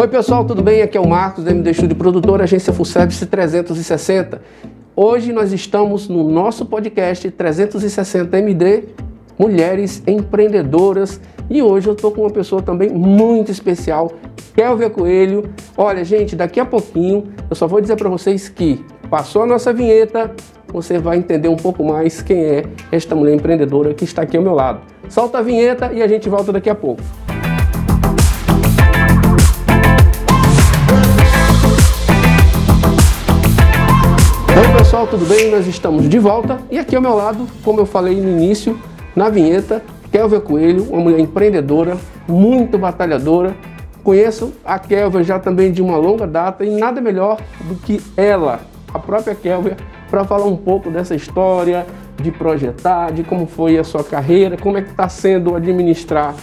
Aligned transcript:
Oi 0.00 0.06
pessoal, 0.06 0.44
tudo 0.44 0.62
bem? 0.62 0.80
Aqui 0.80 0.96
é 0.96 1.00
o 1.00 1.08
Marcos 1.08 1.42
da 1.42 1.50
MD 1.50 1.74
Studio 1.74 1.96
Produtor, 1.96 2.40
agência 2.40 2.72
Full 2.72 2.84
Service 2.84 3.26
360. 3.26 4.40
Hoje 4.94 5.32
nós 5.32 5.52
estamos 5.52 6.08
no 6.08 6.30
nosso 6.30 6.64
podcast 6.64 7.28
360 7.28 8.38
MD 8.38 8.84
Mulheres 9.36 10.00
Empreendedoras 10.06 11.20
e 11.50 11.60
hoje 11.60 11.88
eu 11.88 11.94
estou 11.94 12.12
com 12.12 12.20
uma 12.20 12.30
pessoa 12.30 12.62
também 12.62 12.90
muito 12.90 13.50
especial, 13.50 14.12
Kelvia 14.54 14.88
Coelho. 14.88 15.50
Olha, 15.76 16.04
gente, 16.04 16.36
daqui 16.36 16.60
a 16.60 16.64
pouquinho 16.64 17.24
eu 17.50 17.56
só 17.56 17.66
vou 17.66 17.80
dizer 17.80 17.96
para 17.96 18.08
vocês 18.08 18.48
que 18.48 18.80
passou 19.10 19.42
a 19.42 19.46
nossa 19.46 19.72
vinheta, 19.72 20.30
você 20.68 20.96
vai 20.96 21.16
entender 21.16 21.48
um 21.48 21.56
pouco 21.56 21.82
mais 21.82 22.22
quem 22.22 22.44
é 22.44 22.62
esta 22.92 23.16
mulher 23.16 23.34
empreendedora 23.34 23.92
que 23.92 24.04
está 24.04 24.22
aqui 24.22 24.36
ao 24.36 24.44
meu 24.44 24.54
lado. 24.54 24.80
Solta 25.08 25.38
a 25.38 25.42
vinheta 25.42 25.90
e 25.92 26.00
a 26.00 26.06
gente 26.06 26.28
volta 26.28 26.52
daqui 26.52 26.70
a 26.70 26.74
pouco. 26.76 27.02
Pessoal, 34.98 35.06
tudo 35.06 35.26
bem? 35.26 35.50
Nós 35.50 35.66
estamos 35.68 36.08
de 36.08 36.18
volta 36.18 36.58
e 36.70 36.78
aqui 36.78 36.96
ao 36.96 37.02
meu 37.02 37.14
lado, 37.14 37.46
como 37.62 37.78
eu 37.78 37.86
falei 37.86 38.20
no 38.20 38.28
início, 38.28 38.76
na 39.14 39.28
vinheta, 39.28 39.80
Kelvia 40.10 40.40
Coelho, 40.40 40.88
uma 40.90 41.00
mulher 41.00 41.20
empreendedora, 41.20 41.96
muito 42.26 42.76
batalhadora. 42.76 43.54
Conheço 44.02 44.52
a 44.64 44.76
Kelvia 44.76 45.22
já 45.22 45.38
também 45.38 45.70
de 45.70 45.80
uma 45.80 45.96
longa 45.96 46.26
data 46.26 46.64
e 46.64 46.70
nada 46.70 47.00
melhor 47.00 47.38
do 47.60 47.76
que 47.76 48.00
ela, 48.16 48.60
a 48.92 48.98
própria 48.98 49.36
Kelvia, 49.36 49.76
para 50.10 50.24
falar 50.24 50.46
um 50.46 50.56
pouco 50.56 50.90
dessa 50.90 51.14
história, 51.14 51.86
de 52.20 52.32
projetar, 52.32 53.12
de 53.12 53.22
como 53.22 53.46
foi 53.46 53.78
a 53.78 53.84
sua 53.84 54.02
carreira, 54.02 54.56
como 54.56 54.78
é 54.78 54.82
que 54.82 54.90
está 54.90 55.08
sendo 55.08 55.54
administrar 55.54 56.34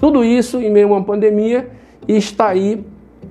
tudo 0.00 0.22
isso 0.22 0.60
em 0.60 0.70
meio 0.70 0.86
a 0.86 0.98
uma 0.98 1.02
pandemia 1.02 1.68
e 2.06 2.16
está 2.16 2.48
aí 2.48 2.84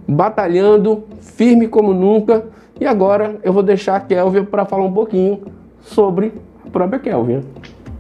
batalhando 0.06 1.06
firme 1.22 1.70
como 1.70 1.94
nunca 1.94 2.44
e 2.80 2.86
agora 2.86 3.40
eu 3.44 3.52
vou 3.52 3.64
deixar 3.64 3.96
a 3.96 4.00
Kelvin 4.00 4.46
para 4.46 4.66
falar 4.66 4.86
um 4.86 4.94
pouquinho 4.94 5.42
sobre 5.82 6.34
a 6.66 6.70
própria 6.70 7.00
Kelvin. 7.00 7.44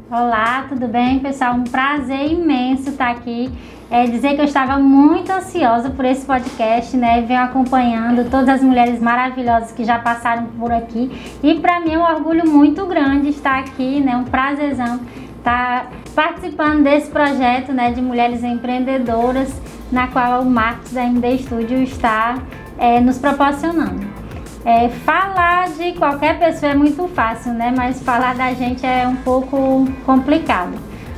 Olá, 0.10 0.66
tudo 0.70 0.88
bem, 0.88 1.20
pessoal? 1.20 1.56
Um 1.56 1.64
prazer 1.64 2.32
imenso 2.32 2.90
estar 2.90 3.12
aqui. 3.12 3.50
É 3.90 4.06
dizer 4.06 4.36
que 4.36 4.42
eu 4.42 4.46
estava 4.46 4.78
muito 4.78 5.32
ansiosa 5.32 5.90
por 5.90 6.04
esse 6.04 6.26
podcast, 6.26 6.96
né? 6.98 7.22
Venho 7.22 7.42
acompanhando 7.42 8.30
todas 8.30 8.50
as 8.50 8.62
mulheres 8.62 9.00
maravilhosas 9.02 9.72
que 9.72 9.86
já 9.86 9.98
passaram 9.98 10.46
por 10.60 10.72
aqui. 10.72 11.10
E 11.42 11.56
para 11.56 11.80
mim 11.80 11.94
é 11.94 11.98
um 11.98 12.04
orgulho 12.04 12.50
muito 12.50 12.86
grande 12.86 13.30
estar 13.30 13.60
aqui, 13.60 14.02
né? 14.02 14.16
Um 14.18 14.26
prazerzão 14.26 15.00
estar 15.38 15.90
participando 16.14 16.84
desse 16.84 17.10
projeto, 17.10 17.72
né, 17.72 17.92
de 17.92 18.02
mulheres 18.02 18.44
empreendedoras, 18.44 19.50
na 19.90 20.08
qual 20.08 20.42
o 20.42 20.46
Marcos 20.46 20.92
da 20.92 21.04
MD 21.06 21.38
Studio 21.38 21.82
está 21.82 22.40
é, 22.78 23.00
nos 23.00 23.18
proporcionando. 23.18 24.27
É, 24.68 24.90
falar 24.90 25.70
de 25.70 25.94
qualquer 25.94 26.38
pessoa 26.40 26.74
é 26.74 26.76
muito 26.76 27.08
fácil, 27.08 27.54
né? 27.54 27.74
Mas 27.74 28.04
falar 28.04 28.36
da 28.36 28.54
gente 28.54 28.86
é 28.86 29.08
um 29.08 29.16
pouco 29.16 29.88
complicado. 30.06 30.74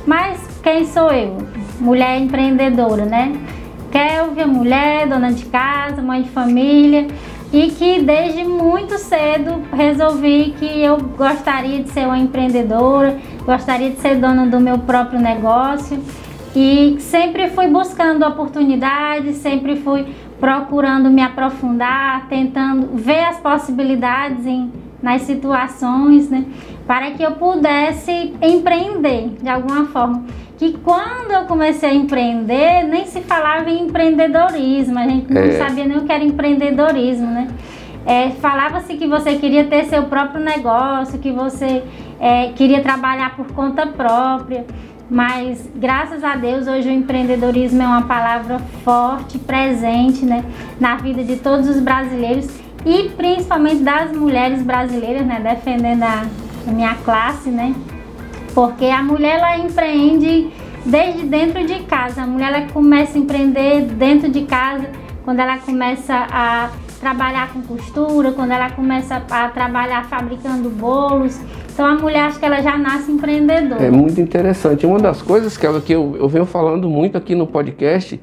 Mas 0.06 0.38
quem 0.62 0.86
sou 0.86 1.10
eu? 1.10 1.36
Mulher 1.80 2.20
empreendedora, 2.20 3.04
né? 3.04 3.32
Kelvia, 3.90 4.46
mulher, 4.46 5.08
dona 5.08 5.32
de 5.32 5.46
casa, 5.46 6.00
mãe 6.00 6.22
de 6.22 6.28
família 6.28 7.08
e 7.52 7.72
que 7.72 8.00
desde 8.00 8.44
muito 8.44 8.96
cedo 8.98 9.60
resolvi 9.76 10.54
que 10.56 10.80
eu 10.80 10.98
gostaria 10.98 11.82
de 11.82 11.90
ser 11.90 12.06
uma 12.06 12.18
empreendedora, 12.18 13.18
gostaria 13.44 13.90
de 13.90 13.98
ser 13.98 14.14
dona 14.14 14.46
do 14.46 14.60
meu 14.60 14.78
próprio 14.78 15.18
negócio 15.18 16.00
e 16.54 16.98
sempre 17.00 17.48
fui 17.48 17.66
buscando 17.66 18.24
oportunidades, 18.24 19.38
sempre 19.38 19.74
fui 19.74 20.06
procurando 20.40 21.10
me 21.10 21.22
aprofundar, 21.22 22.26
tentando 22.28 22.96
ver 22.96 23.24
as 23.24 23.38
possibilidades 23.38 24.46
em, 24.46 24.72
nas 25.02 25.22
situações, 25.22 26.30
né, 26.30 26.46
para 26.86 27.10
que 27.10 27.22
eu 27.22 27.32
pudesse 27.32 28.34
empreender 28.42 29.36
de 29.40 29.48
alguma 29.48 29.84
forma. 29.86 30.24
Que 30.56 30.76
quando 30.78 31.30
eu 31.30 31.44
comecei 31.44 31.90
a 31.90 31.94
empreender, 31.94 32.84
nem 32.84 33.06
se 33.06 33.20
falava 33.20 33.70
em 33.70 33.84
empreendedorismo, 33.84 34.98
a 34.98 35.06
gente 35.06 35.32
não 35.32 35.42
é. 35.42 35.52
sabia 35.52 35.86
nem 35.86 35.98
o 35.98 36.04
que 36.04 36.12
era 36.12 36.24
empreendedorismo, 36.24 37.26
né? 37.26 37.48
É, 38.04 38.30
Falava-se 38.30 38.94
que 38.94 39.06
você 39.06 39.36
queria 39.36 39.64
ter 39.64 39.84
seu 39.84 40.04
próprio 40.04 40.42
negócio, 40.42 41.18
que 41.18 41.30
você 41.30 41.82
é, 42.18 42.48
queria 42.48 42.82
trabalhar 42.82 43.36
por 43.36 43.52
conta 43.52 43.86
própria. 43.86 44.66
Mas 45.10 45.68
graças 45.74 46.22
a 46.22 46.36
Deus 46.36 46.68
hoje 46.68 46.88
o 46.88 46.92
empreendedorismo 46.92 47.82
é 47.82 47.86
uma 47.86 48.02
palavra 48.02 48.60
forte, 48.84 49.38
presente 49.38 50.24
né, 50.24 50.44
na 50.78 50.94
vida 50.96 51.24
de 51.24 51.36
todos 51.36 51.68
os 51.68 51.80
brasileiros 51.80 52.48
e 52.86 53.08
principalmente 53.10 53.82
das 53.82 54.12
mulheres 54.12 54.62
brasileiras, 54.62 55.26
né, 55.26 55.40
defendendo 55.40 56.04
a, 56.04 56.24
a 56.68 56.70
minha 56.70 56.94
classe, 57.04 57.50
né? 57.50 57.74
Porque 58.54 58.86
a 58.86 59.02
mulher 59.02 59.38
ela 59.38 59.58
empreende 59.58 60.50
desde 60.86 61.22
dentro 61.26 61.66
de 61.66 61.80
casa. 61.80 62.22
A 62.22 62.26
mulher 62.26 62.52
ela 62.52 62.66
começa 62.68 63.18
a 63.18 63.20
empreender 63.20 63.82
dentro 63.82 64.30
de 64.30 64.42
casa, 64.42 64.88
quando 65.24 65.40
ela 65.40 65.58
começa 65.58 66.26
a 66.30 66.70
trabalhar 67.00 67.52
com 67.52 67.62
costura, 67.62 68.30
quando 68.32 68.52
ela 68.52 68.70
começa 68.70 69.22
a 69.30 69.48
trabalhar 69.48 70.04
fabricando 70.04 70.68
bolos. 70.68 71.40
Então 71.72 71.86
a 71.86 71.94
mulher 71.94 72.24
acho 72.24 72.38
que 72.38 72.44
ela 72.44 72.60
já 72.60 72.76
nasce 72.76 73.10
empreendedora. 73.10 73.82
É 73.82 73.90
muito 73.90 74.20
interessante. 74.20 74.86
Uma 74.86 74.98
das 74.98 75.22
coisas 75.22 75.56
que, 75.56 75.66
que 75.80 75.92
eu, 75.94 76.16
eu 76.18 76.28
venho 76.28 76.44
falando 76.44 76.90
muito 76.90 77.16
aqui 77.16 77.34
no 77.34 77.46
podcast 77.46 78.20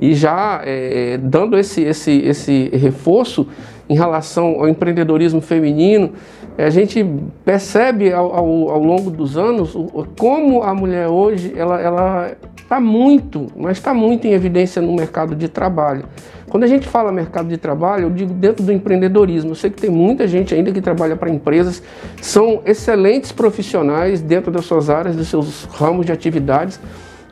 e 0.00 0.14
já 0.14 0.62
é, 0.64 1.18
dando 1.18 1.58
esse, 1.58 1.82
esse, 1.82 2.12
esse 2.24 2.70
reforço 2.72 3.48
em 3.88 3.94
relação 3.94 4.60
ao 4.60 4.68
empreendedorismo 4.68 5.40
feminino, 5.40 6.12
é, 6.56 6.64
a 6.64 6.70
gente 6.70 7.04
percebe 7.44 8.12
ao, 8.12 8.32
ao, 8.32 8.70
ao 8.70 8.82
longo 8.82 9.10
dos 9.10 9.36
anos 9.36 9.76
como 10.16 10.62
a 10.62 10.72
mulher 10.72 11.08
hoje 11.08 11.52
ela 11.56 12.30
está 12.70 12.78
muito, 12.78 13.48
mas 13.56 13.78
está 13.78 13.92
muito 13.92 14.28
em 14.28 14.30
evidência 14.30 14.80
no 14.80 14.94
mercado 14.94 15.34
de 15.34 15.48
trabalho. 15.48 16.04
Quando 16.48 16.62
a 16.62 16.68
gente 16.68 16.86
fala 16.86 17.10
mercado 17.10 17.48
de 17.48 17.56
trabalho, 17.56 18.04
eu 18.04 18.10
digo 18.10 18.32
dentro 18.32 18.64
do 18.64 18.72
empreendedorismo. 18.72 19.50
Eu 19.50 19.54
sei 19.56 19.70
que 19.70 19.80
tem 19.80 19.90
muita 19.90 20.28
gente 20.28 20.54
ainda 20.54 20.70
que 20.70 20.80
trabalha 20.80 21.16
para 21.16 21.28
empresas, 21.28 21.82
são 22.22 22.62
excelentes 22.64 23.32
profissionais 23.32 24.20
dentro 24.20 24.52
das 24.52 24.66
suas 24.66 24.88
áreas, 24.88 25.16
dos 25.16 25.26
seus 25.26 25.64
ramos 25.64 26.06
de 26.06 26.12
atividades, 26.12 26.78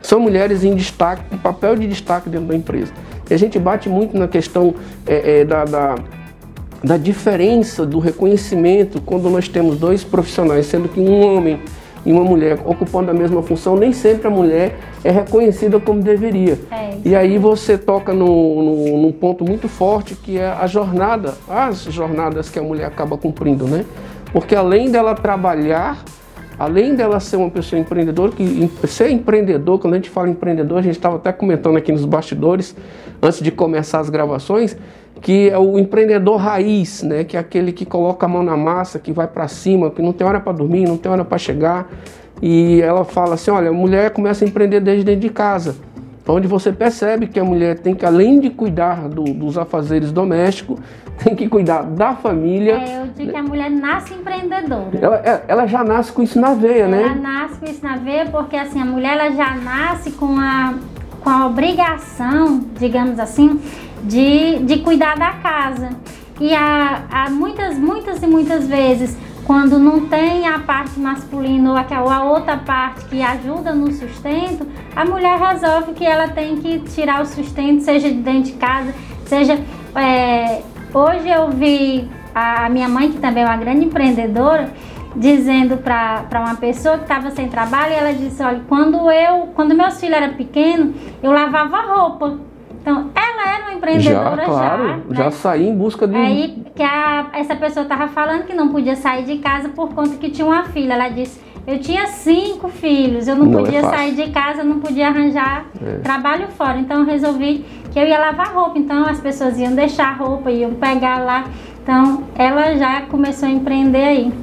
são 0.01 0.19
mulheres 0.19 0.65
em 0.65 0.75
destaque, 0.75 1.23
com 1.29 1.37
papel 1.37 1.77
de 1.77 1.87
destaque 1.87 2.29
dentro 2.29 2.47
da 2.47 2.55
empresa. 2.55 2.91
E 3.29 3.33
a 3.33 3.37
gente 3.37 3.57
bate 3.57 3.87
muito 3.87 4.17
na 4.17 4.27
questão 4.27 4.75
é, 5.07 5.39
é, 5.39 5.45
da, 5.45 5.63
da, 5.63 5.95
da 6.83 6.97
diferença 6.97 7.85
do 7.85 7.99
reconhecimento 7.99 9.01
quando 9.01 9.29
nós 9.29 9.47
temos 9.47 9.77
dois 9.77 10.03
profissionais, 10.03 10.65
sendo 10.65 10.89
que 10.89 10.99
um 10.99 11.21
homem 11.21 11.61
e 12.05 12.11
uma 12.11 12.23
mulher 12.23 12.59
ocupando 12.65 13.11
a 13.11 13.13
mesma 13.13 13.41
função, 13.41 13.75
nem 13.75 13.91
sempre 13.91 14.27
a 14.27 14.29
mulher 14.29 14.77
é 15.03 15.11
reconhecida 15.11 15.79
como 15.79 16.01
deveria. 16.01 16.57
É, 16.71 16.97
e 17.03 17.15
aí 17.15 17.37
você 17.37 17.77
toca 17.77 18.13
no, 18.13 18.63
no, 18.63 18.97
num 18.97 19.11
ponto 19.11 19.43
muito 19.43 19.67
forte 19.67 20.15
que 20.15 20.37
é 20.37 20.47
a 20.47 20.67
jornada, 20.67 21.35
as 21.47 21.83
jornadas 21.83 22.49
que 22.49 22.59
a 22.59 22.63
mulher 22.63 22.85
acaba 22.85 23.17
cumprindo, 23.17 23.65
né? 23.65 23.85
Porque 24.31 24.55
além 24.55 24.91
dela 24.91 25.15
trabalhar, 25.15 26.03
além 26.57 26.95
dela 26.95 27.19
ser 27.19 27.37
uma 27.37 27.49
pessoa 27.49 27.79
empreendedora, 27.79 28.31
que 28.31 28.69
ser 28.87 29.09
empreendedor, 29.09 29.79
quando 29.79 29.93
a 29.93 29.97
gente 29.97 30.09
fala 30.09 30.29
empreendedor, 30.29 30.79
a 30.79 30.81
gente 30.81 30.95
estava 30.95 31.15
até 31.15 31.31
comentando 31.31 31.77
aqui 31.77 31.91
nos 31.91 32.05
bastidores, 32.05 32.75
antes 33.21 33.41
de 33.41 33.51
começar 33.51 33.99
as 33.99 34.09
gravações, 34.09 34.77
que 35.21 35.49
é 35.49 35.57
o 35.57 35.77
empreendedor 35.77 36.37
raiz, 36.37 37.03
né? 37.03 37.23
Que 37.23 37.35
é 37.35 37.39
aquele 37.39 37.71
que 37.71 37.85
coloca 37.85 38.25
a 38.25 38.29
mão 38.29 38.43
na 38.43 38.55
massa, 38.55 38.99
que 38.99 39.11
vai 39.11 39.27
para 39.27 39.47
cima, 39.47 39.89
que 39.91 40.01
não 40.01 40.13
tem 40.13 40.25
hora 40.25 40.39
para 40.39 40.53
dormir, 40.53 40.87
não 40.87 40.97
tem 40.97 41.11
hora 41.11 41.25
para 41.25 41.37
chegar. 41.37 41.89
E 42.41 42.81
ela 42.81 43.03
fala 43.03 43.33
assim, 43.33 43.51
olha, 43.51 43.69
a 43.69 43.73
mulher 43.73 44.11
começa 44.11 44.45
a 44.45 44.47
empreender 44.47 44.79
desde 44.79 45.03
dentro 45.03 45.21
de 45.21 45.29
casa, 45.29 45.75
onde 46.25 46.47
você 46.47 46.71
percebe 46.71 47.27
que 47.27 47.39
a 47.39 47.43
mulher 47.43 47.79
tem 47.79 47.93
que, 47.93 48.05
além 48.05 48.39
de 48.39 48.49
cuidar 48.49 49.09
do, 49.09 49.25
dos 49.25 49.57
afazeres 49.57 50.11
domésticos, 50.11 50.79
tem 51.21 51.35
que 51.35 51.49
cuidar 51.49 51.81
da 51.83 52.15
família. 52.15 52.75
É, 52.75 53.01
eu 53.01 53.07
digo 53.07 53.31
que 53.31 53.37
a 53.37 53.43
mulher 53.43 53.69
nasce 53.69 54.13
empreendedora. 54.13 54.97
Ela, 55.01 55.17
é, 55.17 55.43
ela 55.49 55.67
já 55.67 55.83
nasce 55.83 56.13
com 56.13 56.23
isso 56.23 56.39
na 56.39 56.53
veia, 56.53 56.83
ela 56.83 56.95
né? 56.95 57.03
Ela 57.03 57.15
nasce 57.15 57.59
com 57.59 57.65
isso 57.65 57.83
na 57.83 57.97
veia 57.97 58.25
porque 58.27 58.55
assim 58.55 58.81
a 58.81 58.85
mulher 58.85 59.17
ela 59.17 59.31
já 59.31 59.53
nasce 59.55 60.11
com 60.11 60.39
a 60.39 60.75
com 61.19 61.29
a 61.29 61.47
obrigação, 61.47 62.63
digamos 62.79 63.19
assim, 63.19 63.59
de, 64.03 64.59
de 64.59 64.79
cuidar 64.79 65.17
da 65.17 65.33
casa. 65.33 65.89
E 66.39 66.53
há, 66.53 67.03
há 67.11 67.29
muitas, 67.29 67.77
muitas 67.77 68.23
e 68.23 68.27
muitas 68.27 68.67
vezes, 68.67 69.17
quando 69.45 69.77
não 69.77 70.05
tem 70.05 70.47
a 70.47 70.59
parte 70.59 70.99
masculina 70.99 71.71
ou 71.71 71.77
a, 71.77 72.15
a 72.15 72.23
outra 72.23 72.57
parte 72.57 73.05
que 73.05 73.21
ajuda 73.21 73.73
no 73.73 73.91
sustento, 73.91 74.65
a 74.95 75.03
mulher 75.03 75.37
resolve 75.37 75.93
que 75.93 76.05
ela 76.05 76.29
tem 76.29 76.57
que 76.57 76.79
tirar 76.79 77.21
o 77.21 77.25
sustento, 77.25 77.81
seja 77.81 78.09
de 78.09 78.17
dentro 78.17 78.51
de 78.51 78.53
casa, 78.53 78.93
seja. 79.25 79.59
É, 79.95 80.61
hoje 80.93 81.27
eu 81.27 81.49
vi 81.49 82.07
a 82.33 82.69
minha 82.69 82.87
mãe, 82.87 83.11
que 83.11 83.17
também 83.17 83.43
é 83.43 83.45
uma 83.45 83.57
grande 83.57 83.85
empreendedora, 83.85 84.71
dizendo 85.15 85.77
para 85.77 86.27
uma 86.35 86.55
pessoa 86.55 86.97
que 86.97 87.03
estava 87.03 87.31
sem 87.31 87.49
trabalho, 87.49 87.93
ela 87.93 88.13
disse, 88.13 88.41
olha, 88.43 88.61
quando 88.69 89.11
eu, 89.11 89.47
quando 89.55 89.75
meus 89.75 89.99
filhos 89.99 90.15
eram 90.15 90.33
pequenos, 90.35 90.95
eu 91.21 91.31
lavava 91.31 91.81
roupa. 91.81 92.48
Então, 92.81 93.09
ela 93.13 93.55
era 93.55 93.63
uma 93.63 93.73
empreendedora 93.73 94.37
já. 94.37 94.45
Claro, 94.45 94.87
já, 94.87 94.95
né? 94.95 95.03
já 95.11 95.31
saí 95.31 95.67
em 95.67 95.75
busca 95.75 96.07
de. 96.07 96.15
Aí 96.15 96.63
que 96.75 96.83
a, 96.83 97.27
essa 97.33 97.55
pessoa 97.55 97.83
estava 97.83 98.07
falando 98.07 98.45
que 98.45 98.53
não 98.53 98.69
podia 98.69 98.95
sair 98.95 99.23
de 99.25 99.37
casa 99.37 99.69
por 99.69 99.93
conta 99.93 100.15
que 100.17 100.29
tinha 100.29 100.47
uma 100.47 100.63
filha. 100.65 100.93
Ela 100.93 101.09
disse: 101.09 101.41
Eu 101.67 101.79
tinha 101.79 102.07
cinco 102.07 102.69
filhos, 102.69 103.27
eu 103.27 103.35
não, 103.35 103.45
não 103.45 103.59
é 103.59 103.63
podia 103.63 103.79
é 103.79 103.83
sair 103.83 104.15
de 104.15 104.29
casa, 104.31 104.63
não 104.63 104.79
podia 104.79 105.07
arranjar 105.07 105.65
é. 105.81 105.97
trabalho 105.97 106.47
fora. 106.49 106.79
Então 106.79 106.99
eu 106.99 107.05
resolvi 107.05 107.65
que 107.91 107.99
eu 107.99 108.07
ia 108.07 108.19
lavar 108.19 108.53
roupa. 108.53 108.77
Então 108.77 109.05
as 109.05 109.19
pessoas 109.19 109.59
iam 109.59 109.73
deixar 109.73 110.17
roupa, 110.17 110.49
iam 110.49 110.73
pegar 110.73 111.19
lá. 111.19 111.45
Então 111.83 112.23
ela 112.35 112.75
já 112.75 113.01
começou 113.03 113.47
a 113.47 113.51
empreender 113.51 114.03
aí. 114.03 114.33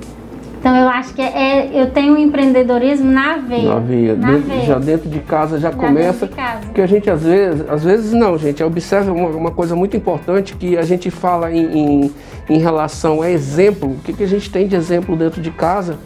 Então 0.66 0.76
eu 0.76 0.88
acho 0.88 1.14
que 1.14 1.22
é, 1.22 1.70
eu 1.72 1.92
tenho 1.92 2.14
um 2.14 2.18
empreendedorismo 2.18 3.08
na 3.08 3.36
veia. 3.36 3.68
Na 3.68 3.78
veia. 3.78 4.16
Na 4.16 4.32
dentro, 4.32 4.48
veia. 4.48 4.64
Já 4.64 4.78
dentro 4.80 5.08
de 5.08 5.20
casa 5.20 5.60
já, 5.60 5.70
já 5.70 5.76
começa. 5.76 6.28
Porque 6.64 6.82
a 6.82 6.86
gente 6.88 7.08
às 7.08 7.22
vezes, 7.22 7.64
às 7.70 7.84
vezes 7.84 8.12
não, 8.12 8.36
gente. 8.36 8.64
Observa 8.64 9.12
uma, 9.12 9.28
uma 9.28 9.50
coisa 9.52 9.76
muito 9.76 9.96
importante 9.96 10.56
que 10.56 10.76
a 10.76 10.82
gente 10.82 11.08
fala 11.08 11.52
em, 11.52 11.66
em, 11.78 12.14
em 12.50 12.58
relação 12.58 13.22
a 13.22 13.30
exemplo. 13.30 13.92
O 13.92 13.98
que, 13.98 14.12
que 14.12 14.24
a 14.24 14.26
gente 14.26 14.50
tem 14.50 14.66
de 14.66 14.74
exemplo 14.74 15.14
dentro 15.14 15.40
de 15.40 15.52
casa? 15.52 15.98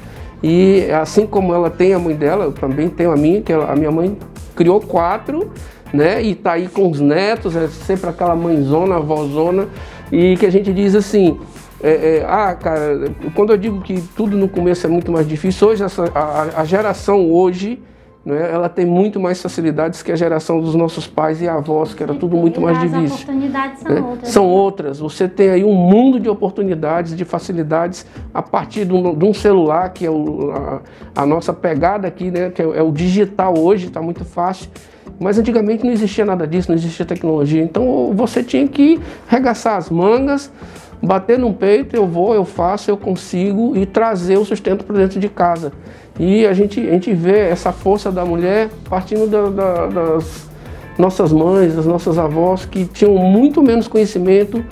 E 0.43 0.91
assim 0.91 1.27
como 1.27 1.55
ela 1.55 1.71
tem 1.71 1.95
a 1.95 1.99
mãe 1.99 2.15
dela, 2.15 2.45
eu 2.45 2.53
também 2.53 2.91
tenho 2.91 3.13
a 3.13 3.17
minha, 3.17 3.41
que 3.41 3.55
a 3.55 3.75
minha 3.75 3.91
mãe 3.91 4.15
criou 4.55 4.79
quatro, 4.79 5.51
né? 5.91 6.23
E 6.23 6.35
tá 6.35 6.53
aí 6.53 6.69
com 6.69 6.91
os 6.91 7.01
netos, 7.01 7.57
é 7.57 7.67
sempre 7.67 8.11
aquela 8.11 8.37
mãezona, 8.37 8.97
avózona, 8.97 9.69
e 10.13 10.37
que 10.37 10.45
a 10.45 10.51
gente 10.51 10.71
diz 10.71 10.95
assim, 10.95 11.41
é, 11.83 12.19
é, 12.19 12.27
ah, 12.29 12.55
cara, 12.55 13.11
quando 13.35 13.53
eu 13.53 13.57
digo 13.57 13.81
que 13.81 14.01
tudo 14.15 14.37
no 14.37 14.49
começo 14.49 14.87
é 14.87 14.91
muito 14.91 15.11
mais 15.11 15.27
difícil, 15.27 15.69
hoje 15.69 15.83
essa, 15.83 16.05
a, 16.15 16.61
a, 16.61 16.65
geração 16.65 17.31
hoje, 17.31 17.83
né, 18.23 18.51
ela 18.53 18.69
tem 18.69 18.85
muito 18.85 19.19
mais 19.19 19.41
facilidades 19.41 20.03
que 20.03 20.13
a 20.13 20.17
geração 20.17 20.61
dos 20.61 20.75
nossos 20.75 21.07
pais 21.07 21.41
e 21.41 21.49
avós, 21.49 21.95
que 21.95 22.03
era 22.03 22.15
tudo 22.15 22.37
muito 22.37 22.61
mais 22.61 22.79
difícil. 22.79 23.05
As 23.05 23.23
oportunidades 23.23 23.81
são 23.81 23.95
né? 23.95 24.01
outras. 24.03 24.29
São 24.29 24.45
né? 24.45 24.51
outras. 24.53 24.99
Você 24.99 25.27
tem 25.27 25.49
aí 25.49 25.65
um 25.65 25.75
mundo 25.75 26.21
de 26.21 26.29
oportunidades, 26.29 27.17
de 27.17 27.25
facilidades 27.25 28.05
a 28.35 28.43
partir 28.43 28.85
de 28.85 28.93
um, 28.93 29.15
de 29.15 29.25
um 29.25 29.33
celular, 29.33 29.89
que 29.89 30.05
é 30.05 30.11
o, 30.11 30.53
a, 30.53 31.23
a, 31.23 31.25
nossa 31.25 31.55
pegada 31.55 32.07
aqui, 32.07 32.31
né, 32.31 32.51
que 32.51 32.61
é, 32.61 32.67
é 32.67 32.83
o 32.83 32.93
digital 32.93 33.59
hoje, 33.59 33.87
está 33.87 34.03
muito 34.03 34.23
fácil. 34.23 34.69
Mas 35.19 35.39
antigamente 35.39 35.85
não 35.85 35.93
existia 35.93 36.27
nada 36.27 36.47
disso, 36.47 36.71
não 36.71 36.77
existia 36.77 37.07
tecnologia. 37.07 37.63
Então 37.63 38.13
você 38.15 38.43
tinha 38.43 38.69
que 38.69 39.01
regaçar 39.29 39.77
as 39.77 39.89
mangas, 39.89 40.51
bater 41.03 41.39
no 41.39 41.53
peito, 41.53 41.97
eu 41.97 42.07
vou, 42.07 42.35
eu 42.35 42.45
faço, 42.45 42.91
eu 42.91 42.97
consigo 42.97 43.77
e 43.77 43.87
trazer 43.87 44.39
o 44.39 44.45
sustento 44.45 44.85
para 44.85 44.97
dentro 44.97 45.19
de 45.19 45.29
casa. 45.29 45.73
E 46.19 46.47
a 46.47 46.53
gente, 46.53 46.81
a 46.81 46.93
gente 46.93 47.13
vê 47.15 47.39
essa 47.49 47.73
força 47.73 48.13
da 48.13 48.25
mulher 48.25 48.69
partindo 48.89 49.27
da, 49.27 49.49
da, 49.49 49.87
das 49.87 50.49
nossas 50.99 51.33
mães, 51.33 51.75
das 51.75 51.87
nossas 51.87 52.19
avós, 52.19 52.67
que 52.67 52.85
tinham 52.85 53.15
muito 53.15 53.63
menos 53.63 53.89
conhecimento, 53.89 54.63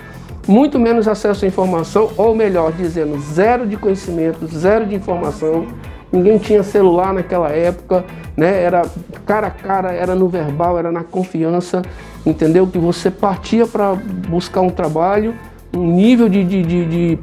muito 0.46 0.78
menos 0.78 1.08
acesso 1.08 1.44
à 1.44 1.48
informação, 1.48 2.10
ou 2.16 2.34
melhor 2.34 2.72
dizendo, 2.72 3.18
zero 3.20 3.66
de 3.66 3.76
conhecimento, 3.76 4.46
zero 4.46 4.84
de 4.86 4.94
informação. 4.94 5.66
Ninguém 6.12 6.38
tinha 6.38 6.62
celular 6.62 7.12
naquela 7.12 7.50
época, 7.50 8.04
né? 8.36 8.62
Era 8.62 8.82
cara 9.26 9.48
a 9.48 9.50
cara, 9.50 9.92
era 9.92 10.14
no 10.14 10.26
verbal, 10.26 10.78
era 10.78 10.90
na 10.90 11.04
confiança, 11.04 11.82
entendeu? 12.24 12.66
Que 12.66 12.78
você 12.78 13.10
partia 13.10 13.66
para 13.66 13.94
buscar 13.94 14.62
um 14.62 14.70
trabalho 14.70 15.34
um 15.74 15.92
nível 15.92 16.28
de, 16.28 16.44
de, 16.44 16.62
de, 16.62 16.84
de 16.86 17.18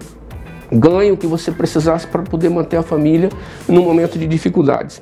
ganho 0.71 1.17
que 1.17 1.27
você 1.27 1.51
precisasse 1.51 2.07
para 2.07 2.21
poder 2.21 2.49
manter 2.49 2.77
a 2.77 2.83
família 2.83 3.29
no 3.67 3.83
momento 3.83 4.17
de 4.17 4.27
dificuldades. 4.27 5.01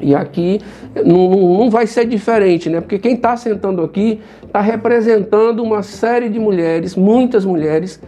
E 0.00 0.14
aqui 0.14 0.60
não, 1.04 1.58
não 1.58 1.70
vai 1.70 1.86
ser 1.86 2.06
diferente, 2.06 2.68
né? 2.68 2.80
Porque 2.80 2.98
quem 2.98 3.14
está 3.14 3.36
sentando 3.36 3.82
aqui 3.82 4.20
está 4.44 4.60
representando 4.60 5.62
uma 5.62 5.82
série 5.82 6.28
de 6.28 6.38
mulheres, 6.38 6.94
muitas 6.94 7.44
mulheres, 7.44 8.00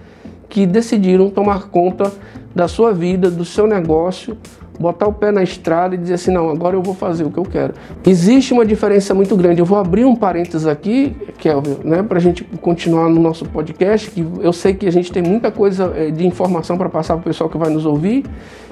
que 0.49 0.67
decidiram 0.67 1.31
tomar 1.31 1.69
conta 1.69 2.13
da 2.55 2.67
sua 2.69 2.93
vida, 2.93 3.31
do 3.31 3.45
seu 3.45 3.67
negócio, 3.67 4.37
botar 4.81 5.07
o 5.07 5.13
pé 5.13 5.31
na 5.31 5.43
estrada 5.43 5.95
e 5.95 5.99
dizer 5.99 6.15
assim, 6.15 6.33
não, 6.33 6.49
agora 6.49 6.75
eu 6.75 6.83
vou 6.83 6.95
fazer 6.95 7.25
o 7.25 7.31
que 7.31 7.39
eu 7.39 7.45
quero. 7.45 7.75
Existe 8.07 8.55
uma 8.55 8.65
diferença 8.65 9.15
muito 9.15 9.37
grande. 9.37 9.61
Eu 9.61 9.67
vou 9.67 9.79
abrir 9.79 10.07
um 10.07 10.17
parênteses 10.17 10.67
aqui, 10.67 11.15
Kelvin, 11.39 11.77
né, 11.85 12.03
para 12.03 12.17
a 12.17 12.21
gente 12.21 12.43
continuar 12.63 13.11
no 13.11 13.21
nosso 13.21 13.45
podcast, 13.45 14.11
que 14.11 14.27
eu 14.41 14.53
sei 14.55 14.73
que 14.73 14.87
a 14.87 14.93
gente 14.93 15.13
tem 15.13 15.23
muita 15.23 15.51
coisa 15.51 15.93
eh, 15.95 16.11
de 16.11 16.27
informação 16.27 16.79
para 16.79 16.89
passar 16.89 17.15
para 17.15 17.21
o 17.21 17.25
pessoal 17.25 17.51
que 17.51 17.59
vai 17.59 17.69
nos 17.69 17.85
ouvir, 17.85 18.25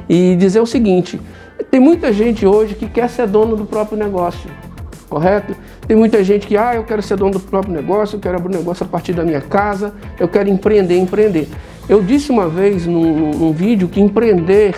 e 0.09 0.35
dizer 0.37 0.61
o 0.61 0.67
seguinte, 0.67 1.21
tem 1.71 1.79
muita 1.79 2.11
gente 2.11 2.47
hoje 2.47 2.75
que 2.75 2.89
quer 2.89 3.11
ser 3.11 3.27
dono 3.27 3.55
do 3.55 3.67
próprio 3.67 3.99
negócio, 3.99 4.49
correto? 5.11 5.55
Tem 5.87 5.95
muita 5.95 6.25
gente 6.25 6.47
que, 6.47 6.57
ah, 6.57 6.75
eu 6.75 6.85
quero 6.85 7.03
ser 7.03 7.19
dono 7.19 7.33
do 7.33 7.41
próprio 7.41 7.75
negócio, 7.75 8.17
eu 8.17 8.21
quero 8.21 8.39
abrir 8.39 8.55
um 8.55 8.59
negócio 8.59 8.87
a 8.87 8.89
partir 8.89 9.13
da 9.13 9.25
minha 9.25 9.43
casa, 9.43 9.93
eu 10.19 10.27
quero 10.27 10.49
empreender, 10.49 10.99
empreender. 10.99 11.49
Eu 11.89 12.03
disse 12.03 12.31
uma 12.31 12.49
vez 12.49 12.87
num, 12.87 13.31
num 13.31 13.53
vídeo 13.53 13.89
que 13.89 13.99
empreender 14.01 14.75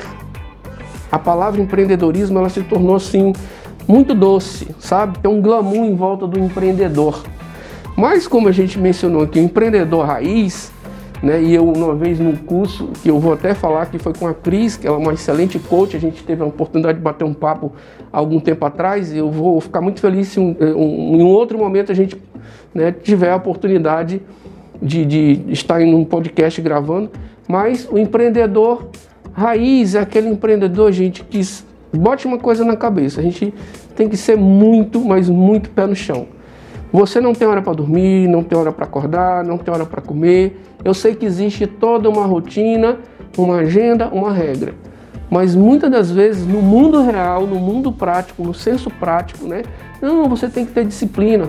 a 1.11 1.19
palavra 1.19 1.61
empreendedorismo 1.61 2.39
ela 2.39 2.49
se 2.49 2.63
tornou 2.63 2.95
assim 2.95 3.33
muito 3.89 4.15
doce, 4.15 4.69
sabe? 4.79 5.19
Tem 5.19 5.29
um 5.29 5.41
glamour 5.41 5.85
em 5.85 5.97
volta 5.97 6.25
do 6.25 6.39
empreendedor. 6.39 7.25
Mas 7.97 8.29
como 8.29 8.47
a 8.47 8.53
gente 8.53 8.79
mencionou 8.79 9.23
aqui, 9.23 9.41
o 9.41 9.43
empreendedor 9.43 10.07
raiz, 10.07 10.71
né? 11.21 11.43
E 11.43 11.53
eu 11.53 11.69
uma 11.69 11.97
vez 11.97 12.21
num 12.21 12.37
curso 12.37 12.91
que 13.03 13.11
eu 13.11 13.19
vou 13.19 13.33
até 13.33 13.55
falar 13.55 13.87
que 13.87 13.99
foi 13.99 14.15
com 14.15 14.29
a 14.29 14.33
Cris, 14.33 14.77
que 14.77 14.87
ela 14.87 14.97
é 14.97 15.01
uma 15.01 15.13
excelente 15.13 15.59
coach, 15.59 15.97
a 15.97 16.01
gente 16.01 16.23
teve 16.23 16.43
a 16.43 16.47
oportunidade 16.47 16.99
de 16.99 17.03
bater 17.03 17.25
um 17.25 17.35
papo 17.35 17.73
algum 18.13 18.39
tempo 18.39 18.65
atrás. 18.65 19.13
Eu 19.13 19.33
vou 19.33 19.61
ficar 19.61 19.81
muito 19.81 20.01
feliz 20.01 20.29
se 20.29 20.39
um, 20.39 20.57
um, 20.61 21.17
em 21.17 21.23
um 21.23 21.27
outro 21.27 21.59
momento 21.59 21.91
a 21.91 21.95
gente 21.95 22.17
né, 22.73 22.93
tiver 22.93 23.33
a 23.33 23.37
oportunidade 23.37 24.23
de, 24.81 25.05
de 25.05 25.45
estar 25.49 25.81
em 25.81 25.95
um 25.95 26.05
podcast 26.05 26.61
gravando. 26.61 27.11
Mas 27.49 27.89
o 27.91 27.99
empreendedor 27.99 28.89
Raiz 29.33 29.95
é 29.95 30.01
aquele 30.01 30.29
empreendedor, 30.29 30.93
gente, 30.93 31.25
que 31.25 31.41
bote 31.93 32.27
uma 32.27 32.39
coisa 32.39 32.65
na 32.65 32.77
cabeça. 32.77 33.21
A 33.21 33.23
gente 33.23 33.55
tem 33.95 34.09
que 34.09 34.17
ser 34.17 34.37
muito, 34.37 35.01
mas 35.01 35.29
muito 35.29 35.71
pé 35.71 35.87
no 35.87 35.95
chão. 35.95 36.27
Você 36.93 37.21
não 37.21 37.33
tem 37.33 37.47
hora 37.47 37.63
para 37.63 37.73
dormir, 37.73 38.29
não 38.29 38.43
tem 38.43 38.59
hora 38.59 38.73
para 38.73 38.85
acordar, 38.85 39.45
não 39.45 39.57
tem 39.57 39.73
hora 39.73 39.87
para 39.87 40.01
comer. 40.01 40.61
Eu 40.85 40.93
sei 40.93 41.15
que 41.15 41.25
existe 41.25 41.67
toda 41.67 42.09
uma 42.09 42.27
rotina, 42.27 42.99
uma 43.39 43.59
agenda, 43.59 44.09
uma 44.09 44.33
regra. 44.33 44.75
Mas 45.31 45.55
muitas 45.55 45.89
das 45.89 46.11
vezes 46.11 46.45
no 46.45 46.61
mundo 46.61 47.01
real, 47.03 47.47
no 47.47 47.61
mundo 47.61 47.93
prático, 47.93 48.43
no 48.43 48.53
senso 48.53 48.91
prático, 48.91 49.47
né? 49.47 49.63
Não, 50.03 50.29
você 50.29 50.49
tem 50.49 50.67
que 50.67 50.73
ter 50.73 50.85
disciplina. 50.85 51.49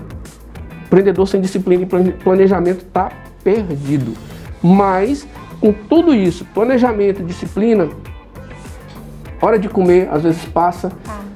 Empreendedor 0.92 1.26
sem 1.26 1.40
disciplina 1.40 1.84
e 1.84 2.12
planejamento 2.12 2.86
está 2.86 3.10
perdido. 3.42 4.14
Mas 4.62 5.26
com 5.62 5.72
tudo 5.72 6.14
isso, 6.14 6.44
planejamento, 6.54 7.24
disciplina, 7.24 7.88
hora 9.42 9.58
de 9.58 9.70
comer, 9.70 10.10
às 10.12 10.22
vezes 10.22 10.44
passa, 10.44 10.92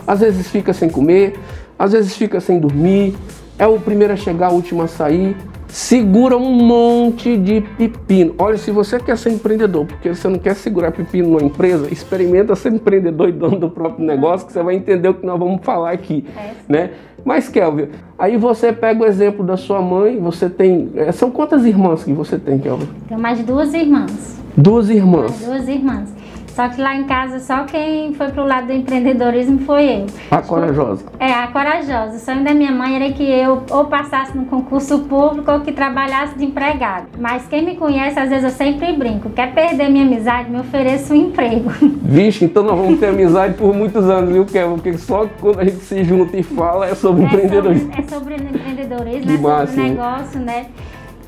às 0.05 0.19
vezes 0.19 0.50
fica 0.50 0.74
sem 0.74 0.89
comer, 0.89 1.39
às 1.79 1.93
vezes 1.93 2.17
fica 2.17 2.41
sem 2.41 2.59
dormir, 2.59 3.15
é 3.57 3.65
o 3.65 3.79
primeiro 3.79 4.12
a 4.12 4.17
chegar, 4.17 4.51
o 4.51 4.55
último 4.55 4.81
a 4.81 4.89
sair, 4.89 5.38
segura 5.75 6.38
um 6.38 6.53
monte 6.53 7.36
de 7.36 7.60
pepino. 7.60 8.34
Olha, 8.38 8.58
se 8.58 8.72
você 8.72 8.98
quer 8.98 9.17
ser 9.17 9.32
empreendedor, 9.32 9.86
porque 9.86 10.08
você 10.08 10.29
não 10.29 10.39
quer 10.39 10.55
segurar 10.55 10.94
pepino 10.94 11.32
numa 11.32 11.44
empresa, 11.44 11.91
experimenta 11.91 12.55
ser 12.55 12.72
empreendedor 12.72 13.27
e 13.27 13.34
dono 13.34 13.60
do 13.60 13.70
próprio 13.70 14.05
negócio, 14.05 14.48
que 14.48 14.53
você 14.53 14.63
vai 14.63 14.75
entender 14.75 15.10
o 15.10 15.13
que 15.15 15.25
nós 15.25 15.38
vamos 15.38 15.60
falar 15.65 15.91
aqui, 15.91 16.24
é. 16.38 16.51
né? 16.70 16.91
Mas, 17.25 17.50
Kelvin, 17.50 17.89
aí 18.17 18.38
você 18.38 18.72
pega 18.72 19.03
o 19.03 19.05
exemplo 19.05 19.44
da 19.44 19.58
sua 19.58 19.82
mãe, 19.82 20.17
você 20.17 20.50
tem. 20.50 20.91
Eh, 20.96 21.12
são 21.12 21.29
quantas 21.29 21.65
irmãs 21.65 22.05
que 22.05 22.13
você 22.13 22.38
tem, 22.38 22.58
Kelvin? 22.58 22.88
Tenho 23.10 23.20
mais 23.20 23.44
duas 23.44 23.74
irmãs. 23.74 24.41
Duas 24.55 24.89
irmãs? 24.89 25.32
Mais 25.32 25.46
duas 25.46 25.67
irmãs. 25.67 26.10
Só 26.55 26.69
que 26.69 26.81
lá 26.81 26.95
em 26.95 27.03
casa, 27.03 27.41
só 27.41 27.65
quem 27.65 28.13
foi 28.13 28.29
pro 28.29 28.45
lado 28.45 28.67
do 28.67 28.71
empreendedorismo 28.71 29.59
foi 29.65 29.83
eu. 29.88 30.05
A 30.31 30.41
corajosa. 30.41 31.03
É, 31.19 31.33
a 31.33 31.47
corajosa. 31.47 32.15
O 32.15 32.19
sonho 32.19 32.45
da 32.45 32.53
minha 32.53 32.71
mãe 32.71 32.95
era 32.95 33.12
que 33.12 33.24
eu 33.24 33.63
ou 33.69 33.85
passasse 33.88 34.38
no 34.38 34.45
concurso 34.45 35.00
público 35.00 35.51
ou 35.51 35.59
que 35.59 35.74
trabalhasse 35.74 36.38
de 36.38 36.45
empregado. 36.45 37.07
Mas 37.19 37.45
quem 37.45 37.65
me 37.65 37.75
conhece, 37.75 38.17
às 38.17 38.29
vezes 38.29 38.45
eu 38.45 38.51
sempre 38.51 38.93
brinco. 38.93 39.29
Quer 39.31 39.53
perder 39.53 39.89
minha 39.89 40.05
amizade, 40.05 40.50
me 40.50 40.57
ofereço 40.57 41.13
um 41.13 41.17
emprego. 41.17 41.69
Vixe, 42.01 42.45
então 42.45 42.63
nós 42.63 42.77
vamos 42.77 43.01
ter 43.01 43.07
amizade 43.07 43.55
por 43.55 43.75
muitos 43.75 44.09
anos, 44.09 44.31
viu, 44.31 44.45
Kevin? 44.45 44.75
Porque 44.75 44.97
só 44.97 45.27
quando 45.41 45.59
a 45.59 45.65
gente 45.65 45.83
se 45.83 46.05
junta 46.05 46.38
e 46.38 46.43
fala 46.43 46.88
é 46.88 46.95
sobre 46.95 47.24
é 47.24 47.25
empreendedorismo. 47.25 47.91
Sobre, 47.91 48.01
é 48.01 48.07
sobre 48.07 48.35
empreendedorismo, 48.35 49.50
é 49.50 49.67
sobre 49.67 49.81
negócio, 49.81 50.39
né? 50.39 50.67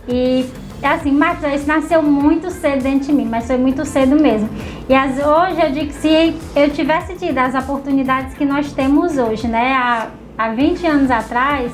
E 0.08 0.46
assim, 0.86 1.12
Marcos, 1.12 1.52
isso 1.54 1.68
nasceu 1.68 2.02
muito 2.04 2.52
cedo 2.52 2.84
dentro 2.84 3.08
de 3.08 3.14
mim, 3.14 3.26
mas 3.26 3.48
foi 3.48 3.58
muito 3.58 3.84
cedo 3.86 4.16
mesmo. 4.22 4.50
E 4.88 4.94
as, 4.94 5.18
hoje 5.18 5.62
eu 5.62 5.72
digo 5.72 5.88
que 5.88 5.94
se 5.94 6.36
eu 6.56 6.70
tivesse 6.70 7.16
tido 7.16 7.38
as 7.38 7.56
oportunidades 7.56 8.34
que 8.36 8.46
nós 8.46 8.72
temos 8.74 9.18
hoje, 9.18 9.48
né, 9.48 9.74
há, 9.74 10.08
há 10.38 10.50
20 10.50 10.86
anos 10.86 11.12
atrás, 11.12 11.72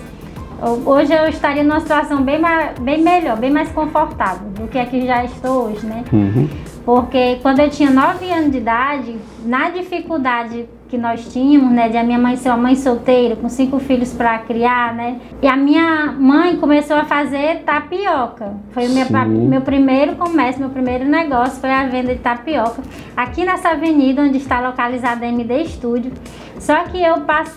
hoje 0.86 1.14
eu 1.14 1.28
estaria 1.28 1.64
numa 1.64 1.80
situação 1.80 2.22
bem, 2.22 2.40
bem 2.82 3.02
melhor, 3.02 3.38
bem 3.38 3.52
mais 3.52 3.70
confortável 3.70 4.50
do 4.52 4.68
que 4.68 4.80
aqui 4.80 5.06
já 5.06 5.24
estou 5.26 5.66
hoje, 5.66 5.86
né? 5.86 6.04
Uhum. 6.12 6.50
Porque 6.86 7.40
quando 7.42 7.60
eu 7.60 7.70
tinha 7.70 7.90
9 7.90 8.30
anos 8.32 8.52
de 8.52 8.58
idade, 8.58 9.16
na 9.46 9.70
dificuldade 9.70 10.66
que 10.94 10.98
nós 11.00 11.26
tínhamos, 11.34 11.72
né, 11.72 11.90
de 11.90 11.98
a 11.98 12.04
minha 12.04 12.20
mãe 12.20 12.36
ser 12.36 12.50
uma 12.50 12.58
mãe 12.58 12.76
solteira, 12.76 13.36
com 13.36 13.50
cinco 13.50 13.80
filhos 13.80 14.14
para 14.14 14.38
criar, 14.38 14.94
né, 14.94 15.20
e 15.42 15.48
a 15.48 15.58
minha 15.58 16.12
mãe 16.12 16.56
começou 16.58 16.96
a 16.96 17.04
fazer 17.04 17.64
tapioca. 17.66 18.54
Foi 18.70 18.86
o 18.86 18.90
meu, 18.92 19.08
meu 19.28 19.62
primeiro 19.62 20.16
comércio, 20.16 20.62
meu 20.62 20.70
primeiro 20.70 21.04
negócio 21.04 21.60
foi 21.60 21.72
a 21.72 21.88
venda 21.88 22.14
de 22.14 22.22
tapioca, 22.22 22.84
aqui 23.18 23.44
nessa 23.44 23.70
avenida 23.70 24.22
onde 24.22 24.38
está 24.38 24.60
localizada 24.60 25.26
a 25.26 25.30
MD 25.30 25.66
Studio. 25.66 26.12
Só 26.64 26.84
que 26.86 27.04
eu 27.04 27.16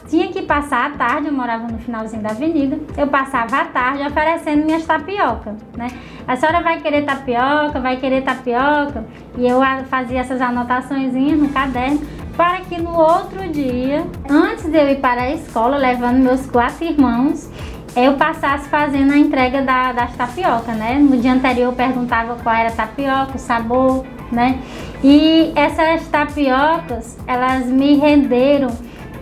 tinha 0.08 0.32
que 0.32 0.42
passar 0.42 0.86
a 0.86 0.90
tarde, 0.90 1.28
eu 1.28 1.32
morava 1.32 1.68
no 1.68 1.78
finalzinho 1.78 2.20
da 2.24 2.30
avenida, 2.30 2.76
eu 2.98 3.06
passava 3.06 3.58
a 3.58 3.64
tarde 3.64 4.02
oferecendo 4.02 4.64
minhas 4.64 4.84
tapioca, 4.84 5.54
né? 5.76 5.86
A 6.26 6.34
senhora 6.34 6.60
vai 6.60 6.80
querer 6.80 7.04
tapioca, 7.04 7.78
vai 7.78 7.98
querer 7.98 8.22
tapioca, 8.22 9.04
e 9.38 9.46
eu 9.46 9.60
fazia 9.88 10.18
essas 10.18 10.40
anotações 10.40 11.12
no 11.14 11.48
caderno 11.50 12.00
para 12.36 12.62
que 12.62 12.82
no 12.82 12.98
outro 12.98 13.48
dia, 13.48 14.04
antes 14.28 14.64
de 14.64 14.76
eu 14.76 14.88
ir 14.90 14.96
para 14.96 15.22
a 15.22 15.30
escola, 15.30 15.76
levando 15.76 16.16
meus 16.16 16.44
quatro 16.46 16.84
irmãos, 16.84 17.48
eu 17.94 18.14
passasse 18.14 18.68
fazendo 18.68 19.12
a 19.12 19.16
entrega 19.16 19.62
da, 19.62 19.92
das 19.92 20.16
tapioca, 20.16 20.72
né? 20.72 20.98
No 20.98 21.16
dia 21.16 21.32
anterior 21.32 21.66
eu 21.66 21.72
perguntava 21.72 22.34
qual 22.42 22.56
era 22.56 22.70
a 22.70 22.72
tapioca, 22.72 23.36
o 23.36 23.38
sabor, 23.38 24.04
né? 24.32 24.58
E 25.04 25.52
essas 25.54 26.08
tapiocas, 26.08 27.16
elas 27.24 27.66
me 27.66 27.94
renderam 27.94 28.70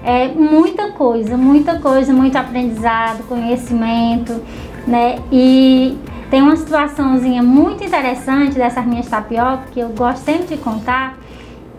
é, 0.05 0.29
muita 0.29 0.91
coisa, 0.93 1.37
muita 1.37 1.79
coisa, 1.79 2.13
muito 2.13 2.37
aprendizado, 2.37 3.27
conhecimento, 3.27 4.43
né? 4.87 5.17
E 5.33 5.97
tem 6.31 6.43
uma 6.43 6.57
situaçãozinha 6.57 7.43
muito 7.43 7.83
interessante 7.83 8.55
dessas 8.55 8.85
minhas 8.85 9.09
tapiocas 9.09 9.71
que 9.71 9.81
eu 9.81 9.89
gosto 9.91 10.25
sempre 10.25 10.57
de 10.57 10.63
contar, 10.63 11.17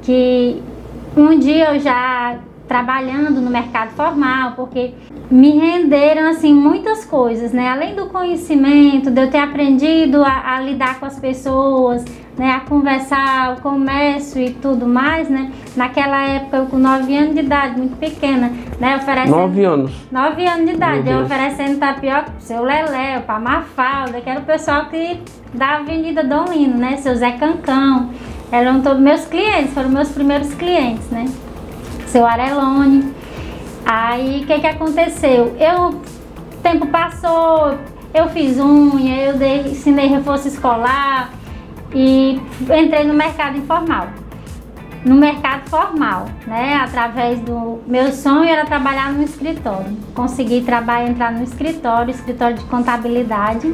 que 0.01 0.61
um 1.15 1.37
dia 1.37 1.73
eu 1.73 1.79
já 1.79 2.39
trabalhando 2.67 3.39
no 3.41 3.49
mercado 3.49 3.91
formal, 3.91 4.53
porque 4.55 4.93
me 5.29 5.51
renderam 5.51 6.29
assim 6.29 6.53
muitas 6.53 7.05
coisas, 7.05 7.51
né? 7.51 7.67
Além 7.67 7.95
do 7.95 8.07
conhecimento, 8.07 9.11
de 9.11 9.21
eu 9.21 9.29
ter 9.29 9.37
aprendido 9.37 10.23
a, 10.23 10.55
a, 10.55 10.61
lidar 10.61 10.99
com 10.99 11.05
as 11.05 11.19
pessoas, 11.19 12.03
né? 12.37 12.51
A 12.51 12.59
conversar, 12.61 13.55
o 13.57 13.61
comércio 13.61 14.41
e 14.41 14.51
tudo 14.51 14.87
mais, 14.87 15.29
né? 15.29 15.51
Naquela 15.75 16.27
época 16.27 16.57
eu 16.57 16.65
com 16.67 16.77
9 16.77 17.15
anos 17.15 17.33
de 17.33 17.41
idade, 17.41 17.77
muito 17.77 17.97
pequena, 17.97 18.51
né? 18.79 18.97
Oferecendo 18.97 19.37
9 19.37 19.63
anos. 19.65 19.91
9 20.11 20.47
anos 20.47 20.65
de 20.65 20.73
idade, 20.73 21.09
eu 21.09 21.21
oferecendo 21.21 21.79
tapioca 21.79 22.31
pro 22.31 22.41
seu 22.41 22.63
Lelé, 22.63 23.19
pra 23.19 23.39
Mafalda, 23.39 24.21
que 24.21 24.29
era 24.29 24.39
o 24.39 24.43
pessoal 24.43 24.85
que 24.85 25.19
da 25.53 25.77
Avenida 25.77 26.23
Dom 26.23 26.45
Lino, 26.51 26.77
né? 26.77 26.97
Seu 26.97 27.15
Zé 27.15 27.31
Cancão. 27.31 28.09
Eram 28.51 28.81
todos 28.81 29.01
meus 29.01 29.25
clientes, 29.25 29.73
foram 29.73 29.89
meus 29.89 30.09
primeiros 30.09 30.53
clientes, 30.53 31.09
né? 31.09 31.25
seu 32.15 32.25
Arelone. 32.25 33.13
Aí 33.85 34.41
o 34.41 34.47
que, 34.47 34.59
que 34.59 34.67
aconteceu? 34.67 35.53
Eu, 35.59 35.89
o 35.89 36.57
tempo 36.63 36.87
passou, 36.87 37.77
eu 38.13 38.29
fiz 38.29 38.57
unha, 38.57 39.23
eu 39.23 39.37
dei, 39.37 39.59
ensinei 39.59 40.07
reforço 40.07 40.47
escolar 40.47 41.29
e 41.95 42.41
entrei 42.61 43.05
no 43.05 43.13
mercado 43.13 43.57
informal. 43.57 44.09
No 45.05 45.15
mercado 45.15 45.69
formal, 45.69 46.25
né? 46.45 46.75
Através 46.75 47.39
do 47.39 47.79
meu 47.87 48.11
sonho 48.11 48.43
era 48.43 48.65
trabalhar 48.65 49.13
no 49.13 49.23
escritório. 49.23 49.95
Consegui 50.13 50.61
trabalhar, 50.61 51.09
entrar 51.09 51.31
no 51.31 51.43
escritório, 51.43 52.11
escritório 52.11 52.57
de 52.57 52.65
contabilidade. 52.65 53.73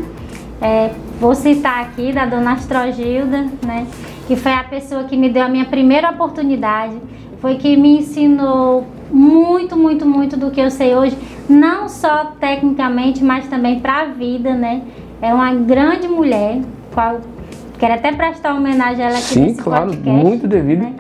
É, 0.62 0.92
vou 1.20 1.34
citar 1.34 1.82
aqui 1.82 2.14
da 2.14 2.26
dona 2.26 2.54
Astrogilda, 2.54 3.48
né? 3.66 3.88
Que 4.28 4.36
foi 4.36 4.54
a 4.54 4.64
pessoa 4.64 5.06
que 5.06 5.18
me 5.18 5.30
deu 5.30 5.44
a 5.44 5.50
minha 5.50 5.66
primeira 5.66 6.12
oportunidade 6.12 7.02
foi 7.42 7.56
que 7.56 7.76
me 7.76 7.98
ensinou 7.98 8.86
muito, 9.12 9.76
muito, 9.76 10.06
muito 10.06 10.38
do 10.38 10.52
que 10.52 10.62
eu 10.62 10.70
sei 10.70 10.96
hoje, 10.96 11.18
não 11.50 11.90
só 11.90 12.34
tecnicamente, 12.40 13.24
mas 13.24 13.48
também 13.48 13.80
para 13.80 14.02
a 14.02 14.06
vida, 14.06 14.54
né? 14.54 14.84
É 15.22 15.34
uma 15.34 15.52
grande 15.54 16.08
mulher, 16.08 16.62
qual 16.94 17.20
quero 17.82 17.96
até 17.96 18.12
prestar 18.12 18.54
homenagem 18.54 19.04
a 19.04 19.08
ela 19.08 19.18
aqui 19.18 19.34
Sim, 19.34 19.42
nesse 19.42 19.62
claro, 19.64 19.88
podcast, 19.88 20.24
muito 20.24 20.48
devido. 20.48 20.84
Né? 20.84 20.94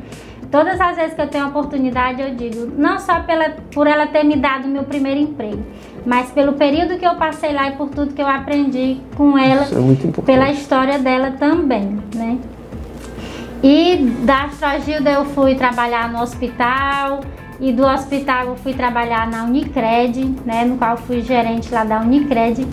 Todas 0.49 0.81
as 0.81 0.95
vezes 0.95 1.13
que 1.13 1.21
eu 1.21 1.27
tenho 1.27 1.45
a 1.45 1.47
oportunidade, 1.49 2.21
eu 2.21 2.33
digo, 2.33 2.73
não 2.75 2.97
só 2.99 3.19
pela, 3.21 3.51
por 3.71 3.85
ela 3.85 4.07
ter 4.07 4.23
me 4.23 4.35
dado 4.35 4.67
meu 4.67 4.83
primeiro 4.83 5.19
emprego, 5.19 5.63
mas 6.03 6.31
pelo 6.31 6.53
período 6.53 6.97
que 6.97 7.05
eu 7.05 7.15
passei 7.15 7.53
lá 7.53 7.69
e 7.69 7.73
por 7.73 7.89
tudo 7.89 8.13
que 8.13 8.21
eu 8.21 8.27
aprendi 8.27 8.97
com 9.15 9.37
ela, 9.37 9.61
é 9.61 10.21
pela 10.23 10.49
história 10.49 10.97
dela 10.97 11.31
também, 11.31 11.99
né? 12.15 12.39
E 13.63 13.97
da 14.25 14.45
Astrogilda 14.45 15.11
eu 15.11 15.25
fui 15.25 15.53
trabalhar 15.53 16.11
no 16.11 16.19
hospital 16.19 17.19
e 17.59 17.71
do 17.71 17.85
hospital 17.85 18.47
eu 18.47 18.55
fui 18.55 18.73
trabalhar 18.73 19.29
na 19.29 19.43
Unicred, 19.43 20.35
né, 20.43 20.65
no 20.65 20.77
qual 20.77 20.97
fui 20.97 21.21
gerente 21.21 21.71
lá 21.71 21.83
da 21.83 21.99
Unicred. 21.99 22.67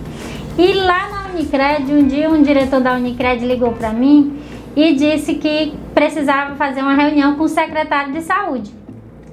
E 0.57 0.73
lá 0.73 1.07
na 1.09 1.18
Unicred, 1.33 1.93
um 1.93 2.07
dia 2.07 2.29
um 2.29 2.41
diretor 2.41 2.79
da 2.79 2.95
Unicred 2.95 3.45
ligou 3.45 3.71
para 3.73 3.91
mim 3.91 4.39
e 4.75 4.93
disse 4.93 5.35
que 5.35 5.73
precisava 5.93 6.55
fazer 6.55 6.81
uma 6.81 6.93
reunião 6.93 7.35
com 7.35 7.43
o 7.43 7.47
secretário 7.47 8.13
de 8.13 8.21
saúde 8.21 8.71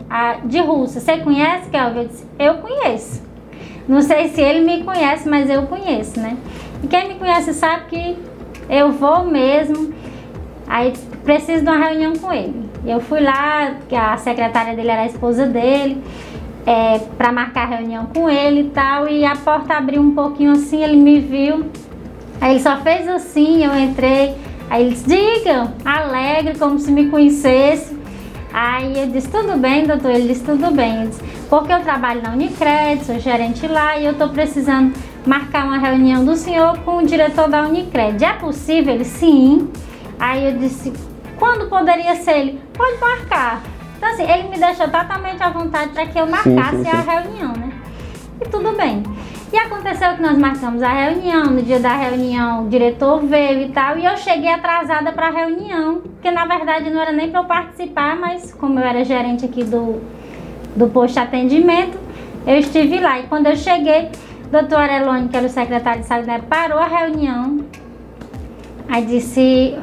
a, 0.08 0.38
de 0.44 0.58
Rússia. 0.60 1.00
Você 1.00 1.18
conhece, 1.18 1.70
Kelvin? 1.70 1.98
Eu 1.98 2.08
disse, 2.08 2.26
eu 2.38 2.54
conheço. 2.54 3.22
Não 3.88 4.00
sei 4.00 4.28
se 4.28 4.40
ele 4.40 4.64
me 4.64 4.82
conhece, 4.82 5.28
mas 5.28 5.48
eu 5.48 5.62
conheço, 5.62 6.18
né? 6.18 6.36
E 6.82 6.86
quem 6.86 7.08
me 7.08 7.14
conhece 7.14 7.52
sabe 7.54 7.84
que 7.88 8.16
eu 8.68 8.90
vou 8.92 9.24
mesmo. 9.24 9.94
Aí 10.66 10.92
preciso 11.24 11.62
de 11.64 11.70
uma 11.70 11.78
reunião 11.78 12.14
com 12.14 12.32
ele. 12.32 12.68
Eu 12.84 13.00
fui 13.00 13.20
lá, 13.20 13.76
a 13.92 14.16
secretária 14.16 14.74
dele 14.74 14.90
era 14.90 15.02
a 15.02 15.06
esposa 15.06 15.46
dele, 15.46 16.02
é, 16.64 16.98
para 17.16 17.30
marcar 17.30 17.68
reunião 17.68 18.06
com 18.06 18.28
ele 18.28 18.60
e 18.60 18.70
tal. 18.70 19.08
E 19.08 19.24
a 19.24 19.36
porta 19.36 19.74
abriu 19.74 20.00
um 20.02 20.14
pouquinho 20.14 20.52
assim, 20.52 20.82
ele 20.82 20.96
me 20.96 21.20
viu. 21.20 21.66
Aí 22.40 22.52
ele 22.52 22.60
só 22.62 22.76
fez 22.78 23.08
assim, 23.08 23.64
eu 23.64 23.78
entrei. 23.78 24.34
Aí 24.68 24.82
ele 24.82 24.94
disse, 24.94 25.06
diga, 25.06 25.72
alegre, 25.84 26.58
como 26.58 26.78
se 26.78 26.90
me 26.90 27.08
conhecesse. 27.08 27.96
Aí 28.52 28.98
eu 29.00 29.06
disse, 29.08 29.28
tudo 29.28 29.56
bem, 29.58 29.86
doutor? 29.86 30.10
Ele 30.10 30.28
disse, 30.28 30.44
tudo 30.44 30.70
bem. 30.70 31.02
Eu 31.02 31.08
disse, 31.08 31.22
porque 31.48 31.72
eu 31.72 31.80
trabalho 31.80 32.22
na 32.22 32.30
Unicred, 32.30 33.04
sou 33.04 33.18
gerente 33.18 33.66
lá 33.66 33.98
e 33.98 34.04
eu 34.06 34.12
estou 34.12 34.28
precisando 34.30 34.94
marcar 35.26 35.64
uma 35.64 35.78
reunião 35.78 36.24
do 36.24 36.36
senhor 36.36 36.78
com 36.78 36.98
o 36.98 37.06
diretor 37.06 37.48
da 37.48 37.62
Unicred. 37.62 38.24
É 38.24 38.32
possível? 38.32 38.94
Ele, 38.94 39.04
sim. 39.04 39.68
Aí 40.18 40.46
eu 40.46 40.58
disse, 40.58 40.92
quando 41.38 41.68
poderia 41.68 42.16
ser 42.16 42.38
ele? 42.38 42.60
Pode 42.72 42.98
marcar. 42.98 43.62
Então, 43.96 44.08
assim, 44.10 44.30
ele 44.30 44.48
me 44.48 44.58
deixou 44.58 44.88
totalmente 44.88 45.42
à 45.42 45.50
vontade 45.50 45.90
para 45.90 46.06
que 46.06 46.18
eu 46.18 46.26
marcasse 46.26 46.76
sim, 46.76 46.84
sim, 46.84 46.90
sim. 46.90 46.96
a 46.96 47.00
reunião, 47.00 47.52
né? 47.52 47.72
E 48.40 48.48
tudo 48.48 48.72
bem. 48.76 49.02
E 49.56 49.58
aconteceu 49.58 50.14
que 50.14 50.20
nós 50.20 50.36
marcamos 50.36 50.82
a 50.82 50.92
reunião, 50.92 51.46
no 51.46 51.62
dia 51.62 51.80
da 51.80 51.96
reunião 51.96 52.66
o 52.66 52.68
diretor 52.68 53.22
veio 53.22 53.62
e 53.62 53.70
tal, 53.70 53.96
e 53.96 54.04
eu 54.04 54.14
cheguei 54.18 54.50
atrasada 54.50 55.12
para 55.12 55.28
a 55.28 55.30
reunião, 55.30 56.02
que 56.20 56.30
na 56.30 56.44
verdade 56.44 56.90
não 56.90 57.00
era 57.00 57.10
nem 57.10 57.30
para 57.30 57.40
eu 57.40 57.44
participar, 57.44 58.16
mas 58.16 58.52
como 58.52 58.78
eu 58.78 58.84
era 58.84 59.02
gerente 59.02 59.46
aqui 59.46 59.64
do, 59.64 60.02
do 60.76 60.88
posto 60.88 61.14
de 61.14 61.20
atendimento, 61.20 61.98
eu 62.46 62.58
estive 62.58 63.00
lá. 63.00 63.18
E 63.18 63.22
quando 63.28 63.46
eu 63.46 63.56
cheguei, 63.56 64.10
o 64.44 64.48
doutor 64.50 64.76
Arelone, 64.76 65.28
que 65.30 65.36
era 65.38 65.46
o 65.46 65.48
secretário 65.48 66.02
de 66.02 66.06
saúde, 66.06 66.26
né, 66.26 66.42
parou 66.50 66.78
a 66.78 66.86
reunião, 66.86 67.64
aí 68.90 69.06
disse, 69.06 69.74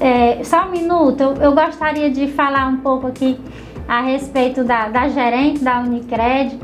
é, 0.00 0.42
só 0.42 0.66
um 0.66 0.72
minuto, 0.72 1.20
eu, 1.20 1.34
eu, 1.36 1.52
gostaria 1.52 2.10
de 2.10 2.26
falar 2.26 2.66
um 2.66 2.78
pouco 2.78 3.06
aqui 3.06 3.38
a 3.86 4.00
respeito 4.00 4.64
da, 4.64 4.88
da 4.88 5.08
gerente 5.08 5.62
da 5.62 5.78
Unicred 5.78 6.58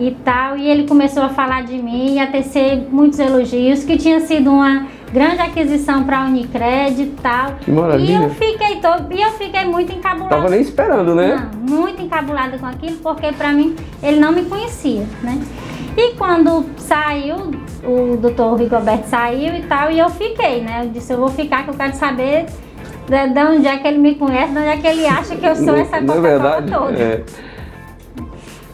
e 0.00 0.12
tal. 0.24 0.56
E 0.56 0.68
ele 0.68 0.88
começou 0.88 1.22
a 1.22 1.28
falar 1.28 1.62
de 1.62 1.76
mim 1.76 2.14
e 2.14 2.18
a 2.18 2.26
tecer 2.26 2.88
muitos 2.90 3.18
elogios, 3.18 3.84
que 3.84 3.96
tinha 3.96 4.20
sido 4.20 4.50
uma 4.50 4.86
grande 5.12 5.40
aquisição 5.40 6.04
para 6.04 6.20
a 6.20 6.24
Unicred 6.26 7.02
e 7.02 7.06
tal. 7.22 7.56
Que 7.60 7.70
maravilha. 7.70 8.12
E 8.12 8.22
eu 8.22 8.30
fiquei 8.30 8.76
todo, 8.76 9.12
e 9.12 9.20
eu 9.20 9.30
fiquei 9.32 9.64
muito 9.64 9.92
encabulada. 9.92 10.36
Tava 10.36 10.48
nem 10.48 10.60
esperando, 10.60 11.14
né? 11.14 11.50
Não, 11.52 11.78
muito 11.78 12.00
encabulada 12.00 12.58
com 12.58 12.66
aquilo, 12.66 12.96
porque 12.96 13.32
para 13.32 13.52
mim 13.52 13.76
ele 14.02 14.18
não 14.18 14.32
me 14.32 14.42
conhecia, 14.44 15.06
né? 15.22 15.40
E 15.96 16.14
quando 16.14 16.64
saiu, 16.76 17.50
o 17.84 18.16
doutor 18.16 18.54
Rigoberto 18.56 19.08
saiu 19.08 19.54
e 19.56 19.62
tal, 19.62 19.90
e 19.90 19.98
eu 19.98 20.08
fiquei, 20.08 20.62
né? 20.62 20.82
Eu 20.84 20.90
disse, 20.90 21.12
eu 21.12 21.18
vou 21.18 21.28
ficar, 21.28 21.64
que 21.64 21.70
eu 21.70 21.74
quero 21.74 21.94
saber 21.94 22.46
de, 23.08 23.28
de 23.34 23.40
onde 23.40 23.66
é 23.66 23.76
que 23.76 23.88
ele 23.88 23.98
me 23.98 24.14
conhece, 24.14 24.52
de 24.52 24.58
onde 24.58 24.68
é 24.68 24.76
que 24.76 24.86
ele 24.86 25.06
acha 25.06 25.34
que 25.34 25.44
eu 25.44 25.56
sou 25.56 25.74
essa 25.74 26.00
coca 26.00 26.20
verdade, 26.20 26.70
toda. 26.70 26.96
É. 26.96 27.24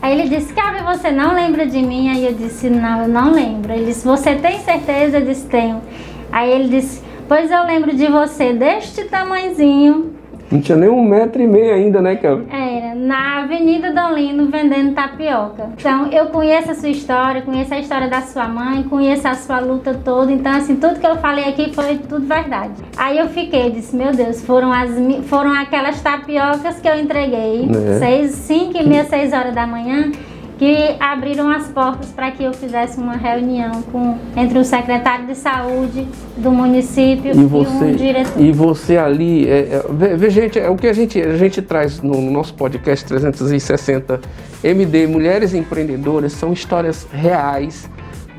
Aí 0.00 0.18
ele 0.18 0.28
disse, 0.28 0.52
Cabe, 0.52 0.82
você 0.82 1.10
não 1.10 1.34
lembra 1.34 1.66
de 1.66 1.78
mim? 1.82 2.10
Aí 2.10 2.26
eu 2.26 2.34
disse, 2.34 2.68
não, 2.68 3.02
eu 3.02 3.08
não 3.08 3.32
lembro. 3.32 3.72
Ele 3.72 3.86
disse, 3.86 4.06
você 4.06 4.34
tem 4.34 4.60
certeza? 4.60 5.18
Eu 5.18 5.26
disse, 5.26 5.46
tenho. 5.46 5.82
Aí 6.30 6.50
ele 6.50 6.68
disse, 6.68 7.02
pois 7.28 7.50
eu 7.50 7.64
lembro 7.64 7.94
de 7.94 8.06
você 8.06 8.52
deste 8.52 9.04
tamanzinho, 9.04 10.14
Não 10.50 10.60
tinha 10.60 10.78
nem 10.78 10.88
um 10.88 11.02
metro 11.04 11.42
e 11.42 11.46
meio 11.46 11.74
ainda, 11.74 12.00
né, 12.00 12.16
Kelly? 12.16 12.46
Era, 12.50 12.94
na 12.94 13.42
Avenida 13.42 13.92
Dolino, 13.92 14.46
vendendo 14.46 14.94
tapioca. 14.94 15.70
Então, 15.78 16.06
eu 16.12 16.26
conheço 16.26 16.70
a 16.70 16.74
sua 16.74 16.88
história, 16.88 17.42
conheço 17.42 17.74
a 17.74 17.78
história 17.78 18.08
da 18.08 18.22
sua 18.22 18.46
mãe, 18.46 18.82
conheço 18.84 19.26
a 19.26 19.34
sua 19.34 19.58
luta 19.58 19.94
toda. 20.04 20.30
Então, 20.30 20.52
assim, 20.52 20.76
tudo 20.76 21.00
que 21.00 21.06
eu 21.06 21.16
falei 21.16 21.44
aqui 21.46 21.72
foi 21.74 21.98
tudo 21.98 22.26
verdade. 22.26 22.74
Aí 22.96 23.18
eu 23.18 23.28
fiquei, 23.28 23.70
disse, 23.70 23.96
meu 23.96 24.12
Deus, 24.12 24.42
foram, 24.44 24.72
as, 24.72 24.90
foram 25.24 25.52
aquelas 25.52 26.00
tapiocas 26.00 26.80
que 26.80 26.88
eu 26.88 26.98
entreguei. 26.98 27.68
É. 27.68 27.98
Seis, 27.98 28.30
cinco 28.32 28.76
e 28.78 28.86
meia, 28.86 29.04
seis 29.04 29.32
horas 29.32 29.54
da 29.54 29.66
manhã 29.66 30.12
que 30.58 30.96
abriram 30.98 31.50
as 31.50 31.68
portas 31.68 32.10
para 32.10 32.30
que 32.30 32.42
eu 32.42 32.52
fizesse 32.52 32.98
uma 32.98 33.16
reunião 33.16 33.82
com, 33.82 34.18
entre 34.34 34.58
o 34.58 34.64
secretário 34.64 35.26
de 35.26 35.34
saúde 35.34 36.06
do 36.36 36.50
município 36.50 37.32
e, 37.38 37.44
você, 37.44 37.70
e 37.70 37.92
um 37.92 37.96
diretor. 37.96 38.42
E 38.42 38.52
você 38.52 38.96
ali, 38.96 39.48
é, 39.48 39.82
é, 40.00 40.16
vê, 40.16 40.30
gente, 40.30 40.58
é 40.58 40.70
o 40.70 40.76
que 40.76 40.86
a 40.86 40.92
gente, 40.92 41.20
a 41.20 41.36
gente 41.36 41.60
traz 41.60 42.00
no, 42.00 42.20
no 42.20 42.30
nosso 42.30 42.54
podcast 42.54 43.04
360 43.06 44.20
MD, 44.64 45.06
Mulheres 45.06 45.52
Empreendedoras, 45.52 46.32
são 46.32 46.52
histórias 46.52 47.06
reais, 47.12 47.90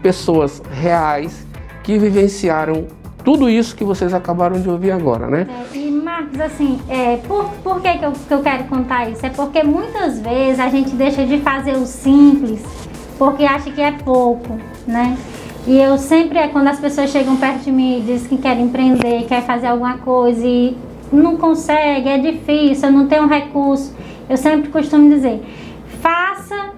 pessoas 0.02 0.62
reais 0.72 1.46
que 1.84 1.98
vivenciaram 1.98 2.88
tudo 3.27 3.50
isso 3.50 3.75
que 3.75 3.84
vocês 3.84 4.13
acabaram 4.13 4.57
de 4.62 4.69
ouvir 4.69 4.89
agora, 4.89 5.27
né? 5.27 5.46
É, 5.50 5.77
e 5.77 5.91
Marcos, 5.91 6.39
assim, 6.39 6.79
é, 6.88 7.17
por, 7.27 7.43
por 7.62 7.81
que, 7.81 7.98
que, 7.98 8.05
eu, 8.05 8.13
que 8.13 8.34
eu 8.34 8.39
quero 8.39 8.63
contar 8.69 9.10
isso? 9.10 9.25
É 9.25 9.29
porque 9.29 9.63
muitas 9.63 10.22
vezes 10.22 10.62
a 10.62 10.69
gente 10.69 10.91
deixa 10.91 11.25
de 11.25 11.38
fazer 11.39 11.74
o 11.74 11.86
simples 11.86 12.63
porque 13.19 13.43
acha 13.43 13.69
que 13.69 13.81
é 13.81 13.91
pouco, 13.91 14.57
né? 14.88 15.17
E 15.67 15.77
eu 15.77 15.98
sempre, 15.98 16.38
é 16.38 16.48
quando 16.48 16.69
as 16.69 16.79
pessoas 16.79 17.10
chegam 17.10 17.36
perto 17.36 17.65
de 17.65 17.72
mim 17.74 17.98
e 17.98 18.01
dizem 18.01 18.29
que 18.29 18.38
querem 18.38 18.63
empreender, 18.63 19.25
quer 19.27 19.41
fazer 19.41 19.67
alguma 19.67 19.98
coisa 19.98 20.48
e 20.48 20.77
não 21.12 21.36
consegue, 21.36 22.07
é 22.07 22.17
difícil, 22.17 22.89
não 22.93 23.07
tem 23.07 23.19
um 23.19 23.27
recurso, 23.27 23.93
eu 24.29 24.38
sempre 24.38 24.69
costumo 24.69 25.10
dizer, 25.10 25.43
faça 26.00 26.69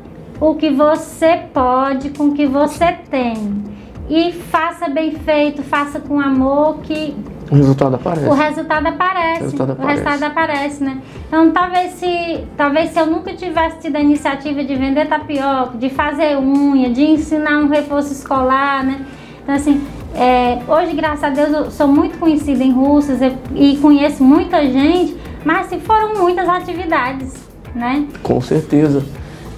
o 0.42 0.56
que 0.56 0.72
você 0.72 1.42
pode 1.54 2.10
com 2.10 2.30
o 2.30 2.34
que 2.34 2.48
você 2.48 2.92
tem 3.12 3.69
e 4.10 4.32
faça 4.34 4.90
bem 4.90 5.12
feito, 5.12 5.62
faça 5.62 6.00
com 6.00 6.20
amor 6.20 6.80
que 6.80 7.16
o 7.52 7.56
resultado 7.56 7.96
aparece. 7.96 8.28
O 8.28 8.34
resultado 8.34 8.88
aparece. 8.88 9.40
O 9.40 9.44
resultado 9.44 9.72
aparece, 9.72 9.84
o 9.84 9.88
resultado 9.88 10.24
aparece 10.24 10.84
né? 10.84 11.02
Então, 11.28 11.52
talvez 11.52 11.94
se, 11.94 12.44
talvez 12.56 12.92
se 12.92 13.00
eu 13.00 13.08
nunca 13.08 13.34
tivesse 13.34 13.80
tido 13.80 13.96
a 13.96 14.00
iniciativa 14.00 14.64
de 14.64 14.76
vender 14.76 15.08
tapioca, 15.08 15.78
de 15.78 15.90
fazer 15.90 16.38
unha, 16.38 16.90
de 16.92 17.04
ensinar 17.04 17.58
um 17.58 17.68
reforço 17.68 18.14
escolar, 18.14 18.84
né? 18.84 19.04
Então, 19.42 19.56
assim, 19.56 19.82
é, 20.14 20.60
hoje, 20.68 20.96
graças 20.96 21.24
a 21.24 21.30
Deus, 21.30 21.52
eu 21.52 21.72
sou 21.72 21.88
muito 21.88 22.20
conhecida 22.20 22.64
em 22.64 22.72
Russas 22.72 23.20
e 23.56 23.78
conheço 23.78 24.24
muita 24.24 24.62
gente, 24.64 25.18
mas 25.44 25.68
se 25.68 25.80
foram 25.80 26.22
muitas 26.22 26.48
atividades, 26.48 27.34
né? 27.74 28.06
Com 28.22 28.40
certeza. 28.42 29.04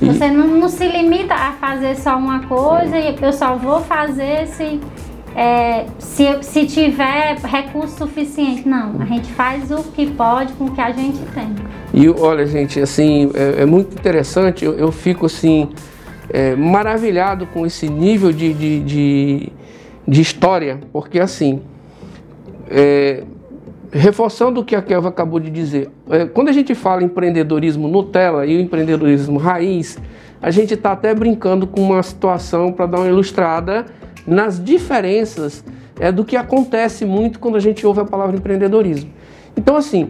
Você 0.02 0.32
não, 0.32 0.48
não, 0.48 0.68
se 0.68 0.88
limita 0.88 1.36
a 1.36 1.52
fazer 1.54 1.96
só 1.96 2.18
uma 2.18 2.40
coisa 2.48 2.98
e 2.98 3.16
eu 3.22 3.32
só 3.32 3.56
vou 3.56 3.82
fazer 3.82 4.48
se, 4.48 4.80
é, 5.36 5.86
se, 6.00 6.26
se 6.42 6.66
tiver 6.66 7.38
recurso 7.38 7.98
suficiente. 7.98 8.68
Não, 8.68 9.00
a 9.00 9.06
gente 9.06 9.32
faz 9.34 9.70
o 9.70 9.84
que 9.84 10.08
pode 10.08 10.54
com 10.54 10.66
o 10.66 10.72
que 10.72 10.82
a 10.82 10.92
gente 10.92 11.20
tem. 11.34 11.56
E 11.94 12.10
olha, 12.10 12.48
gente, 12.48 12.80
assim, 12.80 13.30
é, 13.36 13.62
é 13.62 13.66
muito 13.66 13.94
interessante, 13.94 14.66
eu, 14.66 14.74
eu 14.74 14.92
fico 14.92 15.28
assim, 15.28 15.70
é, 16.30 16.56
maravilhado 16.56 17.46
com 17.46 17.64
esse 17.66 17.88
nível 17.88 18.32
de, 18.32 18.54
de, 18.54 18.80
de, 18.80 19.50
de 20.08 20.22
história, 20.22 20.80
porque 20.92 21.20
assim, 21.20 21.62
é, 22.70 23.24
reforçando 23.92 24.62
o 24.62 24.66
que 24.66 24.76
a 24.76 24.82
Kelva 24.82 25.10
acabou 25.10 25.40
de 25.40 25.50
dizer, 25.50 25.90
é, 26.10 26.26
quando 26.26 26.48
a 26.48 26.52
gente 26.54 26.74
fala 26.74 27.04
empreendedorismo 27.04 27.88
Nutella 27.88 28.46
e 28.46 28.56
o 28.58 28.62
empreendedorismo 28.62 29.38
raiz, 29.38 30.00
a 30.42 30.50
gente 30.50 30.74
está 30.74 30.94
até 30.94 31.14
brincando 31.14 31.68
com 31.68 31.82
uma 31.82 32.02
situação 32.02 32.72
para 32.72 32.86
dar 32.86 33.00
uma 33.00 33.08
ilustrada 33.08 33.86
nas 34.26 34.64
diferenças 34.64 35.64
é, 36.00 36.12
do 36.12 36.24
que 36.24 36.38
acontece 36.38 37.06
muito 37.06 37.40
quando 37.40 37.58
a 37.58 37.60
gente 37.60 37.86
ouve 37.86 38.00
a 38.00 38.06
palavra 38.06 38.36
empreendedorismo. 38.36 39.12
Então, 39.58 39.76
assim, 39.76 40.10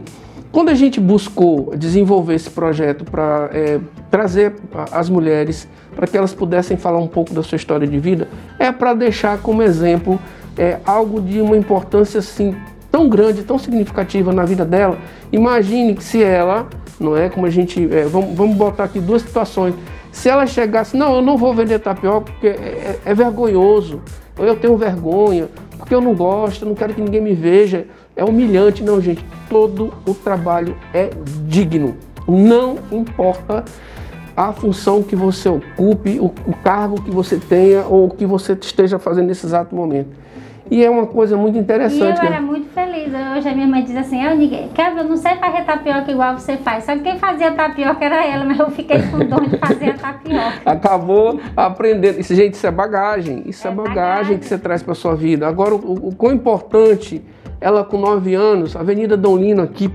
quando 0.51 0.69
a 0.69 0.75
gente 0.75 0.99
buscou 0.99 1.73
desenvolver 1.75 2.35
esse 2.35 2.49
projeto 2.49 3.03
para 3.03 3.49
é, 3.51 3.79
trazer 4.11 4.53
as 4.91 5.09
mulheres 5.09 5.67
para 5.95 6.05
que 6.05 6.17
elas 6.17 6.33
pudessem 6.33 6.77
falar 6.77 6.99
um 6.99 7.07
pouco 7.07 7.33
da 7.33 7.41
sua 7.41 7.55
história 7.55 7.87
de 7.87 7.97
vida, 7.97 8.27
é 8.59 8.71
para 8.71 8.93
deixar 8.93 9.39
como 9.39 9.63
exemplo 9.63 10.19
é, 10.57 10.77
algo 10.85 11.19
de 11.19 11.41
uma 11.41 11.57
importância 11.57 12.19
assim 12.19 12.55
tão 12.91 13.07
grande, 13.07 13.43
tão 13.43 13.57
significativa 13.57 14.33
na 14.33 14.43
vida 14.43 14.65
dela. 14.65 14.97
Imagine 15.31 15.95
que 15.95 16.03
se 16.03 16.21
ela, 16.21 16.67
não 16.99 17.15
é 17.15 17.29
como 17.29 17.45
a 17.45 17.49
gente, 17.49 17.81
é, 17.91 18.03
vamos, 18.03 18.35
vamos 18.35 18.55
botar 18.55 18.83
aqui 18.83 18.99
duas 18.99 19.21
situações. 19.21 19.73
Se 20.11 20.27
ela 20.27 20.45
chegasse, 20.45 20.97
não, 20.97 21.15
eu 21.15 21.21
não 21.21 21.37
vou 21.37 21.53
vender 21.53 21.79
tapioca 21.79 22.31
porque 22.31 22.47
é, 22.47 22.51
é, 22.51 22.99
é 23.05 23.13
vergonhoso, 23.13 24.01
ou 24.37 24.45
eu 24.45 24.57
tenho 24.57 24.75
vergonha, 24.75 25.47
porque 25.77 25.95
eu 25.95 26.01
não 26.01 26.13
gosto, 26.13 26.65
não 26.65 26.75
quero 26.75 26.93
que 26.93 27.01
ninguém 27.01 27.21
me 27.21 27.33
veja, 27.33 27.87
é 28.15 28.23
humilhante. 28.23 28.83
Não, 28.83 28.99
gente, 28.99 29.25
todo 29.49 29.93
o 30.05 30.13
trabalho 30.13 30.75
é 30.93 31.09
digno. 31.47 31.95
Não 32.27 32.77
importa 32.91 33.63
a 34.35 34.51
função 34.51 35.01
que 35.01 35.15
você 35.15 35.49
ocupe, 35.49 36.19
o, 36.19 36.25
o 36.25 36.53
cargo 36.63 37.01
que 37.01 37.11
você 37.11 37.37
tenha 37.37 37.85
ou 37.85 38.05
o 38.05 38.09
que 38.09 38.25
você 38.25 38.53
esteja 38.53 38.99
fazendo 38.99 39.27
nesse 39.27 39.45
exato 39.45 39.75
momento. 39.75 40.20
E 40.71 40.81
é 40.85 40.89
uma 40.89 41.05
coisa 41.05 41.35
muito 41.35 41.57
interessante. 41.57 42.17
E 42.17 42.25
eu 42.25 42.29
né? 42.29 42.37
era 42.37 42.41
muito 42.41 42.69
feliz. 42.69 43.11
Hoje 43.35 43.49
a 43.49 43.53
minha 43.53 43.67
mãe 43.67 43.83
diz 43.83 43.93
assim, 43.97 44.23
eu, 44.23 44.37
ninguém, 44.37 44.69
Kevin, 44.69 44.99
eu 44.99 45.03
não 45.03 45.17
sei 45.17 45.35
fazer 45.35 45.65
tapioca 45.65 46.09
igual 46.09 46.39
você 46.39 46.55
faz. 46.55 46.85
Que 46.85 46.99
quem 46.99 47.19
fazia 47.19 47.51
tapioca 47.51 48.05
era 48.05 48.25
ela, 48.25 48.45
mas 48.45 48.57
eu 48.57 48.71
fiquei 48.71 49.01
com 49.01 49.19
dor 49.19 49.45
de 49.49 49.57
fazer 49.57 49.89
a 49.89 49.93
tapioca. 49.95 50.61
Acabou 50.71 51.41
aprendendo. 51.57 52.21
Isso, 52.21 52.33
gente, 52.33 52.53
isso 52.53 52.65
é 52.65 52.71
bagagem. 52.71 53.43
Isso 53.45 53.67
é, 53.67 53.69
é 53.69 53.73
bagagem, 53.73 53.95
bagagem, 53.95 54.37
que 54.37 54.45
você 54.45 54.57
traz 54.57 54.81
para 54.81 54.95
sua 54.95 55.13
vida. 55.13 55.45
Agora, 55.45 55.75
o, 55.75 56.07
o 56.07 56.15
quão 56.15 56.31
importante 56.31 57.21
ela 57.61 57.83
com 57.83 57.95
9 57.99 58.33
anos, 58.33 58.75
Avenida 58.75 59.15
Dom 59.15 59.37
Lino 59.37 59.61
aqui, 59.61 59.89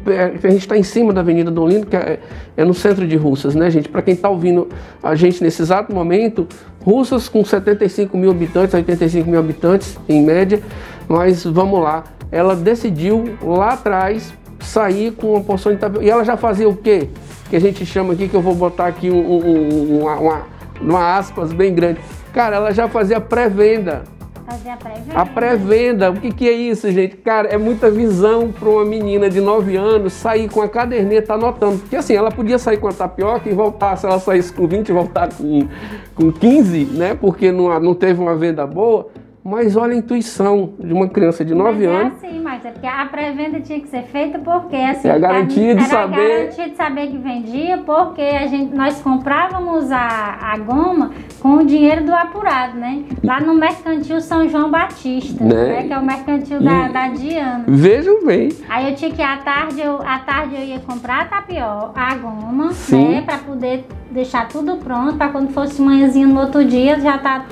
a 0.44 0.48
gente 0.48 0.60
está 0.60 0.78
em 0.78 0.84
cima 0.84 1.12
da 1.12 1.20
Avenida 1.20 1.50
Dom 1.50 1.66
Lino, 1.66 1.84
que 1.84 1.96
é, 1.96 2.20
é 2.56 2.64
no 2.64 2.72
centro 2.72 3.04
de 3.08 3.16
Russas, 3.16 3.56
né, 3.56 3.68
gente? 3.68 3.88
Para 3.88 4.02
quem 4.02 4.14
está 4.14 4.30
ouvindo 4.30 4.68
a 5.02 5.16
gente 5.16 5.42
nesse 5.42 5.62
exato 5.62 5.92
momento, 5.92 6.46
Russas 6.84 7.28
com 7.28 7.44
75 7.44 8.16
mil 8.16 8.30
habitantes, 8.30 8.72
85 8.72 9.28
mil 9.28 9.40
habitantes 9.40 9.98
em 10.08 10.24
média, 10.24 10.62
mas 11.08 11.42
vamos 11.42 11.80
lá, 11.80 12.04
ela 12.30 12.54
decidiu 12.54 13.36
lá 13.42 13.70
atrás 13.70 14.32
sair 14.60 15.10
com 15.10 15.32
uma 15.32 15.40
porção 15.40 15.72
de 15.72 15.78
tapioca. 15.78 16.06
E 16.06 16.08
ela 16.08 16.24
já 16.24 16.36
fazia 16.36 16.68
o 16.68 16.76
quê? 16.76 17.08
Que 17.50 17.56
a 17.56 17.60
gente 17.60 17.84
chama 17.84 18.12
aqui, 18.12 18.28
que 18.28 18.34
eu 18.34 18.40
vou 18.40 18.54
botar 18.54 18.86
aqui 18.86 19.10
um, 19.10 19.18
um, 19.18 20.00
uma, 20.00 20.14
uma, 20.14 20.42
uma 20.80 21.16
aspas 21.16 21.52
bem 21.52 21.74
grande. 21.74 21.98
Cara, 22.32 22.56
ela 22.56 22.72
já 22.72 22.88
fazia 22.88 23.20
pré-venda 23.20 24.04
Fazer 24.46 24.70
a 24.70 24.76
pré-venda. 24.76 25.20
A 25.20 25.26
pré-venda, 25.26 26.10
o 26.12 26.20
que, 26.20 26.32
que 26.32 26.48
é 26.48 26.52
isso, 26.52 26.88
gente? 26.92 27.16
Cara, 27.16 27.48
é 27.48 27.58
muita 27.58 27.90
visão 27.90 28.52
para 28.52 28.68
uma 28.68 28.84
menina 28.84 29.28
de 29.28 29.40
9 29.40 29.76
anos 29.76 30.12
sair 30.12 30.48
com 30.48 30.62
a 30.62 30.68
caderneta 30.68 31.34
anotando. 31.34 31.78
Porque 31.78 31.96
assim, 31.96 32.14
ela 32.14 32.30
podia 32.30 32.56
sair 32.56 32.76
com 32.76 32.86
a 32.86 32.92
tapioca 32.92 33.48
e 33.48 33.52
voltar, 33.52 33.96
se 33.96 34.06
ela 34.06 34.20
saísse 34.20 34.52
com 34.52 34.68
20 34.68 34.92
voltar 34.92 35.30
com, 35.34 35.66
com 36.14 36.30
15, 36.30 36.84
né? 36.92 37.16
Porque 37.16 37.50
não, 37.50 37.80
não 37.80 37.92
teve 37.92 38.20
uma 38.20 38.36
venda 38.36 38.64
boa. 38.64 39.08
Mas 39.46 39.76
olha 39.76 39.92
a 39.92 39.96
intuição 39.96 40.72
de 40.76 40.92
uma 40.92 41.08
criança 41.08 41.44
de 41.44 41.54
9 41.54 41.84
é 41.84 41.86
anos. 41.86 42.12
É 42.20 42.26
assim, 42.26 42.40
mas 42.40 42.64
é 42.64 42.72
porque 42.72 42.86
a 42.86 43.06
pré-venda 43.06 43.60
tinha 43.60 43.78
que 43.78 43.86
ser 43.86 44.02
feita 44.02 44.40
porque 44.40 44.74
assim. 44.74 45.06
É 45.06 45.12
a 45.12 45.18
garantia 45.18 45.72
de 45.72 45.82
era 45.82 45.88
saber. 45.88 46.20
A 46.20 46.38
garantia 46.38 46.68
de 46.68 46.76
saber 46.76 47.06
que 47.06 47.16
vendia, 47.16 47.78
porque 47.78 48.22
a 48.22 48.48
gente, 48.48 48.74
nós 48.74 49.00
comprávamos 49.00 49.92
a, 49.92 50.36
a 50.40 50.58
goma 50.58 51.12
com 51.38 51.58
o 51.58 51.64
dinheiro 51.64 52.04
do 52.04 52.12
apurado, 52.12 52.76
né? 52.76 53.04
Lá 53.22 53.38
no 53.38 53.54
Mercantil 53.54 54.20
São 54.20 54.48
João 54.48 54.68
Batista, 54.68 55.44
né? 55.44 55.54
né? 55.54 55.82
Que 55.84 55.92
é 55.92 55.98
o 55.98 56.04
mercantil 56.04 56.60
da, 56.60 56.88
da 56.88 57.08
Diana. 57.10 57.64
Vejam 57.68 58.26
bem. 58.26 58.48
Aí 58.68 58.90
eu 58.90 58.96
tinha 58.96 59.12
que 59.12 59.22
à 59.22 59.36
tarde 59.36 59.80
eu, 59.80 60.02
à 60.02 60.18
tarde 60.18 60.56
eu 60.56 60.62
ia 60.62 60.80
comprar 60.80 61.20
a 61.20 61.24
tapioca, 61.24 61.92
a 61.94 62.16
goma, 62.16 62.72
Sim. 62.72 63.10
né? 63.10 63.22
Pra 63.22 63.38
poder 63.38 63.84
deixar 64.10 64.48
tudo 64.48 64.76
pronto, 64.78 65.16
para 65.16 65.28
quando 65.28 65.52
fosse 65.52 65.80
manhãzinho 65.80 66.26
no 66.26 66.40
outro 66.40 66.64
dia 66.64 66.98
já 66.98 67.16
tá 67.16 67.44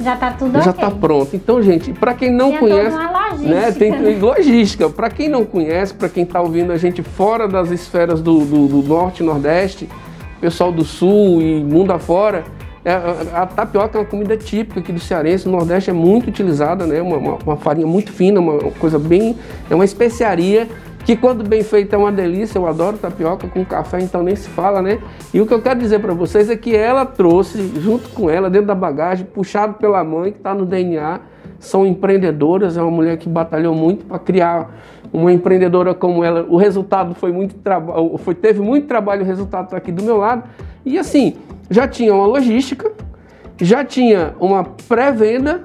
já 0.00 0.14
está 0.14 0.30
tudo 0.32 0.60
Já 0.60 0.70
está 0.70 0.88
okay. 0.88 1.00
pronto. 1.00 1.36
Então, 1.36 1.62
gente, 1.62 1.92
para 1.92 2.14
quem 2.14 2.30
não 2.30 2.50
tem 2.50 2.58
conhece, 2.58 2.96
né, 3.40 3.72
tem 3.72 3.90
né? 3.90 4.18
logística. 4.20 4.88
Para 4.88 5.10
quem 5.10 5.28
não 5.28 5.44
conhece, 5.44 5.94
para 5.94 6.08
quem 6.08 6.24
está 6.24 6.40
ouvindo 6.40 6.72
a 6.72 6.76
gente 6.76 7.02
fora 7.02 7.48
das 7.48 7.70
esferas 7.70 8.20
do, 8.20 8.44
do, 8.44 8.68
do 8.68 8.88
norte 8.88 9.22
e 9.22 9.26
nordeste, 9.26 9.88
pessoal 10.40 10.70
do 10.70 10.84
sul 10.84 11.40
e 11.40 11.62
mundo 11.62 11.92
afora, 11.92 12.44
é, 12.84 12.92
a, 12.92 13.42
a, 13.42 13.46
tapioca 13.46 13.98
é 13.98 14.00
uma 14.00 14.06
comida 14.06 14.36
típica 14.36 14.78
aqui 14.78 14.92
do 14.92 15.00
cearense, 15.00 15.46
no 15.46 15.56
Nordeste 15.56 15.90
é 15.90 15.92
muito 15.92 16.28
utilizada, 16.28 16.86
né? 16.86 17.02
Uma, 17.02 17.16
uma, 17.16 17.38
uma, 17.44 17.56
farinha 17.56 17.84
muito 17.84 18.12
fina, 18.12 18.38
uma 18.38 18.70
coisa 18.78 18.96
bem. 18.96 19.36
É 19.68 19.74
uma 19.74 19.84
especiaria 19.84 20.68
que 21.06 21.14
quando 21.14 21.48
bem 21.48 21.62
feita 21.62 21.94
é 21.94 21.98
uma 21.98 22.10
delícia, 22.10 22.58
eu 22.58 22.66
adoro 22.66 22.98
tapioca 22.98 23.46
com 23.46 23.64
café, 23.64 24.00
então 24.00 24.24
nem 24.24 24.34
se 24.34 24.48
fala, 24.48 24.82
né? 24.82 24.98
E 25.32 25.40
o 25.40 25.46
que 25.46 25.54
eu 25.54 25.62
quero 25.62 25.78
dizer 25.78 26.00
para 26.00 26.12
vocês 26.12 26.50
é 26.50 26.56
que 26.56 26.74
ela 26.74 27.06
trouxe, 27.06 27.74
junto 27.80 28.08
com 28.08 28.28
ela, 28.28 28.50
dentro 28.50 28.66
da 28.66 28.74
bagagem, 28.74 29.24
puxado 29.24 29.74
pela 29.74 30.02
mãe, 30.02 30.32
que 30.32 30.38
está 30.38 30.52
no 30.52 30.66
DNA, 30.66 31.20
são 31.60 31.86
empreendedoras, 31.86 32.76
é 32.76 32.82
uma 32.82 32.90
mulher 32.90 33.16
que 33.18 33.28
batalhou 33.28 33.72
muito 33.72 34.04
para 34.04 34.18
criar 34.18 34.68
uma 35.12 35.32
empreendedora 35.32 35.94
como 35.94 36.24
ela. 36.24 36.44
O 36.48 36.56
resultado 36.56 37.14
foi 37.14 37.30
muito 37.30 37.54
trabalho, 37.54 38.18
foi 38.18 38.34
teve 38.34 38.60
muito 38.60 38.88
trabalho, 38.88 39.22
o 39.22 39.24
resultado 39.24 39.66
está 39.66 39.76
aqui 39.76 39.92
do 39.92 40.02
meu 40.02 40.16
lado. 40.16 40.42
E 40.84 40.98
assim, 40.98 41.36
já 41.70 41.86
tinha 41.86 42.12
uma 42.12 42.26
logística, 42.26 42.90
já 43.60 43.84
tinha 43.84 44.34
uma 44.40 44.64
pré-venda, 44.64 45.62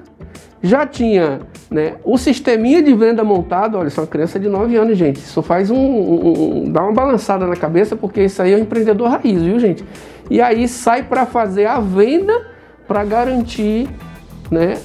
já 0.62 0.86
tinha 0.86 1.40
né, 1.70 1.94
o 2.04 2.16
sisteminha 2.16 2.82
de 2.82 2.94
venda 2.94 3.24
montado. 3.24 3.76
Olha, 3.76 3.90
sou 3.90 4.04
uma 4.04 4.10
criança 4.10 4.38
de 4.38 4.48
9 4.48 4.76
anos, 4.76 4.96
gente. 4.96 5.16
Isso 5.16 5.42
faz 5.42 5.70
um, 5.70 5.76
um, 5.76 6.62
um 6.66 6.72
dá 6.72 6.82
uma 6.82 6.92
balançada 6.92 7.46
na 7.46 7.56
cabeça, 7.56 7.96
porque 7.96 8.22
isso 8.22 8.40
aí 8.40 8.52
é 8.52 8.56
um 8.56 8.60
empreendedor 8.60 9.08
raiz, 9.08 9.42
viu, 9.42 9.58
gente? 9.58 9.84
E 10.30 10.40
aí 10.40 10.68
sai 10.68 11.02
para 11.02 11.26
fazer 11.26 11.66
a 11.66 11.80
venda 11.80 12.46
para 12.86 13.04
garantir, 13.04 13.88
né, 14.50 14.78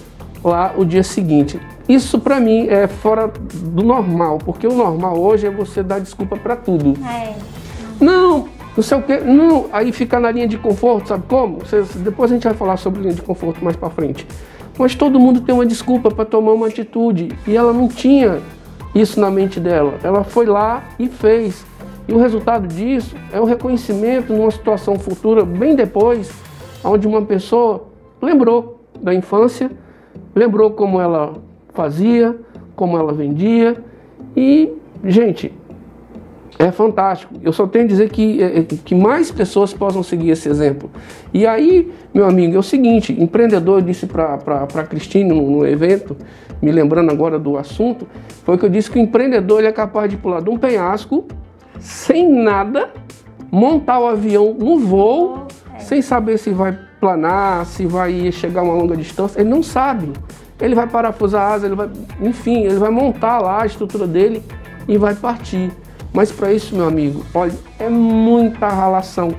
lá 0.44 0.74
o 0.76 0.84
dia 0.84 1.04
seguinte. 1.04 1.60
Isso 1.88 2.20
para 2.20 2.40
mim 2.40 2.68
é 2.68 2.88
fora 2.88 3.28
do 3.28 3.84
normal, 3.84 4.40
porque 4.40 4.68
o 4.68 4.74
normal 4.74 5.18
hoje 5.20 5.48
é 5.48 5.50
você 5.50 5.84
dar 5.84 6.00
desculpa 6.00 6.36
para 6.36 6.56
tudo. 6.56 6.96
É. 7.06 7.36
Não, 8.00 8.48
não 8.76 8.84
sei 8.84 8.98
o 8.98 9.02
que, 9.02 9.18
não, 9.18 9.68
aí 9.72 9.92
fica 9.92 10.20
na 10.20 10.32
linha 10.32 10.48
de 10.48 10.58
conforto, 10.58 11.10
sabe 11.10 11.24
como? 11.28 11.60
Vocês, 11.60 11.96
depois 11.96 12.32
a 12.32 12.36
gente 12.36 12.44
vai 12.44 12.54
falar 12.54 12.78
sobre 12.78 13.02
linha 13.02 13.14
de 13.14 13.22
conforto 13.22 13.64
mais 13.64 13.76
para 13.76 13.90
frente. 13.90 14.28
Mas 14.78 14.96
todo 14.96 15.20
mundo 15.20 15.42
tem 15.42 15.54
uma 15.54 15.66
desculpa 15.66 16.12
para 16.12 16.26
tomar 16.26 16.54
uma 16.54 16.68
atitude 16.68 17.30
e 17.48 17.56
ela 17.56 17.74
não 17.74 17.88
tinha 17.88 18.42
isso 18.94 19.20
na 19.20 19.30
mente 19.30 19.60
dela. 19.60 19.96
Ela 20.04 20.24
foi 20.24 20.46
lá 20.46 20.84
e 21.00 21.08
fez. 21.08 21.66
E 22.08 22.14
o 22.14 22.18
resultado 22.18 22.68
disso 22.68 23.16
é 23.32 23.40
o 23.40 23.44
reconhecimento 23.44 24.34
numa 24.34 24.52
situação 24.52 24.98
futura, 24.98 25.44
bem 25.44 25.76
depois, 25.76 26.32
onde 26.84 27.08
uma 27.08 27.22
pessoa 27.22 27.88
lembrou 28.22 28.82
da 29.02 29.14
infância, 29.14 29.70
lembrou 30.34 30.72
como 30.72 31.02
ela 31.02 31.34
fazia, 31.74 32.36
como 32.76 32.98
ela 32.98 33.12
vendia 33.12 33.84
e, 34.36 34.72
gente, 35.04 35.52
é 36.60 36.72
fantástico. 36.72 37.36
Eu 37.44 37.54
só 37.54 37.68
tenho 37.68 37.86
a 37.86 37.88
dizer 37.88 38.10
que, 38.10 38.42
é, 38.42 38.60
é, 38.60 38.64
que 38.64 38.96
mais 38.96 39.32
pessoas 39.32 39.74
possam 39.74 40.02
seguir 40.02 40.32
esse 40.32 40.50
exemplo. 40.50 40.90
E 41.34 41.46
aí, 41.46 41.92
meu 42.14 42.26
amigo, 42.26 42.56
é 42.56 42.60
o 42.60 42.64
seguinte: 42.64 43.16
empreendedor, 43.18 43.80
eu 43.80 43.82
disse 43.82 44.08
para 44.08 44.36
a 44.36 44.84
Cristine 44.84 45.30
no, 45.30 45.50
no, 45.50 45.68
evento, 45.68 46.18
me 46.62 46.72
lembrando 46.72 47.12
agora 47.12 47.38
do 47.38 47.58
assunto, 47.58 48.08
foi 48.44 48.58
que 48.58 48.66
eu 48.66 48.70
disse 48.70 48.90
que 48.90 48.98
o 48.98 49.02
empreendedor 49.02 49.60
ele 49.60 49.68
é 49.68 49.72
capaz 49.72 50.10
de 50.10 50.18
pular 50.18 50.42
de 50.42 50.50
um 50.50 50.58
penhasco 50.58 51.26
sem 51.80 52.28
nada, 52.28 52.90
montar 53.52 54.00
o 54.00 54.08
avião 54.08 54.56
no 54.58 54.80
voo, 54.80 55.46
sem 55.78 56.02
saber 56.02 56.40
se 56.40 56.50
vai 56.50 56.78
planar, 57.00 57.68
se 57.68 57.86
vai 57.86 58.32
chegar 58.32 58.62
a 58.62 58.64
uma 58.64 58.74
longa 58.74 58.98
distância. 58.98 59.40
Ele 59.40 59.50
não 59.50 59.62
sabe. 59.62 60.12
Ele 60.60 60.74
vai 60.74 60.88
parafusar 60.88 61.44
a 61.44 61.54
asa, 61.54 61.68
ele 61.68 61.76
vai, 61.76 61.88
enfim, 62.20 62.64
ele 62.64 62.78
vai 62.78 62.90
montar 62.90 63.38
lá 63.38 63.62
a 63.62 63.66
estrutura 63.68 64.08
dele 64.08 64.42
e 64.88 64.98
vai 64.98 65.14
partir. 65.14 65.72
Mas 66.14 66.32
para 66.32 66.52
isso, 66.52 66.76
meu 66.76 66.88
amigo, 66.88 67.26
olha, 67.34 67.54
é 67.80 67.90
muita 67.90 68.68
relação. 68.70 69.34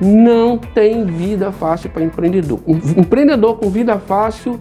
Não 0.00 0.56
tem 0.56 1.04
vida 1.04 1.52
fácil 1.52 1.90
para 1.90 2.02
empreendedor. 2.02 2.60
Um 2.66 2.76
empreendedor 3.00 3.58
com 3.58 3.68
vida 3.68 3.98
fácil, 3.98 4.60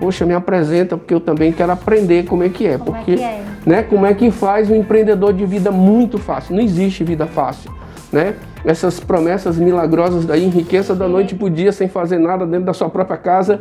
poxa, 0.00 0.26
me 0.26 0.34
apresenta 0.34 0.96
porque 0.96 1.14
eu 1.14 1.20
também 1.20 1.52
quero 1.52 1.72
aprender 1.72 2.24
como 2.24 2.42
é 2.42 2.48
que 2.48 2.66
é. 2.66 2.78
Como 2.78 2.96
é 2.96 2.98
porque, 2.98 3.12
é 3.12 3.16
que 3.16 3.22
é? 3.22 3.44
Né, 3.64 3.82
como 3.82 4.04
é 4.04 4.14
que 4.14 4.30
faz 4.30 4.70
um 4.70 4.74
empreendedor 4.74 5.32
de 5.32 5.46
vida 5.46 5.70
muito 5.70 6.18
fácil? 6.18 6.56
Não 6.56 6.62
existe 6.62 7.04
vida 7.04 7.26
fácil, 7.26 7.70
né? 8.12 8.34
Essas 8.64 8.98
promessas 8.98 9.58
milagrosas 9.58 10.24
daí, 10.24 10.44
enriqueça 10.44 10.94
da 10.94 11.06
noite 11.06 11.34
para 11.34 11.46
o 11.46 11.50
dia 11.50 11.70
sem 11.70 11.86
fazer 11.86 12.18
nada 12.18 12.46
dentro 12.46 12.66
da 12.66 12.72
sua 12.72 12.88
própria 12.88 13.18
casa 13.18 13.60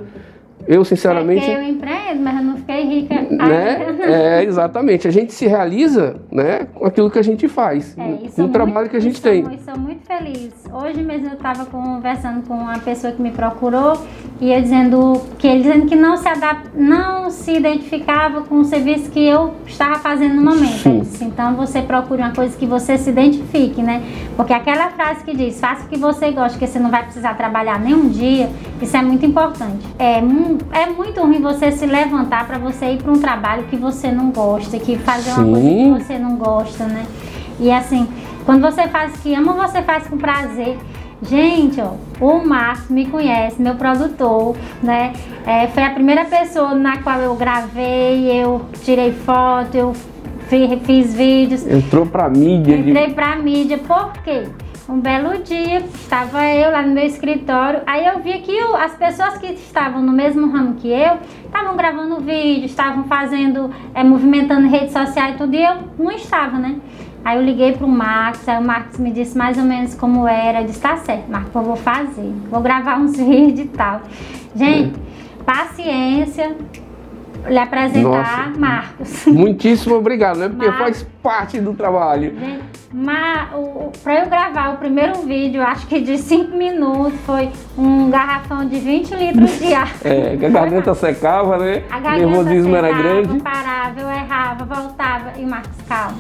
eu, 0.67 0.83
sinceramente. 0.85 1.45
É 1.49 1.57
eu 1.57 1.63
empreendo, 1.63 2.21
mas 2.21 2.35
eu 2.37 2.43
não 2.43 2.57
fiquei 2.57 2.83
rica. 2.83 3.21
Né? 3.21 3.97
É, 4.01 4.43
exatamente. 4.43 5.07
A 5.07 5.11
gente 5.11 5.33
se 5.33 5.47
realiza 5.47 6.15
né, 6.31 6.67
com 6.73 6.85
aquilo 6.85 7.09
que 7.09 7.19
a 7.19 7.23
gente 7.23 7.47
faz, 7.47 7.97
é, 7.97 8.29
com 8.35 8.43
o 8.43 8.49
trabalho 8.49 8.89
que 8.89 8.97
a 8.97 9.01
gente 9.01 9.21
tem. 9.21 9.43
Eu 9.43 9.57
sou 9.59 9.77
muito 10.03 10.05
feliz. 10.05 10.53
Hoje 10.71 11.01
mesmo 11.01 11.27
eu 11.27 11.33
estava 11.33 11.65
conversando 11.65 12.45
com 12.47 12.55
uma 12.55 12.79
pessoa 12.79 13.13
que 13.13 13.21
me 13.21 13.31
procurou 13.31 14.05
e 14.39 14.51
eu 14.51 14.61
dizendo 14.61 15.21
que 15.37 15.47
ele 15.47 15.63
dizendo 15.63 15.85
que 15.87 15.95
não 15.95 16.17
se 16.17 16.27
adap, 16.27 16.67
não 16.75 17.29
se 17.29 17.51
identificava 17.51 18.41
com 18.41 18.59
o 18.59 18.65
serviço 18.65 19.09
que 19.11 19.23
eu 19.23 19.53
estava 19.65 19.95
fazendo 19.95 20.35
no 20.35 20.43
momento. 20.43 21.01
Disse, 21.01 21.23
então 21.23 21.55
você 21.55 21.81
procure 21.81 22.21
uma 22.21 22.33
coisa 22.33 22.55
que 22.57 22.65
você 22.65 22.97
se 22.97 23.09
identifique, 23.09 23.81
né? 23.81 24.03
Porque 24.35 24.53
aquela 24.53 24.89
frase 24.89 25.23
que 25.23 25.35
diz, 25.35 25.59
faça 25.59 25.85
o 25.85 25.87
que 25.87 25.97
você 25.97 26.31
gosta, 26.31 26.57
que 26.57 26.67
você 26.67 26.79
não 26.79 26.89
vai 26.89 27.03
precisar 27.03 27.35
trabalhar 27.35 27.79
nenhum 27.79 28.09
dia, 28.09 28.49
isso 28.81 28.95
é 28.97 29.01
muito 29.01 29.25
importante. 29.25 29.85
É 29.97 30.21
muito 30.21 30.65
é 30.73 30.85
muito 30.87 31.21
ruim 31.21 31.41
você 31.41 31.71
se 31.71 31.85
levantar 31.85 32.45
para 32.47 32.57
você 32.57 32.93
ir 32.93 33.01
para 33.01 33.11
um 33.11 33.19
trabalho 33.19 33.63
que 33.65 33.75
você 33.75 34.11
não 34.11 34.31
gosta, 34.31 34.77
que 34.79 34.97
fazer 34.97 35.31
Sim. 35.31 35.41
uma 35.41 35.59
coisa 35.59 35.69
que 35.69 36.05
você 36.05 36.19
não 36.19 36.35
gosta, 36.35 36.85
né? 36.85 37.05
E 37.59 37.71
assim, 37.71 38.07
quando 38.45 38.61
você 38.61 38.87
faz 38.87 39.15
o 39.15 39.21
que 39.21 39.33
ama, 39.33 39.53
você 39.53 39.81
faz 39.81 40.07
com 40.07 40.17
prazer. 40.17 40.77
Gente, 41.21 41.79
ó, 41.79 41.93
o 42.19 42.45
Marcos 42.45 42.89
me 42.89 43.05
conhece, 43.05 43.61
meu 43.61 43.75
produtor, 43.75 44.57
né? 44.81 45.13
É, 45.45 45.67
foi 45.67 45.83
a 45.83 45.91
primeira 45.91 46.25
pessoa 46.25 46.75
na 46.75 47.01
qual 47.01 47.19
eu 47.21 47.33
gravei, 47.35 48.29
eu 48.29 48.65
tirei 48.81 49.13
foto, 49.13 49.75
eu 49.75 49.93
fiz, 50.49 50.81
fiz 50.83 51.13
vídeos. 51.15 51.65
Entrou 51.65 52.05
pra 52.05 52.29
mídia. 52.29 52.75
Entrei 52.75 53.07
de... 53.07 53.13
pra 53.13 53.37
mídia, 53.37 53.77
por 53.77 54.11
quê? 54.23 54.47
Um 54.89 54.99
belo 54.99 55.41
dia, 55.41 55.79
estava 55.79 56.45
eu 56.45 56.69
lá 56.69 56.81
no 56.81 56.93
meu 56.93 57.05
escritório, 57.05 57.79
aí 57.87 58.05
eu 58.05 58.19
vi 58.19 58.39
que 58.39 58.59
as 58.59 58.93
pessoas 58.93 59.37
que 59.37 59.47
estavam 59.53 60.01
no 60.01 60.11
mesmo 60.11 60.51
ramo 60.51 60.75
que 60.75 60.89
eu 60.89 61.19
estavam 61.45 61.77
gravando 61.77 62.19
vídeo, 62.19 62.65
estavam 62.65 63.05
fazendo, 63.05 63.71
é, 63.93 64.03
movimentando 64.03 64.67
redes 64.67 64.91
sociais 64.91 65.35
e 65.35 65.37
tudo, 65.37 65.55
e 65.55 65.63
eu 65.63 65.75
não 65.97 66.11
estava, 66.11 66.57
né? 66.57 66.75
Aí 67.25 67.37
eu 67.37 67.43
liguei 67.43 67.71
pro 67.73 67.87
Marcos, 67.87 68.47
aí 68.49 68.59
o 68.59 68.65
Marcos 68.65 68.99
me 68.99 69.11
disse 69.11 69.37
mais 69.37 69.57
ou 69.57 69.63
menos 69.63 69.95
como 69.95 70.27
era. 70.27 70.61
Eu 70.61 70.65
disse, 70.67 70.81
tá 70.81 70.97
certo, 70.97 71.29
Marcos, 71.29 71.55
eu 71.55 71.61
vou 71.61 71.75
fazer. 71.75 72.33
Vou 72.49 72.61
gravar 72.61 72.97
uns 72.99 73.15
vídeos 73.17 73.61
e 73.67 73.69
tal. 73.69 74.01
Gente, 74.55 74.93
paciência, 75.45 76.55
lhe 77.47 77.57
apresentar 77.57 78.47
Nossa, 78.47 78.59
Marcos. 78.59 79.25
Muitíssimo 79.27 79.95
obrigado, 79.95 80.37
né? 80.37 80.49
Porque 80.49 80.65
Marcos, 80.67 80.83
faz 80.83 81.07
parte 81.21 81.59
do 81.59 81.73
trabalho. 81.73 82.35
Para 84.03 84.19
eu 84.19 84.29
gravar 84.29 84.73
o 84.73 84.77
primeiro 84.77 85.21
vídeo, 85.21 85.61
acho 85.61 85.87
que 85.87 86.01
de 86.01 86.17
5 86.19 86.55
minutos, 86.55 87.19
foi 87.25 87.49
um 87.77 88.09
garrafão 88.09 88.65
de 88.65 88.79
20 88.79 89.15
litros 89.15 89.59
de 89.59 89.73
água. 89.73 89.93
É, 90.03 90.37
que 90.37 90.45
a 90.45 90.49
garganta 90.49 90.93
secava, 90.93 91.57
né? 91.57 91.83
A 91.89 91.99
garganta 91.99 92.25
nervosismo 92.25 92.75
secava, 92.75 92.87
era 92.87 92.97
grande. 92.97 93.39
parava, 93.39 93.99
eu 93.99 94.09
errava, 94.09 94.65
voltava. 94.65 95.31
E 95.37 95.45
Marcos, 95.45 95.81
calma, 95.87 96.17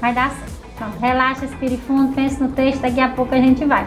vai 0.00 0.14
dar 0.14 0.30
certo. 0.30 0.56
Pronto, 0.76 0.98
relaxa, 1.00 1.46
respire 1.46 1.78
fundo, 1.78 2.12
pense 2.14 2.38
no 2.38 2.48
texto, 2.48 2.82
daqui 2.82 3.00
a 3.00 3.08
pouco 3.08 3.34
a 3.34 3.38
gente 3.38 3.64
vai. 3.64 3.86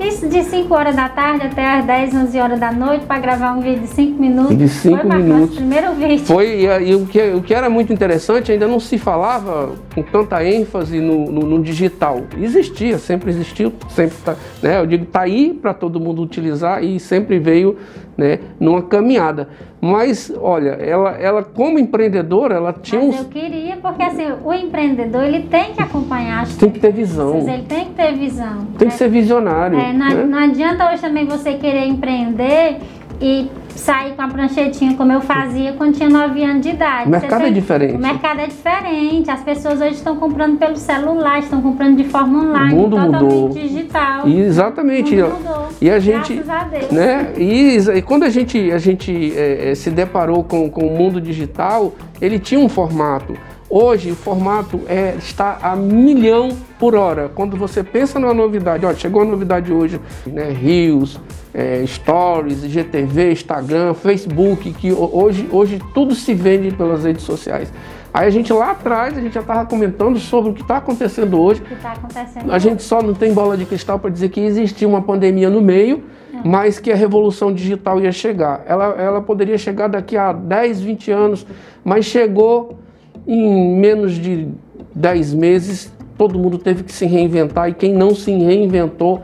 Isso 0.00 0.26
de 0.26 0.42
5 0.42 0.72
horas 0.74 0.96
da 0.96 1.10
tarde 1.10 1.44
até 1.44 1.78
as 1.78 1.84
10, 1.84 2.14
11 2.14 2.40
horas 2.40 2.58
da 2.58 2.72
noite 2.72 3.04
para 3.04 3.20
gravar 3.20 3.52
um 3.52 3.60
vídeo 3.60 3.82
de 3.82 3.88
5 3.88 4.18
minutos. 4.18 4.56
De 4.56 4.66
5 4.66 5.06
minutos. 5.06 5.56
primeiro 5.56 5.92
vídeo. 5.92 6.24
Foi, 6.24 6.62
e, 6.62 6.88
e, 6.88 6.94
o, 6.94 7.04
que, 7.04 7.20
o 7.32 7.42
que 7.42 7.52
era 7.52 7.68
muito 7.68 7.92
interessante, 7.92 8.50
ainda 8.50 8.66
não 8.66 8.80
se 8.80 8.96
falava 8.96 9.74
com 9.94 10.02
tanta 10.02 10.42
ênfase 10.42 10.98
no, 11.02 11.30
no, 11.30 11.42
no 11.42 11.62
digital. 11.62 12.22
Existia, 12.40 12.96
sempre 12.96 13.28
existiu, 13.28 13.74
sempre 13.90 14.16
tá, 14.24 14.36
né? 14.62 14.80
Eu 14.80 14.86
digo, 14.86 15.04
tá 15.04 15.20
aí 15.20 15.52
para 15.52 15.74
todo 15.74 16.00
mundo 16.00 16.22
utilizar 16.22 16.82
e 16.82 16.98
sempre 16.98 17.38
veio 17.38 17.76
né, 18.20 18.38
numa 18.60 18.82
caminhada. 18.82 19.48
Mas, 19.80 20.30
olha, 20.38 20.72
ela, 20.72 21.12
ela 21.12 21.42
como 21.42 21.78
empreendedora, 21.78 22.56
ela 22.56 22.70
tinha 22.70 23.02
Mas 23.02 23.18
eu 23.18 23.24
queria, 23.24 23.78
porque 23.78 24.02
assim, 24.02 24.26
o 24.44 24.52
empreendedor, 24.52 25.24
ele 25.24 25.44
tem 25.44 25.72
que 25.72 25.82
acompanhar 25.82 26.42
as 26.42 26.54
Tem 26.54 26.68
que 26.68 26.78
ter 26.78 26.92
visão. 26.92 27.38
Ele 27.48 27.62
tem 27.62 27.86
que 27.86 27.94
ter 27.94 28.14
visão. 28.14 28.66
Tem 28.78 28.86
né? 28.86 28.92
que 28.92 28.98
ser 28.98 29.08
visionário. 29.08 29.78
É, 29.78 29.90
não, 29.90 30.08
né? 30.08 30.24
não 30.26 30.38
adianta 30.38 30.92
hoje 30.92 31.00
também 31.00 31.24
você 31.24 31.54
querer 31.54 31.86
empreender 31.86 32.76
e 33.22 33.50
sair 33.76 34.14
com 34.14 34.22
a 34.22 34.28
pranchetinha 34.28 34.96
como 34.96 35.12
eu 35.12 35.20
fazia 35.20 35.72
quando 35.72 35.94
tinha 35.96 36.08
9 36.08 36.44
anos 36.44 36.62
de 36.62 36.70
idade. 36.70 37.06
O 37.06 37.10
mercado 37.10 37.44
é 37.46 37.50
diferente. 37.50 37.94
O 37.94 37.98
mercado 37.98 38.40
é 38.40 38.46
diferente. 38.46 39.30
As 39.30 39.42
pessoas 39.42 39.80
hoje 39.80 39.94
estão 39.94 40.16
comprando 40.16 40.58
pelo 40.58 40.76
celular, 40.76 41.38
estão 41.38 41.60
comprando 41.62 41.96
de 41.96 42.04
forma 42.04 42.42
online, 42.44 42.74
o 42.74 42.76
mundo 42.76 42.96
totalmente 42.96 43.22
mudou. 43.22 43.48
digital. 43.50 44.28
E 44.28 44.40
exatamente. 44.40 45.14
O 45.20 45.28
mundo 45.28 45.36
mudou. 45.38 45.68
E 45.80 45.90
a 45.90 45.98
gente, 45.98 46.34
Graças 46.34 46.50
a 46.50 46.64
Deus. 46.64 46.90
né? 46.90 47.32
E, 47.36 47.76
e 47.96 48.02
quando 48.02 48.24
a 48.24 48.28
gente, 48.30 48.70
a 48.70 48.78
gente 48.78 49.32
é, 49.36 49.70
é, 49.70 49.74
se 49.74 49.90
deparou 49.90 50.44
com, 50.44 50.68
com 50.68 50.86
o 50.86 50.96
mundo 50.96 51.20
digital, 51.20 51.92
ele 52.20 52.38
tinha 52.38 52.60
um 52.60 52.68
formato. 52.68 53.36
Hoje 53.72 54.10
o 54.10 54.16
formato 54.16 54.80
é, 54.88 55.14
está 55.16 55.60
a 55.62 55.76
milhão 55.76 56.48
por 56.76 56.96
hora. 56.96 57.30
Quando 57.32 57.56
você 57.56 57.84
pensa 57.84 58.18
numa 58.18 58.34
novidade, 58.34 58.84
olha, 58.84 58.96
chegou 58.96 59.22
a 59.22 59.24
novidade 59.24 59.72
hoje, 59.72 60.00
né? 60.26 60.50
Rios, 60.50 61.20
é, 61.54 61.84
Stories, 61.86 62.62
GTV, 62.62 63.30
Instagram, 63.30 63.94
Facebook, 63.94 64.72
que 64.72 64.92
hoje, 64.92 65.48
hoje 65.52 65.80
tudo 65.94 66.16
se 66.16 66.34
vende 66.34 66.72
pelas 66.72 67.04
redes 67.04 67.22
sociais. 67.22 67.72
Aí 68.12 68.26
a 68.26 68.30
gente 68.30 68.52
lá 68.52 68.72
atrás, 68.72 69.16
a 69.16 69.20
gente 69.20 69.34
já 69.34 69.40
estava 69.40 69.64
comentando 69.64 70.18
sobre 70.18 70.50
o 70.50 70.54
que 70.54 70.62
está 70.62 70.78
acontecendo 70.78 71.40
hoje. 71.40 71.62
O 71.62 71.64
que 71.64 71.74
está 71.74 71.92
acontecendo 71.92 72.52
A 72.52 72.58
gente 72.58 72.82
só 72.82 73.00
não 73.00 73.14
tem 73.14 73.32
bola 73.32 73.56
de 73.56 73.64
cristal 73.64 74.00
para 74.00 74.10
dizer 74.10 74.30
que 74.30 74.40
existia 74.40 74.88
uma 74.88 75.00
pandemia 75.00 75.48
no 75.48 75.60
meio 75.60 76.02
mas 76.42 76.78
que 76.78 76.90
a 76.90 76.96
revolução 76.96 77.52
digital 77.52 78.00
ia 78.00 78.12
chegar. 78.12 78.62
Ela, 78.66 78.94
ela 78.98 79.20
poderia 79.20 79.58
chegar 79.58 79.88
daqui 79.88 80.16
a 80.16 80.32
10, 80.32 80.80
20 80.80 81.10
anos, 81.10 81.46
mas 81.84 82.06
chegou 82.06 82.78
em 83.26 83.76
menos 83.76 84.14
de 84.14 84.48
10 84.94 85.34
meses. 85.34 85.92
Todo 86.16 86.38
mundo 86.38 86.58
teve 86.58 86.82
que 86.82 86.92
se 86.92 87.06
reinventar 87.06 87.68
e 87.68 87.74
quem 87.74 87.94
não 87.94 88.14
se 88.14 88.30
reinventou, 88.30 89.22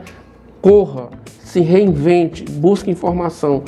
corra, 0.61 1.09
se 1.39 1.61
reinvente, 1.61 2.43
busque 2.43 2.89
informação. 2.89 3.63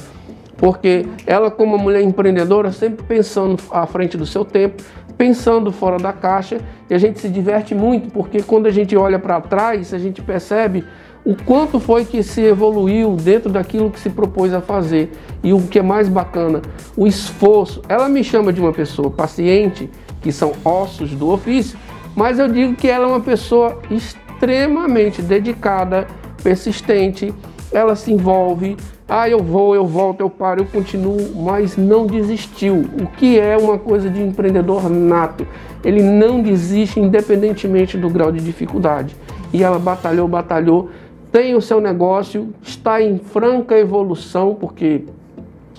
Porque 0.58 1.06
ela, 1.26 1.50
como 1.50 1.76
uma 1.76 1.84
mulher 1.84 2.02
empreendedora, 2.02 2.72
sempre 2.72 3.06
pensando 3.06 3.58
à 3.72 3.86
frente 3.86 4.18
do 4.18 4.26
seu 4.26 4.44
tempo, 4.44 4.84
pensando 5.18 5.72
fora 5.72 5.98
da 5.98 6.12
caixa, 6.12 6.60
e 6.89 6.94
a 6.94 6.98
gente 6.98 7.20
se 7.20 7.30
diverte 7.30 7.76
muito, 7.76 8.10
porque 8.10 8.42
quando 8.42 8.68
a 8.68 8.72
gente 8.72 8.96
olha 8.96 9.20
para 9.20 9.39
trás, 9.42 9.94
a 9.94 9.98
gente 9.98 10.22
percebe 10.22 10.84
o 11.26 11.36
quanto 11.36 11.80
foi 11.80 12.06
que 12.06 12.24
se 12.24 12.42
evoluiu 12.42 13.15
dentro 13.15 13.52
daquilo 13.52 13.92
que 13.92 14.00
se 14.00 14.10
propôs 14.10 14.54
a 14.54 14.62
fazer. 14.62 15.12
E 15.44 15.54
o 15.54 15.62
que 15.62 15.80
é 15.80 15.82
mais 15.82 16.10
bacana, 16.10 16.62
o 16.96 17.06
esforço. 17.06 17.82
Ela 17.88 18.08
me 18.10 18.24
chama 18.24 18.52
de 18.52 18.62
uma 18.62 18.72
pessoa 18.72 19.12
paciente, 19.12 19.89
que 20.22 20.32
são 20.32 20.54
ossos 20.64 21.12
do 21.12 21.30
ofício, 21.30 21.78
mas 22.16 22.40
eu 22.40 22.48
digo 22.48 22.76
que 22.76 22.88
ela 22.88 23.06
é 23.06 23.08
uma 23.08 23.22
pessoa 23.22 23.80
extremamente 23.90 25.22
dedicada, 25.22 26.08
persistente, 26.44 27.34
ela 27.72 27.96
se 27.96 28.12
envolve, 28.12 28.78
ah, 29.08 29.28
eu 29.28 29.40
vou, 29.40 29.74
eu 29.74 29.88
volto, 29.88 30.22
eu 30.22 30.30
paro, 30.30 30.62
eu 30.62 30.66
continuo, 30.66 31.36
mas 31.36 31.76
não 31.76 32.06
desistiu. 32.06 32.86
O 33.02 33.08
que 33.08 33.40
é 33.40 33.58
uma 33.58 33.78
coisa 33.78 34.08
de 34.08 34.22
empreendedor 34.22 34.88
nato? 34.88 35.48
Ele 35.84 36.04
não 36.04 36.44
desiste 36.44 37.00
independentemente 37.00 37.98
do 37.98 38.08
grau 38.08 38.32
de 38.32 38.40
dificuldade. 38.40 39.16
E 39.52 39.64
ela 39.64 39.80
batalhou, 39.80 40.28
batalhou, 40.28 40.92
tem 41.32 41.56
o 41.56 41.62
seu 41.62 41.82
negócio, 41.82 42.54
está 42.62 43.02
em 43.02 43.18
franca 43.18 43.76
evolução, 43.76 44.54
porque 44.54 45.06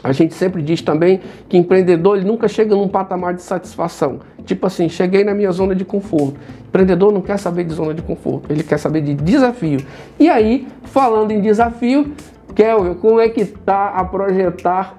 a 0.03 0.13
gente 0.13 0.35
sempre 0.35 0.63
diz 0.63 0.81
também 0.81 1.21
que 1.49 1.57
empreendedor 1.57 2.17
ele 2.17 2.27
nunca 2.27 2.49
chega 2.49 2.75
num 2.75 2.89
patamar 2.89 3.35
de 3.35 3.43
satisfação. 3.43 4.21
Tipo 4.45 4.67
assim, 4.67 4.89
cheguei 4.89 5.25
na 5.25 5.35
minha 5.35 5.53
zona 5.53 5.75
de 5.75 5.85
conforto. 5.85 6.39
Empreendedor 6.67 7.13
não 7.13 7.21
quer 7.21 7.39
saber 7.39 7.65
de 7.65 7.75
zona 7.75 7.93
de 7.93 8.03
conforto, 8.03 8.51
ele 8.51 8.63
quer 8.63 8.79
saber 8.79 9.03
de 9.03 9.15
desafio. 9.15 9.81
E 10.19 10.29
aí, 10.29 10.67
falando 10.85 11.33
em 11.33 11.41
desafio, 11.41 12.13
Kelvin, 12.55 12.95
como 12.95 13.21
é 13.21 13.29
que 13.29 13.45
tá 13.45 13.89
a 13.89 14.05
projetar 14.05 14.97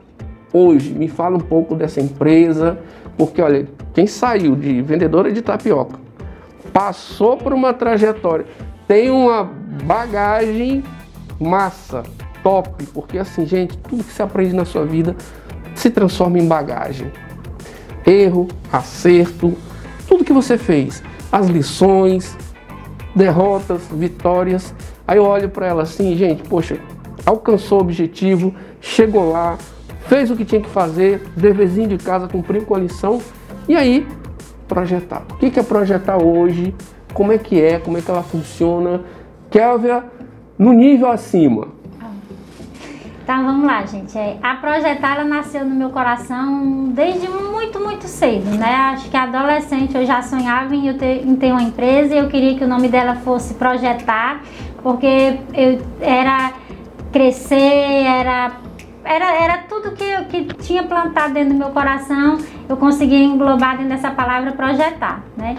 hoje? 0.54 0.94
Me 0.94 1.08
fala 1.08 1.38
um 1.38 1.42
pouco 1.42 1.76
dessa 1.76 2.00
empresa, 2.00 2.78
porque 3.18 3.42
olha, 3.42 3.68
quem 3.94 4.06
saiu 4.08 4.56
de 4.56 4.82
vendedora 4.82 5.32
de 5.32 5.42
tapioca, 5.42 6.00
passou 6.72 7.38
por 7.38 7.54
uma 7.54 7.74
trajetória, 7.74 8.46
tem 8.88 9.10
uma 9.10 9.50
bagagem 9.84 10.84
massa, 11.40 12.04
top, 12.44 12.86
porque 12.94 13.18
assim, 13.18 13.46
gente, 13.46 13.78
tudo 13.78 14.04
que 14.04 14.12
se 14.12 14.22
aprende 14.22 14.54
na 14.54 14.66
sua 14.66 14.86
vida 14.86 15.16
se 15.76 15.90
transforma 15.90 16.40
em 16.40 16.48
bagagem. 16.48 17.12
Erro, 18.06 18.48
acerto, 18.72 19.54
tudo 20.08 20.26
que 20.26 20.34
você 20.34 20.58
fez, 20.58 21.04
as 21.32 21.48
lições, 21.48 22.38
derrotas, 23.16 23.82
vitórias. 23.92 24.74
Aí 25.08 25.18
eu 25.18 25.24
olho 25.24 25.50
para 25.50 25.68
ela 25.68 25.84
assim, 25.84 26.16
gente, 26.16 26.44
poxa, 26.44 26.78
alcançou 27.26 27.80
o 27.80 27.82
objetivo, 27.82 28.54
chegou 28.80 29.32
lá, 29.32 29.58
fez 30.08 30.32
o 30.32 30.36
que 30.36 30.46
tinha 30.46 30.62
que 30.62 30.70
fazer, 30.70 31.22
deverzinho 31.36 31.88
de 31.88 31.98
casa, 31.98 32.28
cumpriu 32.28 32.66
com 32.66 32.76
a 32.76 32.80
lição, 32.80 33.22
e 33.68 33.76
aí 33.76 34.08
projetar. 34.68 35.24
O 35.32 35.36
que 35.36 35.60
é 35.60 35.64
projetar 35.64 36.18
hoje? 36.18 36.74
Como 37.14 37.32
é 37.32 37.38
que 37.38 37.62
é? 37.62 37.78
Como 37.78 37.98
é 37.98 38.02
que 38.02 38.10
ela 38.10 38.24
funciona? 38.24 39.02
Kélvia, 39.50 40.04
no 40.58 40.72
nível 40.72 41.10
acima. 41.10 41.68
Então 43.24 43.46
vamos 43.46 43.66
lá, 43.66 43.86
gente. 43.86 44.18
É, 44.18 44.38
a 44.42 44.56
projetar 44.56 45.16
ela 45.16 45.24
nasceu 45.24 45.64
no 45.64 45.76
meu 45.76 45.90
coração 45.90 46.90
desde 46.90 47.28
muito, 47.28 47.80
muito 47.80 48.08
cedo, 48.08 48.50
né? 48.58 48.74
Acho 48.94 49.10
que 49.10 49.18
adolescente 49.18 49.96
eu 49.96 50.06
já 50.06 50.22
sonhava 50.22 50.76
em, 50.76 50.92
ter, 50.94 51.26
em 51.26 51.36
ter 51.36 51.52
uma 51.52 51.62
empresa 51.62 52.16
e 52.16 52.18
eu 52.18 52.28
queria 52.28 52.56
que 52.56 52.64
o 52.64 52.68
nome 52.68 52.88
dela 52.88 53.16
fosse 53.16 53.54
Projetar, 53.54 54.42
porque 54.82 55.40
eu 55.54 55.82
era 56.02 56.54
crescer, 57.12 57.56
era 57.56 58.52
era, 59.04 59.34
era 59.36 59.58
tudo 59.70 59.92
que 59.92 60.04
eu 60.04 60.26
que 60.26 60.44
tinha 60.62 60.84
plantado 60.84 61.34
dentro 61.34 61.54
do 61.54 61.56
meu 61.58 61.70
coração, 61.70 62.38
eu 62.70 62.78
conseguia 62.78 63.24
englobar 63.24 63.78
dentro 63.78 63.90
dessa 63.90 64.12
palavra 64.12 64.52
projetar, 64.52 65.24
né? 65.36 65.58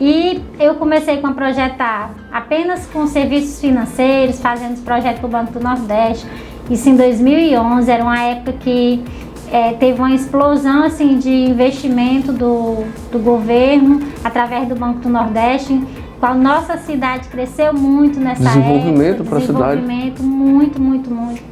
E 0.00 0.40
eu 0.60 0.76
comecei 0.76 1.20
com 1.20 1.26
a 1.26 1.32
projetar 1.32 2.10
apenas 2.30 2.86
com 2.86 3.06
serviços 3.08 3.60
financeiros, 3.60 4.40
fazendo 4.40 4.74
os 4.74 4.80
projetos 4.80 5.18
para 5.18 5.26
o 5.26 5.30
Banco 5.30 5.52
do 5.52 5.60
Nordeste. 5.60 6.24
Isso 6.70 6.88
em 6.88 6.96
2011, 6.96 7.90
era 7.90 8.02
uma 8.02 8.20
época 8.20 8.52
que 8.52 9.02
é, 9.50 9.72
teve 9.72 9.98
uma 9.98 10.14
explosão 10.14 10.84
assim 10.84 11.18
de 11.18 11.30
investimento 11.30 12.32
do, 12.32 12.84
do 13.10 13.18
governo 13.18 14.00
através 14.22 14.68
do 14.68 14.74
Banco 14.74 15.00
do 15.00 15.08
Nordeste. 15.08 15.82
A 16.20 16.34
nossa 16.34 16.76
cidade 16.78 17.28
cresceu 17.28 17.72
muito 17.72 18.18
nessa 18.18 18.42
desenvolvimento 18.42 19.22
época. 19.22 19.38
Desenvolvimento 19.76 20.22
muito, 20.22 20.80
muito, 20.80 21.10
muito. 21.10 21.42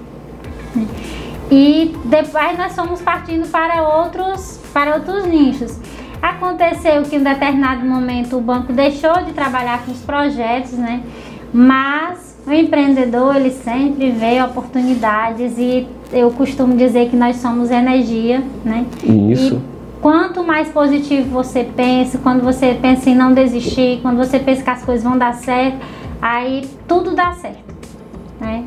E 1.51 1.97
depois 2.05 2.59
nós 2.59 2.75
fomos 2.75 3.01
partindo 3.01 3.49
para 3.49 3.83
outros, 3.83 4.61
para 4.75 4.97
outros 4.97 5.27
nichos. 5.27 5.79
Aconteceu 6.21 7.03
que 7.03 7.17
em 7.17 7.23
determinado 7.23 7.87
momento 7.87 8.37
o 8.37 8.41
banco 8.41 8.73
deixou 8.73 9.23
de 9.25 9.33
trabalhar 9.33 9.85
com 9.85 9.93
os 9.93 10.01
projetos, 10.01 10.73
né? 10.73 11.03
Mas 11.53 12.26
o 12.47 12.53
empreendedor 12.53 13.35
ele 13.35 13.51
sempre 13.51 14.11
vê 14.11 14.41
oportunidades 14.41 15.59
e 15.59 15.87
eu 16.13 16.31
costumo 16.31 16.77
dizer 16.77 17.11
que 17.11 17.17
nós 17.17 17.37
somos 17.37 17.71
energia, 17.71 18.43
né? 18.65 18.87
Isso. 19.03 19.57
E 19.57 20.01
quanto 20.01 20.45
mais 20.45 20.69
positivo 20.69 21.29
você 21.31 21.65
pensa, 21.65 22.19
quando 22.19 22.43
você 22.43 22.79
pensa 22.81 23.11
em 23.11 23.17
não 23.17 23.35
desistir, 23.35 23.99
quando 24.01 24.19
você 24.19 24.39
pensa 24.39 24.63
que 24.63 24.71
as 24.71 24.85
coisas 24.85 25.03
vão 25.03 25.19
dar 25.19 25.35
certo, 25.35 25.79
aí 26.23 26.69
tudo 26.87 27.17
dá 27.17 27.33
certo, 27.33 27.75
né? 28.41 28.65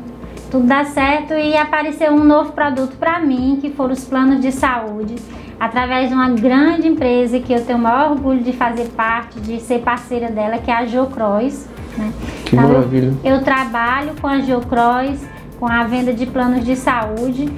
Tudo 0.50 0.66
dá 0.66 0.84
certo 0.84 1.32
e 1.32 1.56
apareceu 1.56 2.12
um 2.12 2.24
novo 2.24 2.52
produto 2.52 2.96
para 2.98 3.20
mim, 3.20 3.58
que 3.62 3.70
foram 3.70 3.92
os 3.94 4.04
planos 4.04 4.40
de 4.40 4.52
saúde 4.52 5.14
através 5.58 6.08
de 6.08 6.14
uma 6.14 6.30
grande 6.30 6.88
empresa 6.88 7.38
que 7.38 7.52
eu 7.52 7.64
tenho 7.64 7.78
o 7.78 7.82
maior 7.82 8.12
orgulho 8.12 8.42
de 8.42 8.52
fazer 8.52 8.88
parte, 8.88 9.38
de 9.40 9.60
ser 9.60 9.80
parceira 9.80 10.30
dela, 10.30 10.58
que 10.58 10.70
é 10.70 10.74
a 10.74 10.84
Geocross. 10.84 11.68
Né? 11.96 12.12
Que 12.44 12.56
então, 12.56 12.68
maravilha. 12.68 13.14
Eu, 13.24 13.36
eu, 13.36 13.42
trabalho 13.42 14.12
com 14.20 14.26
a 14.26 14.40
Geocross, 14.40 15.20
com 15.58 15.66
a 15.66 15.84
venda 15.84 16.12
de 16.12 16.26
planos 16.26 16.64
de 16.64 16.76
saúde. 16.76 17.48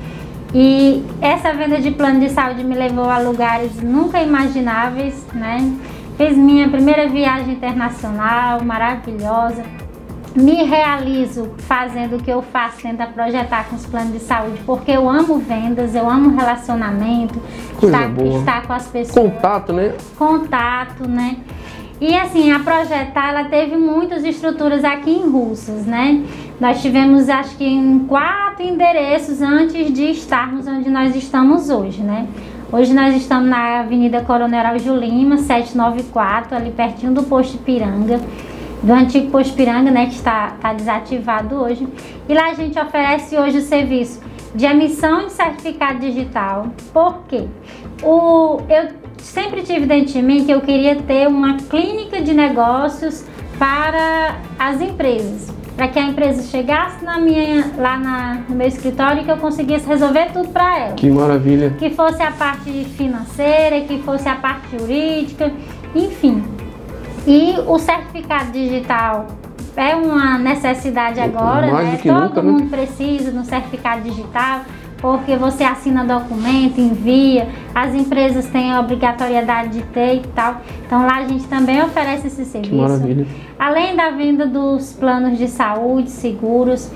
E 0.55 1.03
essa 1.21 1.53
venda 1.55 1.81
de 1.81 1.91
plano 1.91 2.21
de 2.21 2.29
saúde 2.29 2.63
me 2.63 2.75
levou 2.75 3.09
a 3.09 3.19
lugares 3.19 3.81
nunca 3.83 4.23
imagináveis, 4.23 5.27
né? 5.33 5.73
Fiz 6.19 6.37
minha 6.37 6.69
primeira 6.69 7.09
viagem 7.09 7.55
internacional, 7.55 8.63
maravilhosa 8.63 9.65
me 10.35 10.65
realizo 10.65 11.51
fazendo 11.59 12.17
o 12.17 12.23
que 12.23 12.31
eu 12.31 12.43
faço, 12.43 12.83
tenta 12.83 13.07
projetar 13.07 13.69
com 13.69 13.77
os 13.77 13.85
planos 13.87 14.13
de 14.13 14.21
saúde, 14.21 14.61
porque 14.65 14.91
eu 14.91 15.09
amo 15.09 15.39
vendas, 15.39 15.95
eu 15.95 16.09
amo 16.09 16.37
relacionamento, 16.37 17.41
Coisa 17.79 17.97
estar, 17.97 18.09
boa. 18.09 18.39
estar 18.39 18.67
com 18.67 18.73
as 18.73 18.87
pessoas. 18.87 19.33
Contato, 19.33 19.73
né? 19.73 19.95
Contato, 20.17 21.09
né? 21.09 21.37
E 22.03 22.17
assim, 22.17 22.51
a 22.51 22.59
Projetar, 22.59 23.29
ela 23.29 23.45
teve 23.45 23.77
muitas 23.77 24.25
estruturas 24.25 24.83
aqui 24.83 25.09
em 25.09 25.31
Russas, 25.31 25.87
né? 25.87 26.21
Nós 26.61 26.83
tivemos, 26.83 27.29
acho 27.29 27.57
que, 27.57 27.65
em 27.65 28.01
quatro 28.09 28.65
endereços 28.65 29.41
antes 29.41 29.93
de 29.93 30.11
estarmos 30.11 30.67
onde 30.67 30.91
nós 30.91 31.15
estamos 31.15 31.71
hoje, 31.71 32.03
né? 32.03 32.27
Hoje 32.73 32.93
nós 32.93 33.15
estamos 33.15 33.49
na 33.49 33.79
Avenida 33.83 34.21
Coronel 34.23 34.59
Araújo 34.59 34.97
Lima, 34.97 35.39
794, 35.39 36.57
ali 36.57 36.73
pertinho 36.73 37.13
do 37.13 37.23
posto 37.23 37.55
Ipiranga 37.55 38.19
do 38.83 38.93
antigo 38.93 39.31
posto 39.31 39.55
Piranga, 39.55 39.93
né, 39.93 40.07
que 40.07 40.15
está, 40.15 40.55
está 40.57 40.73
desativado 40.73 41.55
hoje. 41.55 41.87
E 42.29 42.35
lá 42.35 42.51
a 42.51 42.55
gente 42.55 42.77
oferece 42.81 43.39
hoje 43.39 43.59
o 43.59 43.63
serviço 43.63 44.21
de 44.53 44.67
emissão 44.67 45.27
de 45.27 45.33
certificado 45.35 46.01
digital. 46.01 46.67
Por 46.93 47.21
quê? 47.29 47.47
O, 48.03 48.61
eu 48.69 48.89
sempre 49.23 49.63
tive 49.63 49.87
dentro 49.87 50.13
de 50.13 50.23
mim 50.23 50.45
que 50.45 50.53
eu 50.53 50.61
queria 50.61 50.97
ter 50.97 51.27
uma 51.27 51.57
clínica 51.57 52.21
de 52.21 52.35
negócios 52.35 53.25
para 53.59 54.37
as 54.59 54.81
empresas. 54.81 55.51
Para 55.77 55.89
que 55.89 55.99
a 55.99 56.03
empresa 56.03 56.43
chegasse 56.43 57.03
na 57.03 57.19
minha, 57.19 57.73
lá 57.79 57.97
na, 57.97 58.43
no 58.47 58.55
meu 58.55 58.69
escritório 58.69 59.23
e 59.23 59.25
que 59.25 59.31
eu 59.31 59.39
conseguisse 59.39 59.87
resolver 59.87 60.31
tudo 60.33 60.49
para 60.49 60.79
ela. 60.79 60.95
Que 60.95 61.09
maravilha! 61.09 61.71
Que 61.79 61.89
fosse 61.91 62.23
a 62.23 62.31
parte 62.31 62.71
financeira, 62.97 63.81
que 63.81 63.99
fosse 64.01 64.29
a 64.29 64.35
parte 64.35 64.77
jurídica, 64.77 65.51
enfim. 65.95 66.45
E 67.27 67.55
o 67.67 67.79
certificado 67.79 68.53
digital 68.53 69.29
é 69.77 69.95
uma 69.97 70.39
necessidade 70.39 71.21
agora, 71.21 71.73
Mais 71.73 71.89
né? 71.89 72.01
Todo 72.03 72.21
nunca, 72.21 72.43
né? 72.43 72.51
mundo 72.51 72.65
né? 72.65 72.69
precisa 72.71 73.31
no 73.31 73.45
certificado 73.45 74.03
digital, 74.03 74.63
porque 75.03 75.37
você 75.37 75.65
assina 75.65 76.05
documento, 76.05 76.81
envia, 76.81 77.49
as 77.75 77.93
empresas 77.93 78.47
têm 78.47 78.73
a 78.73 78.79
obrigatoriedade 78.79 79.71
de 79.71 79.83
ter 79.87 80.19
e 80.19 80.21
tal. 80.29 80.63
Então 80.87 81.05
lá 81.05 81.17
a 81.17 81.27
gente 81.27 81.45
também 81.49 81.83
oferece 81.83 82.29
esse 82.29 82.45
serviço. 82.45 82.77
Maravilha. 82.77 83.27
Além 83.59 83.97
da 83.97 84.11
venda 84.11 84.47
dos 84.47 84.93
planos 84.93 85.37
de 85.37 85.49
saúde, 85.49 86.09
seguros, 86.09 86.89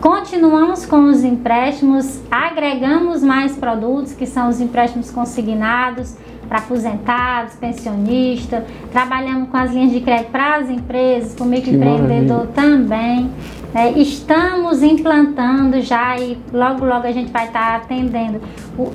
continuamos 0.00 0.84
com 0.84 1.04
os 1.04 1.22
empréstimos, 1.22 2.20
agregamos 2.28 3.22
mais 3.22 3.56
produtos 3.56 4.12
que 4.12 4.26
são 4.26 4.48
os 4.48 4.60
empréstimos 4.60 5.12
consignados 5.12 6.16
para 6.48 6.58
aposentados, 6.58 7.54
pensionistas, 7.54 8.64
trabalhamos 8.90 9.48
com 9.48 9.56
as 9.56 9.72
linhas 9.72 9.92
de 9.92 10.00
crédito 10.00 10.30
para 10.30 10.56
as 10.56 10.68
empresas, 10.68 11.34
com 11.34 11.44
o 11.44 11.46
microempreendedor 11.46 12.48
também. 12.48 13.30
É, 13.74 13.90
estamos 13.92 14.82
implantando 14.82 15.80
já 15.80 16.16
e 16.18 16.36
logo 16.52 16.84
logo 16.84 17.06
a 17.06 17.12
gente 17.12 17.32
vai 17.32 17.46
estar 17.46 17.76
atendendo 17.76 18.40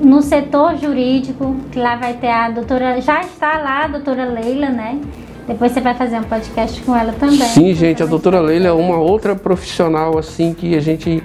no 0.02 0.22
setor 0.22 0.78
jurídico, 0.78 1.56
que 1.72 1.80
lá 1.80 1.96
vai 1.96 2.14
ter 2.14 2.30
a 2.30 2.52
doutora, 2.52 3.02
já 3.02 3.22
está 3.22 3.58
lá 3.58 3.86
a 3.86 3.88
doutora 3.88 4.26
Leila, 4.26 4.70
né? 4.70 5.00
Depois 5.48 5.72
você 5.72 5.82
vai 5.82 5.96
fazer 5.96 6.20
um 6.20 6.24
podcast 6.24 6.80
com 6.82 6.96
ela 6.96 7.14
também. 7.14 7.40
Sim, 7.40 7.74
gente, 7.74 8.04
a 8.04 8.06
doutora 8.06 8.40
Leila 8.40 8.68
é 8.68 8.72
uma 8.72 8.98
outra 8.98 9.36
profissional 9.36 10.18
assim 10.18 10.54
que 10.54 10.76
a 10.76 10.80
gente 10.80 11.24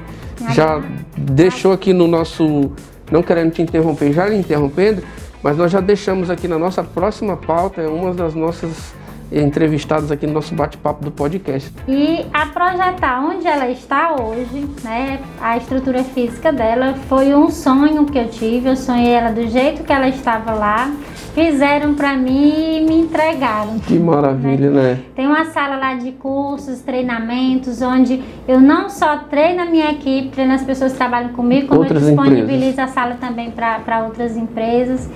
já 0.51 0.81
deixou 1.19 1.73
aqui 1.73 1.93
no 1.93 2.07
nosso, 2.07 2.73
não 3.11 3.23
querendo 3.23 3.53
te 3.53 3.61
interromper, 3.61 4.13
já 4.13 4.27
lhe 4.27 4.37
interrompendo, 4.37 5.03
mas 5.43 5.59
nós 5.59 5.71
já 5.71 5.81
deixamos 5.81 6.31
aqui 6.31 6.49
na 6.49 6.59
nossa 6.59 6.83
próxima 6.83 7.37
pauta, 7.37 7.83
é 7.83 7.89
uma 7.89 8.15
das 8.15 8.35
nossas 8.35 8.95
entrevistados 9.33 10.11
aqui 10.11 10.27
no 10.27 10.35
nosso 10.35 10.55
bate-papo 10.55 11.05
do 11.05 11.11
podcast. 11.11 11.73
E 11.89 12.27
a 12.33 12.47
projetar 12.47 13.25
onde 13.25 13.47
ela 13.47 13.69
está 13.71 14.15
hoje, 14.21 14.69
né, 14.85 15.21
a 15.41 15.57
estrutura 15.57 16.05
física 16.05 16.53
dela, 16.53 16.95
foi 17.09 17.35
um 17.35 17.51
sonho 17.51 18.05
que 18.05 18.19
eu 18.19 18.29
tive. 18.29 18.69
Eu 18.69 18.77
sonhei 18.77 19.13
ela 19.13 19.31
do 19.31 19.47
jeito 19.49 19.83
que 19.85 19.93
ela 19.93 20.09
estava 20.09 20.53
lá. 20.53 20.91
Fizeram 21.35 21.95
para 21.95 22.15
mim 22.15 22.77
e 22.77 22.85
me 22.85 23.01
entregaram. 23.01 23.79
Que 23.79 23.99
maravilha, 23.99 24.71
né? 24.71 24.83
né? 24.83 24.99
Tem 25.17 25.27
uma 25.27 25.47
sala 25.47 25.77
lá 25.77 25.95
de 25.95 26.13
cursos, 26.13 26.81
treinamentos, 26.81 27.81
onde 27.81 28.23
eu 28.47 28.61
não 28.61 28.91
só 28.91 29.17
treino 29.31 29.63
a 29.63 29.65
minha 29.65 29.93
equipe, 29.93 30.29
treino 30.29 30.53
as 30.53 30.63
pessoas 30.63 30.93
que 30.93 30.99
trabalham 30.99 31.31
comigo, 31.31 31.69
como 31.69 31.81
outras 31.81 32.03
eu 32.03 32.09
disponibilizo 32.09 32.73
empresas. 32.73 32.79
a 32.79 32.87
sala 32.89 33.17
também 33.19 33.51
para 33.51 34.05
outras 34.05 34.37
empresas. 34.37 35.09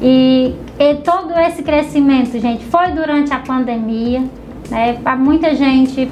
E, 0.00 0.54
e 0.78 0.94
todo 0.96 1.38
esse 1.38 1.62
crescimento, 1.62 2.38
gente, 2.38 2.64
foi 2.64 2.88
durante 2.92 3.32
a 3.32 3.38
pandemia, 3.38 4.24
né? 4.70 4.94
Para 4.94 5.16
muita 5.16 5.54
gente, 5.54 6.10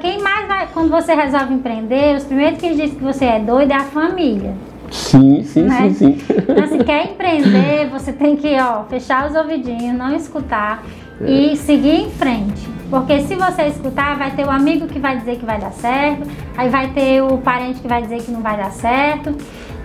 quem 0.00 0.20
mais 0.20 0.48
vai, 0.48 0.68
quando 0.72 0.90
você 0.90 1.14
resolve 1.14 1.54
empreender, 1.54 2.16
os 2.16 2.24
primeiros 2.24 2.58
que 2.58 2.70
dizem 2.70 2.90
que 2.90 3.04
você 3.04 3.24
é 3.24 3.38
doido 3.38 3.70
é 3.70 3.76
a 3.76 3.84
família. 3.84 4.54
Sim, 4.90 5.42
sim, 5.42 5.62
né? 5.62 5.90
sim, 5.90 5.94
sim. 5.94 6.18
Então, 6.48 6.66
se 6.68 6.78
quer 6.84 7.10
empreender, 7.10 7.88
você 7.92 8.12
tem 8.12 8.36
que, 8.36 8.56
ó, 8.60 8.84
fechar 8.84 9.28
os 9.28 9.34
ouvidinhos, 9.34 9.96
não 9.96 10.14
escutar 10.14 10.84
é. 11.20 11.30
e 11.30 11.56
seguir 11.56 12.02
em 12.02 12.10
frente. 12.10 12.68
Porque 12.90 13.20
se 13.22 13.34
você 13.34 13.62
escutar, 13.64 14.16
vai 14.16 14.30
ter 14.30 14.46
o 14.46 14.50
amigo 14.50 14.86
que 14.86 14.98
vai 14.98 15.16
dizer 15.18 15.36
que 15.36 15.44
vai 15.44 15.58
dar 15.58 15.72
certo, 15.72 16.28
aí 16.56 16.68
vai 16.68 16.88
ter 16.90 17.22
o 17.22 17.38
parente 17.38 17.80
que 17.80 17.88
vai 17.88 18.02
dizer 18.02 18.22
que 18.22 18.30
não 18.30 18.40
vai 18.40 18.56
dar 18.56 18.70
certo. 18.70 19.34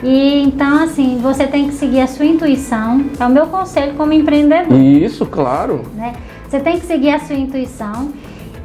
E 0.01 0.41
então, 0.43 0.83
assim, 0.83 1.19
você 1.21 1.45
tem 1.45 1.67
que 1.67 1.73
seguir 1.73 2.01
a 2.01 2.07
sua 2.07 2.25
intuição. 2.25 3.05
É 3.19 3.25
o 3.25 3.29
meu 3.29 3.47
conselho 3.47 3.95
como 3.95 4.13
empreendedor. 4.13 4.79
Isso, 4.79 5.25
claro. 5.25 5.85
Né? 5.93 6.13
Você 6.47 6.59
tem 6.59 6.79
que 6.79 6.85
seguir 6.85 7.11
a 7.11 7.19
sua 7.19 7.35
intuição 7.35 8.11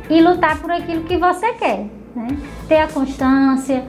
e 0.08 0.20
lutar 0.20 0.58
por 0.60 0.70
aquilo 0.70 1.02
que 1.04 1.16
você 1.16 1.52
quer. 1.54 1.86
Né? 2.14 2.28
Ter 2.68 2.78
a 2.78 2.88
constância. 2.88 3.84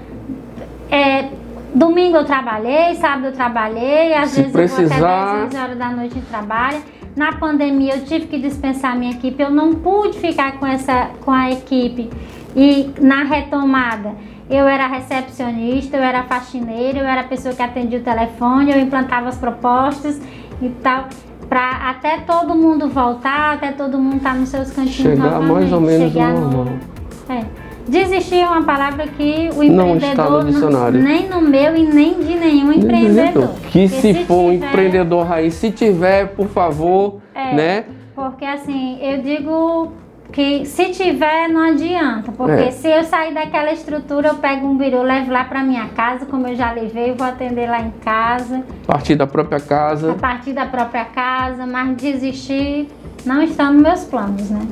É, 0.89 1.29
domingo 1.73 2.17
eu 2.17 2.25
trabalhei, 2.25 2.95
sábado 2.95 3.27
eu 3.27 3.33
trabalhei, 3.33 4.13
às 4.13 4.31
Se 4.31 4.37
vezes 4.37 4.51
precisar... 4.51 4.95
eu 4.95 4.99
vou 4.99 5.07
até 5.07 5.33
10, 5.33 5.47
11 5.47 5.57
horas 5.57 5.77
da 5.77 5.89
noite 5.91 6.17
e 6.17 6.21
trabalho. 6.21 6.81
Na 7.15 7.33
pandemia 7.33 7.95
eu 7.95 8.03
tive 8.03 8.25
que 8.25 8.37
dispensar 8.39 8.91
a 8.91 8.95
minha 8.95 9.11
equipe, 9.11 9.41
eu 9.41 9.49
não 9.49 9.73
pude 9.75 10.17
ficar 10.19 10.59
com, 10.59 10.65
essa, 10.65 11.11
com 11.23 11.31
a 11.31 11.51
equipe. 11.51 12.09
E 12.55 12.89
na 12.99 13.23
retomada 13.23 14.13
eu 14.49 14.67
era 14.67 14.87
recepcionista, 14.87 15.97
eu 15.97 16.03
era 16.03 16.23
faxineira, 16.23 16.99
eu 16.99 17.05
era 17.05 17.21
a 17.21 17.25
pessoa 17.25 17.53
que 17.53 17.61
atendia 17.61 17.99
o 17.99 18.03
telefone, 18.03 18.71
eu 18.71 18.79
implantava 18.79 19.29
as 19.29 19.37
propostas 19.37 20.21
e 20.61 20.69
tal, 20.81 21.05
para 21.49 21.89
até 21.89 22.19
todo 22.19 22.55
mundo 22.55 22.87
voltar, 22.89 23.53
até 23.53 23.71
todo 23.71 23.97
mundo 23.97 24.17
estar 24.17 24.33
tá 24.33 24.35
nos 24.35 24.49
seus 24.49 24.71
cantinhos 24.71 24.95
Chegar 24.95 25.31
novamente. 25.31 25.51
mais 25.51 25.73
ou 25.73 25.81
menos 25.81 26.11
Chegar 26.11 26.33
normal. 26.33 26.65
No... 26.65 27.33
É. 27.33 27.45
Desistir 27.87 28.39
é 28.39 28.47
uma 28.47 28.63
palavra 28.63 29.05
que 29.05 29.49
o 29.55 29.63
empreendedor 29.63 30.43
não 30.43 30.91
no 30.91 30.91
nem 30.91 31.29
no 31.29 31.39
meu 31.39 31.75
e 31.75 31.85
nem 31.85 32.19
de 32.19 32.33
nenhum 32.33 32.71
empreendedor. 32.71 33.49
Que 33.71 33.87
se, 33.87 34.01
se 34.01 34.13
for 34.25 34.51
tiver... 34.51 34.65
um 34.65 34.69
empreendedor 34.69 35.25
raiz, 35.25 35.53
se 35.53 35.69
tiver, 35.69 36.29
por 36.29 36.47
favor, 36.47 37.19
é, 37.33 37.53
né? 37.53 37.85
Porque 38.15 38.43
assim, 38.43 38.97
eu 39.01 39.21
digo 39.21 39.91
que 40.35 40.65
se 40.65 40.89
tiver 40.89 41.47
não 41.47 41.61
adianta, 41.61 42.29
porque 42.33 42.51
é. 42.51 42.71
se 42.71 42.89
eu 42.89 43.05
sair 43.05 43.33
daquela 43.33 43.71
estrutura, 43.71 44.27
eu 44.27 44.35
pego 44.35 44.67
um 44.67 44.77
biru, 44.77 45.01
levo 45.01 45.31
lá 45.31 45.45
para 45.45 45.63
minha 45.63 45.87
casa, 45.87 46.25
como 46.25 46.45
eu 46.45 46.55
já 46.57 46.73
levei, 46.73 47.13
vou 47.13 47.25
atender 47.25 47.69
lá 47.69 47.79
em 47.79 47.91
casa. 48.03 48.61
A 48.83 48.91
partir 48.91 49.15
da 49.15 49.25
própria 49.25 49.61
casa. 49.61 50.11
A 50.11 50.15
partir 50.15 50.51
da 50.51 50.65
própria 50.65 51.05
casa, 51.05 51.65
mas 51.65 51.95
desistir 51.95 52.89
não 53.25 53.41
está 53.41 53.71
nos 53.71 53.81
meus 53.81 54.03
planos, 54.03 54.49
né? 54.49 54.67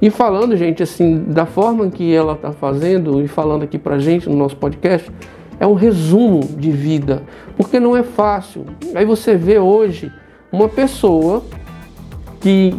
E 0.00 0.08
falando, 0.08 0.56
gente, 0.56 0.84
assim, 0.84 1.24
da 1.26 1.44
forma 1.44 1.90
que 1.90 2.14
ela 2.14 2.34
está 2.34 2.52
fazendo 2.52 3.20
e 3.20 3.26
falando 3.26 3.64
aqui 3.64 3.76
pra 3.76 3.98
gente 3.98 4.28
no 4.28 4.36
nosso 4.36 4.54
podcast, 4.54 5.10
é 5.58 5.66
um 5.66 5.74
resumo 5.74 6.44
de 6.44 6.70
vida, 6.70 7.24
porque 7.56 7.80
não 7.80 7.96
é 7.96 8.04
fácil. 8.04 8.64
Aí 8.94 9.04
você 9.04 9.34
vê 9.34 9.58
hoje 9.58 10.12
uma 10.52 10.68
pessoa 10.68 11.42
que 12.40 12.74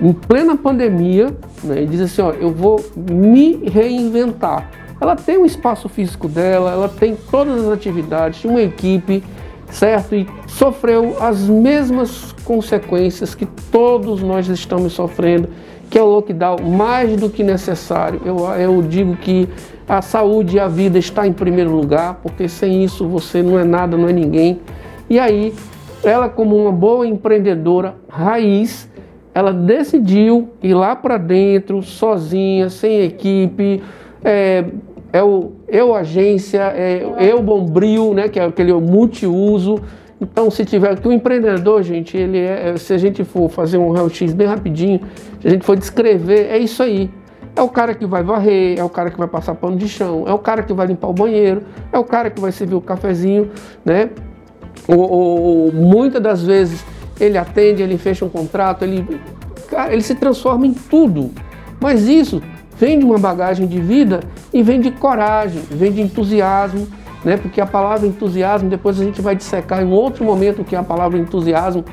em 0.00 0.12
plena 0.12 0.56
pandemia 0.56 1.34
né, 1.62 1.84
diz 1.84 2.00
assim, 2.00 2.22
ó, 2.22 2.30
eu 2.32 2.50
vou 2.50 2.84
me 2.96 3.56
reinventar. 3.68 4.70
Ela 5.00 5.16
tem 5.16 5.38
um 5.38 5.44
espaço 5.44 5.88
físico 5.88 6.28
dela, 6.28 6.72
ela 6.72 6.88
tem 6.88 7.16
todas 7.30 7.64
as 7.64 7.72
atividades, 7.72 8.44
uma 8.44 8.62
equipe, 8.62 9.22
certo? 9.70 10.14
E 10.14 10.26
sofreu 10.46 11.16
as 11.20 11.40
mesmas 11.48 12.32
consequências 12.44 13.34
que 13.34 13.46
todos 13.70 14.22
nós 14.22 14.48
estamos 14.48 14.92
sofrendo, 14.92 15.48
que 15.90 15.98
é 15.98 16.02
o 16.02 16.06
lockdown 16.06 16.56
mais 16.62 17.16
do 17.16 17.28
que 17.28 17.42
necessário. 17.42 18.20
Eu, 18.24 18.38
eu 18.54 18.82
digo 18.82 19.16
que 19.16 19.48
a 19.88 20.00
saúde 20.00 20.56
e 20.56 20.60
a 20.60 20.68
vida 20.68 20.98
está 20.98 21.26
em 21.26 21.32
primeiro 21.32 21.70
lugar, 21.70 22.20
porque 22.22 22.48
sem 22.48 22.82
isso 22.82 23.06
você 23.06 23.42
não 23.42 23.58
é 23.58 23.64
nada, 23.64 23.96
não 23.96 24.08
é 24.08 24.12
ninguém. 24.12 24.60
E 25.08 25.18
aí, 25.18 25.52
ela 26.02 26.28
como 26.28 26.56
uma 26.56 26.72
boa 26.72 27.06
empreendedora 27.06 27.94
raiz, 28.08 28.88
ela 29.34 29.52
decidiu 29.52 30.50
ir 30.62 30.74
lá 30.74 30.94
para 30.94 31.18
dentro, 31.18 31.82
sozinha, 31.82 32.70
sem 32.70 33.00
equipe, 33.00 33.82
é, 34.24 34.64
é 35.12 35.22
o 35.22 35.52
eu 35.68 35.94
agência, 35.94 36.60
é, 36.76 37.04
eu 37.18 37.42
bombril, 37.42 38.14
né, 38.14 38.28
que 38.28 38.38
é 38.38 38.44
aquele 38.44 38.72
multiuso. 38.74 39.80
Então, 40.20 40.50
se 40.50 40.64
tiver 40.64 40.98
que 41.00 41.08
o 41.08 41.12
empreendedor, 41.12 41.82
gente, 41.82 42.16
ele 42.16 42.38
é, 42.38 42.76
se 42.76 42.92
a 42.92 42.98
gente 42.98 43.24
for 43.24 43.48
fazer 43.48 43.76
um 43.76 43.90
raio-x 43.90 44.32
bem 44.32 44.46
rapidinho, 44.46 45.00
se 45.40 45.48
a 45.48 45.50
gente 45.50 45.64
for 45.64 45.76
descrever, 45.76 46.46
é 46.48 46.58
isso 46.58 46.82
aí. 46.82 47.10
É 47.56 47.62
o 47.62 47.68
cara 47.68 47.94
que 47.94 48.06
vai 48.06 48.22
varrer, 48.22 48.78
é 48.78 48.84
o 48.84 48.88
cara 48.88 49.10
que 49.10 49.18
vai 49.18 49.28
passar 49.28 49.54
pano 49.54 49.76
de 49.76 49.88
chão, 49.88 50.24
é 50.26 50.32
o 50.32 50.38
cara 50.38 50.62
que 50.62 50.72
vai 50.72 50.86
limpar 50.86 51.08
o 51.08 51.12
banheiro, 51.12 51.62
é 51.92 51.98
o 51.98 52.04
cara 52.04 52.30
que 52.30 52.40
vai 52.40 52.52
servir 52.52 52.74
o 52.74 52.80
cafezinho, 52.80 53.50
né? 53.84 54.10
Ou, 54.88 55.10
ou 55.10 55.72
muitas 55.72 56.20
das 56.20 56.42
vezes 56.42 56.84
ele 57.18 57.38
atende, 57.38 57.82
ele 57.82 57.98
fecha 57.98 58.24
um 58.24 58.28
contrato, 58.28 58.82
ele, 58.82 59.06
cara, 59.68 59.92
ele 59.92 60.02
se 60.02 60.14
transforma 60.14 60.66
em 60.66 60.72
tudo. 60.72 61.30
Mas 61.80 62.08
isso 62.08 62.42
vem 62.76 62.98
de 62.98 63.04
uma 63.04 63.18
bagagem 63.18 63.66
de 63.66 63.80
vida 63.80 64.20
e 64.52 64.62
vem 64.62 64.80
de 64.80 64.90
coragem, 64.90 65.62
vem 65.70 65.92
de 65.92 66.00
entusiasmo, 66.00 66.86
né? 67.24 67.36
Porque 67.36 67.60
a 67.60 67.66
palavra 67.66 68.06
entusiasmo, 68.06 68.68
depois 68.68 69.00
a 69.00 69.04
gente 69.04 69.20
vai 69.20 69.34
dissecar 69.34 69.82
em 69.82 69.90
outro 69.90 70.24
momento 70.24 70.62
o 70.62 70.64
que 70.64 70.74
é 70.74 70.78
a 70.78 70.82
palavra 70.82 71.18
entusiasmo, 71.18 71.84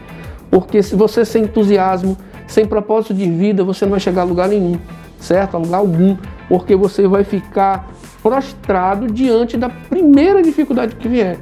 porque 0.49 0.83
se 0.83 0.95
você 0.95 1.23
sem 1.23 1.43
entusiasmo, 1.43 2.17
sem 2.47 2.65
propósito 2.65 3.13
de 3.13 3.29
vida, 3.29 3.63
você 3.63 3.85
não 3.85 3.91
vai 3.91 3.99
chegar 3.99 4.21
a 4.21 4.25
lugar 4.25 4.49
nenhum, 4.49 4.77
certo? 5.19 5.55
A 5.55 5.59
lugar 5.59 5.77
algum, 5.77 6.17
porque 6.49 6.75
você 6.75 7.07
vai 7.07 7.23
ficar 7.23 7.89
prostrado 8.21 9.07
diante 9.07 9.57
da 9.57 9.69
primeira 9.69 10.41
dificuldade 10.41 10.95
que 10.95 11.07
vier. 11.07 11.39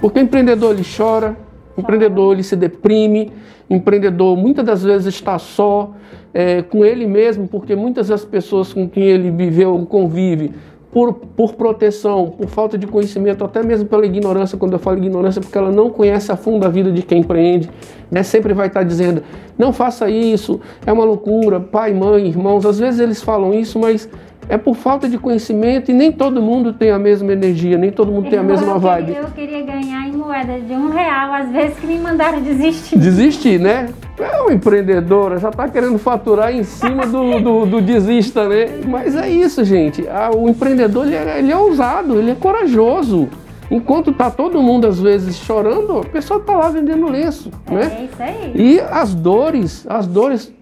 Porque 0.00 0.18
o 0.18 0.22
empreendedor 0.22 0.74
ele 0.74 0.84
chora, 0.84 1.36
empreendedor 1.76 2.34
ele 2.34 2.42
se 2.42 2.56
deprime, 2.56 3.32
empreendedor 3.68 4.36
muitas 4.36 4.64
das 4.64 4.82
vezes 4.82 5.14
está 5.14 5.38
só 5.38 5.94
é, 6.32 6.62
com 6.62 6.84
ele 6.84 7.06
mesmo, 7.06 7.48
porque 7.48 7.74
muitas 7.74 8.08
das 8.08 8.24
pessoas 8.24 8.72
com 8.72 8.88
quem 8.88 9.04
ele 9.04 9.30
viveu, 9.30 9.86
convive, 9.88 10.52
por, 10.92 11.14
por 11.14 11.54
proteção, 11.54 12.30
por 12.30 12.48
falta 12.48 12.76
de 12.76 12.86
conhecimento, 12.86 13.44
até 13.44 13.62
mesmo 13.62 13.88
pela 13.88 14.04
ignorância, 14.04 14.58
quando 14.58 14.72
eu 14.72 14.78
falo 14.78 14.98
ignorância, 14.98 15.40
porque 15.40 15.56
ela 15.56 15.70
não 15.70 15.88
conhece 15.88 16.32
a 16.32 16.36
fundo 16.36 16.66
a 16.66 16.68
vida 16.68 16.90
de 16.90 17.02
quem 17.02 17.20
empreende, 17.20 17.70
né? 18.10 18.22
sempre 18.24 18.52
vai 18.52 18.66
estar 18.66 18.82
dizendo, 18.82 19.22
não 19.56 19.72
faça 19.72 20.10
isso, 20.10 20.60
é 20.84 20.92
uma 20.92 21.04
loucura, 21.04 21.60
pai, 21.60 21.94
mãe, 21.94 22.26
irmãos, 22.26 22.66
às 22.66 22.78
vezes 22.78 22.98
eles 22.98 23.22
falam 23.22 23.54
isso, 23.54 23.78
mas 23.78 24.08
é 24.50 24.58
por 24.58 24.74
falta 24.74 25.08
de 25.08 25.16
conhecimento 25.16 25.90
e 25.90 25.94
nem 25.94 26.10
todo 26.10 26.42
mundo 26.42 26.72
tem 26.72 26.90
a 26.90 26.98
mesma 26.98 27.32
energia, 27.32 27.78
nem 27.78 27.90
todo 27.92 28.10
mundo 28.10 28.28
tem 28.28 28.38
a 28.38 28.42
mesma 28.42 28.78
vibe. 28.78 29.14
Eu 29.14 29.30
queria 29.30 29.62
ganhar 29.62 30.08
e 30.08 30.12
morrer 30.12 30.30
moeda 30.30 30.60
de 30.60 30.72
um 30.72 30.90
real, 30.90 31.34
às 31.34 31.50
vezes 31.50 31.76
que 31.78 31.86
me 31.86 31.98
mandaram 31.98 32.40
desistir. 32.40 32.96
Desistir, 32.96 33.58
né? 33.58 33.88
É 34.18 34.40
uma 34.40 34.52
empreendedora, 34.52 35.38
já 35.38 35.48
está 35.48 35.68
querendo 35.68 35.98
faturar 35.98 36.54
em 36.54 36.62
cima 36.62 37.04
do, 37.04 37.40
do, 37.40 37.66
do, 37.66 37.80
desista, 37.80 38.48
né? 38.48 38.80
Mas 38.86 39.16
é 39.16 39.28
isso, 39.28 39.64
gente. 39.64 40.06
Ah, 40.08 40.30
o 40.32 40.48
empreendedor 40.48 41.06
ele 41.06 41.16
é, 41.16 41.38
ele 41.38 41.50
é 41.50 41.56
ousado, 41.56 42.18
ele 42.18 42.30
é 42.30 42.34
corajoso. 42.34 43.28
Enquanto 43.70 44.12
tá 44.12 44.30
todo 44.30 44.60
mundo 44.62 44.86
às 44.86 45.00
vezes 45.00 45.36
chorando, 45.36 45.98
a 45.98 46.04
pessoa 46.04 46.40
tá 46.40 46.56
lá 46.56 46.68
vendendo 46.68 47.08
lenço, 47.08 47.50
é 47.66 47.74
né? 47.74 47.82
É 47.98 48.04
isso 48.04 48.22
aí. 48.22 48.52
E 48.54 48.80
as 48.80 49.14
dores, 49.14 49.86
as 49.88 50.06
dores 50.06 50.52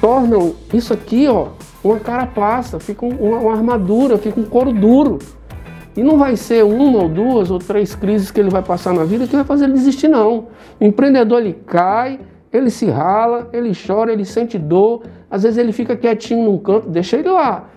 tornam 0.00 0.54
isso 0.72 0.92
aqui, 0.92 1.26
ó, 1.28 1.48
uma 1.82 1.98
carapaça, 1.98 2.78
fica 2.80 3.04
uma, 3.06 3.38
uma 3.38 3.52
armadura, 3.52 4.18
fica 4.18 4.40
um 4.40 4.44
couro 4.44 4.72
duro. 4.72 5.18
E 5.96 6.02
não 6.02 6.16
vai 6.16 6.36
ser 6.36 6.64
uma 6.64 7.02
ou 7.02 7.08
duas 7.08 7.50
ou 7.50 7.58
três 7.58 7.94
crises 7.94 8.30
que 8.30 8.38
ele 8.38 8.50
vai 8.50 8.62
passar 8.62 8.94
na 8.94 9.04
vida 9.04 9.26
que 9.26 9.34
vai 9.34 9.44
fazer 9.44 9.64
ele 9.64 9.72
desistir, 9.72 10.08
não. 10.08 10.46
O 10.80 10.84
empreendedor 10.84 11.40
ele 11.40 11.54
cai, 11.66 12.20
ele 12.52 12.70
se 12.70 12.86
rala, 12.86 13.48
ele 13.52 13.72
chora, 13.74 14.12
ele 14.12 14.24
sente 14.24 14.58
dor, 14.58 15.02
às 15.30 15.42
vezes 15.42 15.58
ele 15.58 15.72
fica 15.72 15.96
quietinho 15.96 16.44
num 16.44 16.58
canto, 16.58 16.88
deixa 16.88 17.16
ele 17.16 17.28
lá. 17.28 17.68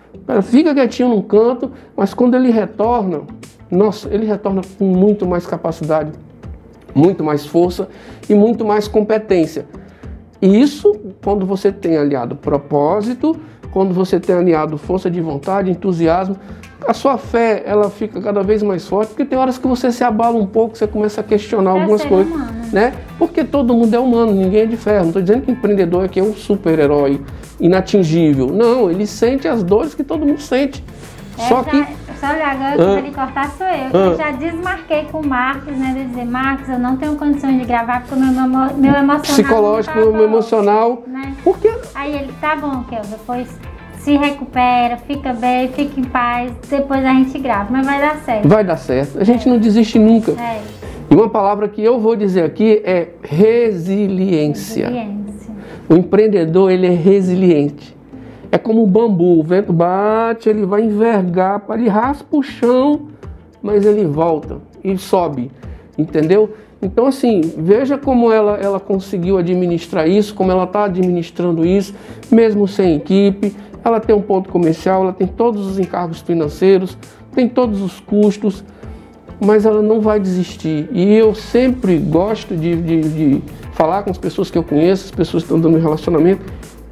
Fica 0.42 0.74
quietinho 0.74 1.08
num 1.08 1.22
canto, 1.22 1.72
mas 1.96 2.14
quando 2.14 2.36
ele 2.36 2.50
retorna, 2.50 3.22
nossa, 3.70 4.08
ele 4.12 4.26
retorna 4.26 4.60
com 4.78 4.84
muito 4.84 5.26
mais 5.26 5.46
capacidade, 5.46 6.12
muito 6.94 7.24
mais 7.24 7.46
força 7.46 7.88
e 8.28 8.34
muito 8.34 8.64
mais 8.64 8.86
competência. 8.86 9.66
Isso 10.40 10.94
quando 11.24 11.46
você 11.46 11.72
tem 11.72 11.96
aliado 11.96 12.36
propósito, 12.36 13.36
quando 13.72 13.92
você 13.92 14.20
tem 14.20 14.36
aliado 14.36 14.78
força 14.78 15.10
de 15.10 15.20
vontade, 15.20 15.70
entusiasmo, 15.70 16.36
a 16.86 16.92
sua 16.92 17.16
fé 17.16 17.62
ela 17.64 17.88
fica 17.90 18.20
cada 18.20 18.42
vez 18.42 18.62
mais 18.62 18.86
forte, 18.86 19.08
porque 19.08 19.24
tem 19.24 19.38
horas 19.38 19.56
que 19.56 19.66
você 19.66 19.90
se 19.90 20.04
abala 20.04 20.36
um 20.36 20.46
pouco, 20.46 20.76
você 20.76 20.86
começa 20.86 21.20
a 21.20 21.24
questionar 21.24 21.70
é 21.76 21.80
algumas 21.80 22.04
coisas, 22.04 22.32
humano. 22.32 22.52
né? 22.72 22.92
Porque 23.18 23.44
todo 23.44 23.74
mundo 23.74 23.94
é 23.94 23.98
humano, 23.98 24.32
ninguém 24.32 24.62
é 24.62 24.66
de 24.66 24.76
ferro. 24.76 25.00
Não 25.00 25.08
estou 25.08 25.22
dizendo 25.22 25.42
que 25.42 25.50
o 25.50 25.54
empreendedor 25.54 26.04
aqui 26.04 26.20
é 26.20 26.22
um 26.22 26.34
super-herói 26.34 27.20
inatingível. 27.60 28.48
Não, 28.48 28.90
ele 28.90 29.06
sente 29.06 29.46
as 29.46 29.62
dores 29.62 29.94
que 29.94 30.02
todo 30.02 30.26
mundo 30.26 30.40
sente. 30.40 30.82
É, 31.38 31.48
Só 31.48 31.62
que 31.62 31.86
olha, 32.22 32.46
agora 32.46 32.76
que 32.76 32.82
ah, 32.82 33.00
vai 33.00 33.10
cortar 33.10 33.50
sou 33.50 33.66
eu. 33.66 33.86
Ah, 33.92 34.06
eu 34.06 34.16
já 34.16 34.30
desmarquei 34.30 35.04
com 35.10 35.20
o 35.20 35.26
Marcos, 35.26 35.76
né? 35.76 35.94
De 35.96 36.04
dizer, 36.06 36.24
Marcos, 36.24 36.68
eu 36.68 36.78
não 36.78 36.96
tenho 36.96 37.16
condições 37.16 37.58
de 37.58 37.64
gravar 37.64 38.00
porque 38.02 38.14
o 38.14 38.18
meu, 38.18 38.48
meu 38.76 38.94
emocional. 38.94 39.20
Psicológico, 39.20 39.94
tá 39.98 40.00
meu 40.00 40.24
emocional. 40.24 41.02
Né? 41.06 41.34
Por 41.42 41.58
quê? 41.58 41.72
Aí 41.94 42.14
ele, 42.14 42.32
tá 42.40 42.56
bom, 42.56 42.84
Kel, 42.84 43.02
depois 43.10 43.48
se 43.98 44.16
recupera, 44.16 44.96
fica 44.96 45.32
bem, 45.32 45.68
fica 45.68 46.00
em 46.00 46.04
paz, 46.04 46.52
depois 46.68 47.04
a 47.04 47.12
gente 47.14 47.38
grava, 47.38 47.68
mas 47.70 47.86
vai 47.86 48.00
dar 48.00 48.16
certo. 48.16 48.48
Vai 48.48 48.64
dar 48.64 48.76
certo. 48.76 49.20
A 49.20 49.24
gente 49.24 49.48
é. 49.48 49.50
não 49.52 49.58
desiste 49.58 49.98
nunca. 49.98 50.32
É. 50.32 50.60
E 51.08 51.14
uma 51.14 51.28
palavra 51.28 51.68
que 51.68 51.82
eu 51.82 52.00
vou 52.00 52.16
dizer 52.16 52.42
aqui 52.42 52.82
é 52.84 53.10
resiliência. 53.22 54.86
resiliência. 54.88 55.54
O 55.88 55.94
empreendedor, 55.94 56.70
ele 56.70 56.86
é 56.86 56.90
resiliente. 56.90 57.96
É 58.52 58.58
como 58.58 58.82
o 58.82 58.86
bambu, 58.86 59.40
o 59.40 59.42
vento 59.42 59.72
bate, 59.72 60.46
ele 60.46 60.66
vai 60.66 60.82
envergar, 60.82 61.64
ele 61.70 61.88
raspa 61.88 62.36
o 62.36 62.42
chão, 62.42 63.08
mas 63.62 63.86
ele 63.86 64.04
volta 64.04 64.58
e 64.84 64.98
sobe, 64.98 65.50
entendeu? 65.96 66.50
Então, 66.82 67.06
assim, 67.06 67.40
veja 67.56 67.96
como 67.96 68.30
ela, 68.30 68.58
ela 68.58 68.78
conseguiu 68.78 69.38
administrar 69.38 70.06
isso, 70.06 70.34
como 70.34 70.52
ela 70.52 70.64
está 70.64 70.84
administrando 70.84 71.64
isso, 71.64 71.94
mesmo 72.30 72.68
sem 72.68 72.96
equipe. 72.96 73.56
Ela 73.82 74.00
tem 74.00 74.14
um 74.14 74.20
ponto 74.20 74.50
comercial, 74.50 75.02
ela 75.02 75.12
tem 75.14 75.26
todos 75.26 75.66
os 75.66 75.78
encargos 75.78 76.20
financeiros, 76.20 76.98
tem 77.34 77.48
todos 77.48 77.80
os 77.80 78.00
custos, 78.00 78.62
mas 79.40 79.64
ela 79.64 79.80
não 79.80 80.00
vai 80.00 80.20
desistir. 80.20 80.90
E 80.92 81.14
eu 81.14 81.34
sempre 81.34 81.96
gosto 81.96 82.54
de, 82.54 82.76
de, 82.76 83.00
de 83.00 83.42
falar 83.72 84.02
com 84.02 84.10
as 84.10 84.18
pessoas 84.18 84.50
que 84.50 84.58
eu 84.58 84.62
conheço, 84.62 85.06
as 85.06 85.10
pessoas 85.10 85.42
que 85.42 85.46
estão 85.46 85.58
dando 85.58 85.80
relacionamento, 85.80 86.44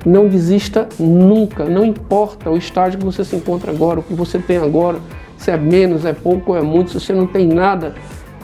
não 0.05 0.29
desista 0.29 0.89
nunca, 0.99 1.65
não 1.65 1.85
importa 1.85 2.51
o 2.51 2.57
estágio 2.57 2.99
que 2.99 3.05
você 3.05 3.25
se 3.25 3.37
encontra 3.37 3.71
agora, 3.71 4.01
o 4.01 4.03
que 4.03 4.15
você 4.15 4.39
tem 4.39 4.57
agora, 4.57 4.99
se 5.37 5.51
é 5.51 5.57
menos, 5.57 6.05
é 6.05 6.13
pouco 6.13 6.53
ou 6.53 6.59
é 6.59 6.63
muito, 6.63 6.91
se 6.91 7.01
você 7.01 7.13
não 7.13 7.27
tem 7.27 7.47
nada, 7.47 7.95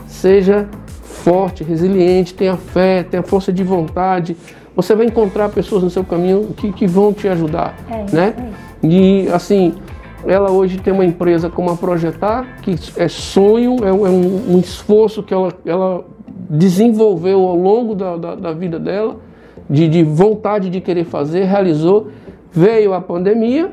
seja 0.07 0.67
forte, 1.01 1.63
resiliente, 1.63 2.33
tenha 2.33 2.55
fé, 2.55 3.03
tenha 3.03 3.23
força 3.23 3.51
de 3.51 3.63
vontade. 3.63 4.37
Você 4.75 4.95
vai 4.95 5.07
encontrar 5.07 5.49
pessoas 5.49 5.83
no 5.83 5.89
seu 5.89 6.03
caminho 6.03 6.53
que, 6.55 6.71
que 6.71 6.87
vão 6.87 7.11
te 7.11 7.27
ajudar, 7.27 7.75
é, 7.89 8.15
né? 8.15 8.33
É. 8.83 8.87
E 8.87 9.27
assim, 9.29 9.73
ela 10.25 10.51
hoje 10.51 10.77
tem 10.77 10.93
uma 10.93 11.05
empresa 11.05 11.49
como 11.49 11.71
a 11.71 11.75
Projetar, 11.75 12.59
que 12.61 12.75
é 12.95 13.07
sonho, 13.07 13.77
é, 13.83 13.91
um, 13.91 14.55
um 14.55 14.59
esforço 14.59 15.23
que 15.23 15.33
ela, 15.33 15.51
ela 15.65 16.05
desenvolveu 16.49 17.41
ao 17.41 17.55
longo 17.55 17.95
da, 17.95 18.15
da, 18.15 18.35
da 18.35 18.53
vida 18.53 18.79
dela 18.79 19.17
de, 19.69 19.87
de 19.87 20.03
vontade 20.03 20.69
de 20.69 20.81
querer 20.81 21.05
fazer, 21.05 21.43
realizou. 21.43 22.09
Veio 22.51 22.93
a 22.93 23.01
pandemia, 23.01 23.71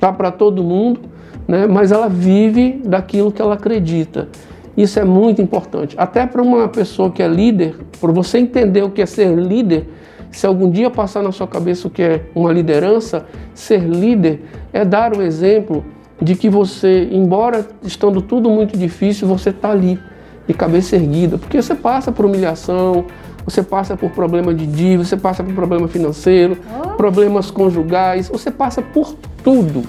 tá 0.00 0.12
para 0.12 0.30
todo 0.30 0.62
mundo, 0.62 1.00
né? 1.46 1.66
mas 1.66 1.92
ela 1.92 2.08
vive 2.08 2.82
daquilo 2.84 3.32
que 3.32 3.40
ela 3.40 3.54
acredita. 3.54 4.28
Isso 4.76 4.98
é 4.98 5.04
muito 5.04 5.40
importante. 5.40 5.94
Até 5.98 6.26
para 6.26 6.42
uma 6.42 6.68
pessoa 6.68 7.10
que 7.10 7.22
é 7.22 7.28
líder, 7.28 7.76
para 8.00 8.12
você 8.12 8.38
entender 8.38 8.82
o 8.82 8.90
que 8.90 9.00
é 9.00 9.06
ser 9.06 9.34
líder, 9.34 9.88
se 10.32 10.46
algum 10.46 10.68
dia 10.68 10.90
passar 10.90 11.22
na 11.22 11.30
sua 11.30 11.46
cabeça 11.46 11.86
o 11.86 11.90
que 11.90 12.02
é 12.02 12.24
uma 12.34 12.52
liderança, 12.52 13.24
ser 13.54 13.82
líder 13.82 14.42
é 14.72 14.84
dar 14.84 15.16
o 15.16 15.22
exemplo 15.22 15.84
de 16.20 16.34
que 16.34 16.48
você, 16.48 17.08
embora 17.12 17.66
estando 17.84 18.20
tudo 18.20 18.50
muito 18.50 18.76
difícil, 18.76 19.28
você 19.28 19.50
está 19.50 19.70
ali, 19.70 19.98
de 20.46 20.52
cabeça 20.52 20.96
erguida, 20.96 21.38
porque 21.38 21.60
você 21.60 21.74
passa 21.74 22.12
por 22.12 22.26
humilhação, 22.26 23.06
você 23.44 23.62
passa 23.62 23.96
por 23.96 24.10
problema 24.10 24.54
de 24.54 24.66
dívida, 24.66 25.04
você 25.04 25.16
passa 25.16 25.42
por 25.42 25.52
problema 25.54 25.86
financeiro, 25.86 26.58
oh. 26.82 26.90
problemas 26.96 27.50
conjugais, 27.50 28.28
você 28.28 28.50
passa 28.50 28.80
por 28.80 29.14
tudo. 29.42 29.82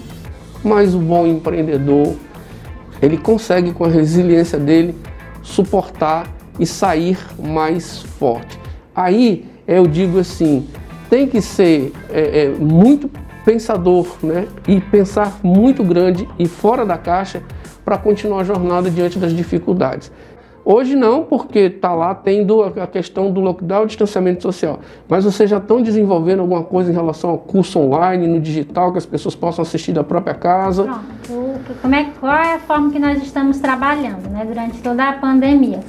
Mas 0.63 0.93
o 0.93 0.99
bom 0.99 1.25
empreendedor, 1.25 2.15
ele 3.01 3.17
consegue 3.17 3.71
com 3.71 3.85
a 3.85 3.87
resiliência 3.87 4.59
dele 4.59 4.95
suportar 5.41 6.27
e 6.59 6.65
sair 6.65 7.17
mais 7.39 8.01
forte. 8.01 8.59
Aí 8.95 9.45
eu 9.67 9.87
digo 9.87 10.19
assim, 10.19 10.67
tem 11.09 11.27
que 11.27 11.41
ser 11.41 11.93
é, 12.09 12.45
é, 12.45 12.49
muito 12.49 13.09
pensador, 13.43 14.07
né? 14.23 14.47
E 14.67 14.81
pensar 14.81 15.39
muito 15.43 15.83
grande 15.83 16.27
e 16.39 16.47
fora 16.47 16.85
da 16.85 16.97
caixa 16.97 17.43
para 17.83 17.97
continuar 17.97 18.41
a 18.41 18.43
jornada 18.43 18.89
diante 18.89 19.19
das 19.19 19.33
dificuldades. 19.33 20.11
Hoje 20.66 20.95
não, 20.95 21.24
porque 21.24 21.59
está 21.59 21.93
lá 21.93 22.16
tendo 22.16 22.63
a 22.63 22.88
questão 22.88 23.32
do 23.32 23.39
lockdown, 23.39 23.86
distanciamento 23.86 24.41
social. 24.41 24.80
Mas 25.07 25.24
vocês 25.24 25.47
já 25.47 25.57
estão 25.57 25.80
desenvolvendo 25.80 26.39
alguma 26.39 26.63
coisa 26.63 26.89
em 26.89 26.93
relação 26.93 27.30
ao 27.30 27.38
curso 27.38 27.78
online, 27.78 28.26
no 28.26 28.39
digital, 28.39 28.91
que 28.91 28.97
as 28.97 29.05
pessoas 29.05 29.36
possam 29.36 29.61
assistir 29.61 29.91
da 29.91 30.03
própria 30.03 30.34
casa? 30.34 30.86
Pronto. 31.22 31.82
Como 31.84 31.93
é, 31.93 32.07
qual 32.20 32.34
é 32.34 32.55
a 32.55 32.59
forma 32.59 32.89
que 32.89 32.97
nós 32.97 33.22
estamos 33.22 33.59
trabalhando 33.59 34.28
né, 34.32 34.43
durante 34.43 34.82
toda 34.82 35.07
a 35.07 35.13
pandemia? 35.13 35.82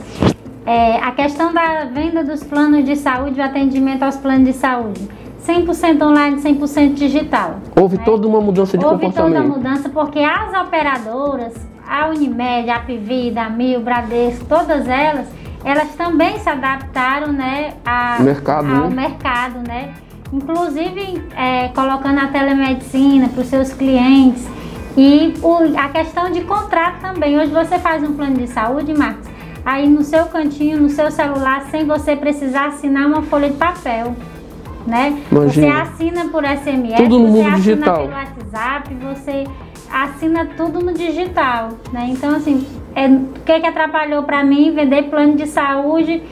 É, 0.66 0.96
a 0.96 1.12
questão 1.12 1.54
da 1.54 1.86
venda 1.86 2.22
dos 2.22 2.44
planos 2.44 2.84
de 2.84 2.96
saúde, 2.96 3.40
o 3.40 3.42
atendimento 3.42 4.02
aos 4.02 4.16
planos 4.16 4.44
de 4.44 4.52
saúde. 4.52 5.08
100% 5.46 6.02
online, 6.02 6.42
100% 6.42 6.92
digital. 6.92 7.60
Houve 7.80 7.96
né? 7.96 8.02
toda 8.04 8.26
uma 8.26 8.42
mudança 8.42 8.76
de 8.76 8.84
Houve 8.84 9.06
comportamento. 9.06 9.36
Houve 9.36 9.52
toda 9.52 9.54
a 9.54 9.72
mudança 9.72 9.88
porque 9.88 10.18
as 10.18 10.66
operadoras 10.66 11.54
a 11.88 12.08
Unimed, 12.08 12.70
a 12.70 12.80
Pivida, 12.80 13.42
a 13.42 13.50
Mil, 13.50 13.80
Bradesco, 13.80 14.44
todas 14.46 14.86
elas, 14.88 15.26
elas 15.64 15.94
também 15.94 16.38
se 16.38 16.48
adaptaram 16.48 17.32
né, 17.32 17.74
a, 17.84 18.18
mercado, 18.20 18.66
ao 18.66 18.90
né? 18.90 19.08
mercado, 19.08 19.66
né? 19.66 19.94
Inclusive 20.32 21.22
é, 21.36 21.68
colocando 21.68 22.18
a 22.18 22.26
telemedicina 22.26 23.28
para 23.28 23.40
os 23.40 23.46
seus 23.46 23.72
clientes 23.72 24.44
e 24.96 25.34
o, 25.42 25.58
a 25.78 25.88
questão 25.88 26.30
de 26.32 26.40
contrato 26.42 27.00
também. 27.00 27.38
Hoje 27.38 27.52
você 27.52 27.78
faz 27.78 28.02
um 28.02 28.14
plano 28.14 28.36
de 28.36 28.48
saúde, 28.48 28.92
Marcos, 28.92 29.28
aí 29.64 29.88
no 29.88 30.02
seu 30.02 30.26
cantinho, 30.26 30.80
no 30.80 30.88
seu 30.88 31.10
celular, 31.10 31.66
sem 31.70 31.86
você 31.86 32.16
precisar 32.16 32.66
assinar 32.68 33.06
uma 33.06 33.22
folha 33.22 33.50
de 33.50 33.56
papel. 33.56 34.14
Né? 34.86 35.20
Imagina. 35.30 35.66
Você 35.66 35.80
assina 35.80 36.28
por 36.28 36.44
SMS, 36.44 36.96
Tudo 36.96 37.18
no 37.18 37.26
você 37.26 37.32
mundo 37.32 37.46
assina 37.48 37.56
digital. 37.56 37.96
pelo 37.96 38.12
WhatsApp, 38.12 38.94
você 38.94 39.44
assina 39.92 40.46
tudo 40.56 40.80
no 40.80 40.92
digital, 40.92 41.70
né? 41.92 42.08
Então, 42.10 42.34
assim, 42.34 42.66
é, 42.94 43.06
o 43.06 43.26
que, 43.44 43.60
que 43.60 43.66
atrapalhou 43.66 44.22
para 44.22 44.42
mim 44.44 44.72
vender 44.72 45.04
plano 45.04 45.36
de 45.36 45.46
saúde? 45.46 46.22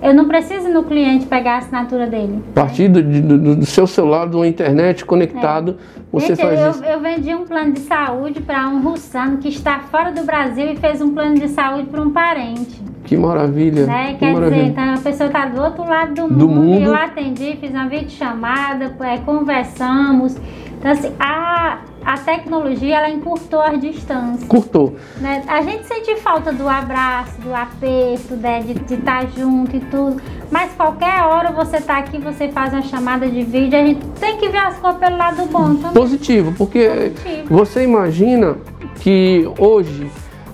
Eu 0.00 0.14
não 0.14 0.28
preciso 0.28 0.68
no 0.68 0.84
cliente 0.84 1.26
pegar 1.26 1.54
a 1.54 1.58
assinatura 1.58 2.06
dele. 2.06 2.42
A 2.52 2.60
partir 2.60 2.88
do, 2.88 3.02
do, 3.02 3.56
do 3.56 3.66
seu 3.66 3.86
celular, 3.86 4.28
de 4.28 4.36
uma 4.36 4.46
internet 4.46 5.04
conectado, 5.04 5.76
é. 5.96 6.00
você 6.12 6.28
Gente, 6.28 6.40
faz 6.40 6.60
eu, 6.60 6.70
isso. 6.70 6.84
Eu 6.84 7.00
vendi 7.00 7.34
um 7.34 7.44
plano 7.44 7.72
de 7.72 7.80
saúde 7.80 8.40
para 8.40 8.68
um 8.68 8.80
russano 8.80 9.38
que 9.38 9.48
está 9.48 9.80
fora 9.80 10.12
do 10.12 10.22
Brasil 10.22 10.72
e 10.72 10.76
fez 10.76 11.00
um 11.00 11.12
plano 11.12 11.34
de 11.34 11.48
saúde 11.48 11.88
para 11.88 12.00
um 12.00 12.10
parente. 12.10 12.80
Que 13.04 13.16
maravilha. 13.16 13.86
Né? 13.86 14.12
Que 14.12 14.18
Quer 14.18 14.34
maravilha. 14.34 14.60
dizer, 14.60 14.72
então 14.72 14.94
a 14.94 14.98
pessoa 14.98 15.26
está 15.26 15.46
do 15.46 15.60
outro 15.60 15.84
lado 15.84 16.14
do, 16.14 16.28
do 16.28 16.48
mundo, 16.48 16.62
mundo. 16.62 16.84
Eu 16.84 16.94
atendi, 16.94 17.56
fiz 17.56 17.70
uma 17.70 17.88
videochamada, 17.88 18.94
é, 19.00 19.18
conversamos. 19.18 20.36
Então, 20.78 20.92
assim, 20.92 21.12
a 21.18 21.78
a 22.04 22.18
tecnologia 22.18 22.96
ela 22.96 23.10
encurtou 23.10 23.60
as 23.60 23.80
distâncias. 23.80 24.48
Curtou. 24.48 24.96
Né? 25.18 25.44
A 25.46 25.62
gente 25.62 25.86
sente 25.86 26.16
falta 26.16 26.52
do 26.52 26.68
abraço, 26.68 27.40
do 27.40 27.54
aperto, 27.54 28.34
né? 28.36 28.60
de 28.60 28.94
estar 28.94 29.26
junto 29.28 29.76
e 29.76 29.80
tudo. 29.80 30.20
Mas 30.50 30.72
qualquer 30.72 31.22
hora 31.24 31.50
você 31.52 31.80
tá 31.80 31.98
aqui, 31.98 32.18
você 32.18 32.48
faz 32.48 32.72
uma 32.72 32.82
chamada 32.82 33.28
de 33.28 33.42
vídeo, 33.42 33.78
a 33.78 33.84
gente 33.84 34.04
tem 34.18 34.38
que 34.38 34.48
ver 34.48 34.58
as 34.58 34.78
coisas 34.78 34.98
pelo 34.98 35.16
lado 35.16 35.44
bom 35.46 35.74
também. 35.74 35.92
Positivo, 35.92 36.54
porque 36.56 36.88
Positivo. 36.88 37.46
você 37.48 37.84
imagina 37.84 38.56
que 39.00 39.48
hoje 39.58 40.10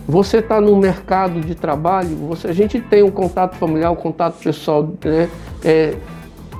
você 0.07 0.39
está 0.39 0.61
no 0.61 0.77
mercado 0.77 1.41
de 1.41 1.55
trabalho, 1.55 2.17
você, 2.17 2.49
a 2.49 2.53
gente 2.53 2.81
tem 2.81 3.03
um 3.03 3.11
contato 3.11 3.57
familiar, 3.57 3.91
um 3.91 3.97
contato 3.97 4.43
pessoal 4.43 4.83
né, 5.05 5.29
é, 5.65 5.95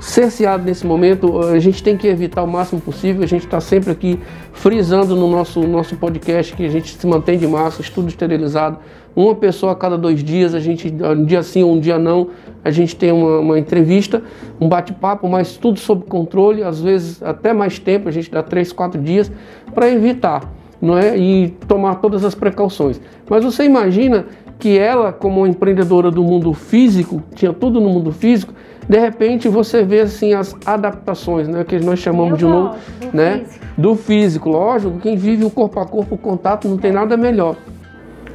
cerceado 0.05 0.65
nesse 0.65 0.87
momento, 0.87 1.41
a 1.41 1.59
gente 1.59 1.83
tem 1.83 1.97
que 1.97 2.07
evitar 2.07 2.43
o 2.43 2.47
máximo 2.47 2.81
possível, 2.81 3.23
a 3.23 3.27
gente 3.27 3.47
está 3.47 3.61
sempre 3.61 3.91
aqui 3.91 4.21
frisando 4.53 5.17
no 5.17 5.29
nosso, 5.29 5.67
nosso 5.67 5.97
podcast 5.97 6.55
que 6.55 6.65
a 6.65 6.69
gente 6.69 6.97
se 6.97 7.07
mantém 7.07 7.39
de 7.39 7.47
massa, 7.47 7.81
estudo 7.81 8.09
esterilizado, 8.09 8.79
uma 9.17 9.35
pessoa 9.35 9.73
a 9.73 9.75
cada 9.75 9.97
dois 9.97 10.23
dias, 10.23 10.55
a 10.55 10.61
gente, 10.61 10.93
um 10.93 11.25
dia 11.25 11.43
sim 11.43 11.63
ou 11.63 11.73
um 11.73 11.81
dia 11.81 11.99
não, 11.99 12.29
a 12.63 12.71
gente 12.71 12.95
tem 12.95 13.13
uma, 13.13 13.39
uma 13.39 13.59
entrevista, 13.59 14.23
um 14.61 14.69
bate-papo, 14.69 15.27
mas 15.29 15.57
tudo 15.57 15.79
sob 15.79 16.05
controle, 16.05 16.63
às 16.63 16.81
vezes 16.81 17.23
até 17.23 17.53
mais 17.53 17.79
tempo, 17.79 18.09
a 18.09 18.13
gente 18.13 18.31
dá 18.31 18.43
três, 18.43 18.73
quatro 18.73 19.01
dias, 19.01 19.33
para 19.75 19.91
evitar 19.91 20.53
não 20.83 20.99
é? 20.99 21.17
e 21.17 21.49
tomar 21.67 21.97
todas 21.97 22.25
as 22.25 22.35
precauções. 22.35 23.01
Mas 23.29 23.43
você 23.43 23.65
imagina 23.65 24.27
que 24.59 24.79
ela, 24.79 25.13
como 25.13 25.47
empreendedora 25.47 26.11
do 26.11 26.23
mundo 26.23 26.53
físico, 26.53 27.23
tinha 27.35 27.53
tudo 27.53 27.81
no 27.81 27.89
mundo 27.89 28.13
físico, 28.13 28.53
de 28.89 28.99
repente 28.99 29.49
você 29.49 29.83
vê 29.83 30.01
assim 30.01 30.35
as 30.35 30.57
adaptações, 30.65 31.49
né, 31.49 31.65
que 31.65 31.79
nós 31.79 31.99
chamamos 31.99 32.33
Eu 32.33 32.37
de 32.37 32.45
novo, 32.45 32.77
do 33.01 33.17
né, 33.17 33.39
físico. 33.39 33.65
do 33.77 33.95
físico. 33.97 34.49
Lógico, 34.51 34.99
quem 34.99 35.17
vive 35.17 35.45
o 35.45 35.51
corpo 35.51 35.81
a 35.81 35.87
corpo, 35.87 36.15
o 36.15 36.19
contato, 36.19 36.69
não 36.69 36.77
tem 36.77 36.93
nada 36.93 37.17
melhor. 37.17 37.57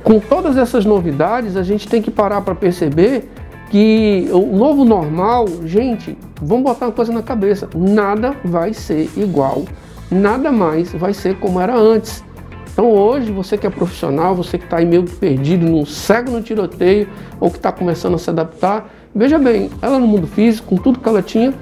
Com 0.04 0.20
todas 0.20 0.58
essas 0.58 0.86
novidades, 0.86 1.56
a 1.56 1.64
gente 1.64 1.88
tem 1.88 2.02
que 2.02 2.10
parar 2.10 2.42
para 2.42 2.56
perceber 2.56 3.30
que 3.70 4.28
o 4.32 4.58
novo 4.58 4.84
normal, 4.84 5.46
gente, 5.66 6.18
vamos 6.42 6.64
botar 6.64 6.88
uma 6.88 6.92
coisa 6.92 7.12
na 7.12 7.22
cabeça, 7.22 7.70
nada 7.76 8.36
vai 8.44 8.74
ser 8.74 9.10
igual, 9.16 9.64
nada 10.10 10.52
mais 10.52 10.92
vai 10.92 11.14
ser 11.14 11.36
como 11.38 11.60
era 11.60 11.76
antes. 11.76 12.24
Então 12.72 12.92
hoje, 12.92 13.32
você 13.32 13.58
que 13.58 13.68
é 13.68 13.70
profissional, 13.70 14.34
você 14.34 14.58
que 14.58 14.64
está 14.64 14.78
aí 14.78 14.86
meio 14.86 15.04
perdido, 15.04 15.66
no 15.66 15.86
cego 15.86 16.32
no 16.32 16.42
tiroteio, 16.42 17.08
ou 17.40 17.52
que 17.52 17.58
está 17.58 17.72
começando 17.72 18.16
a 18.16 18.18
se 18.18 18.30
adaptar, 18.30 18.90
veja 19.14 19.38
bem, 19.38 19.70
ela 19.82 20.00
no 20.00 20.08
mundo 20.08 20.28
físico, 20.28 20.76
com 20.76 20.82
tudo 20.82 21.00
que 21.00 21.08
ela 21.08 21.22
tinha, 21.22 21.54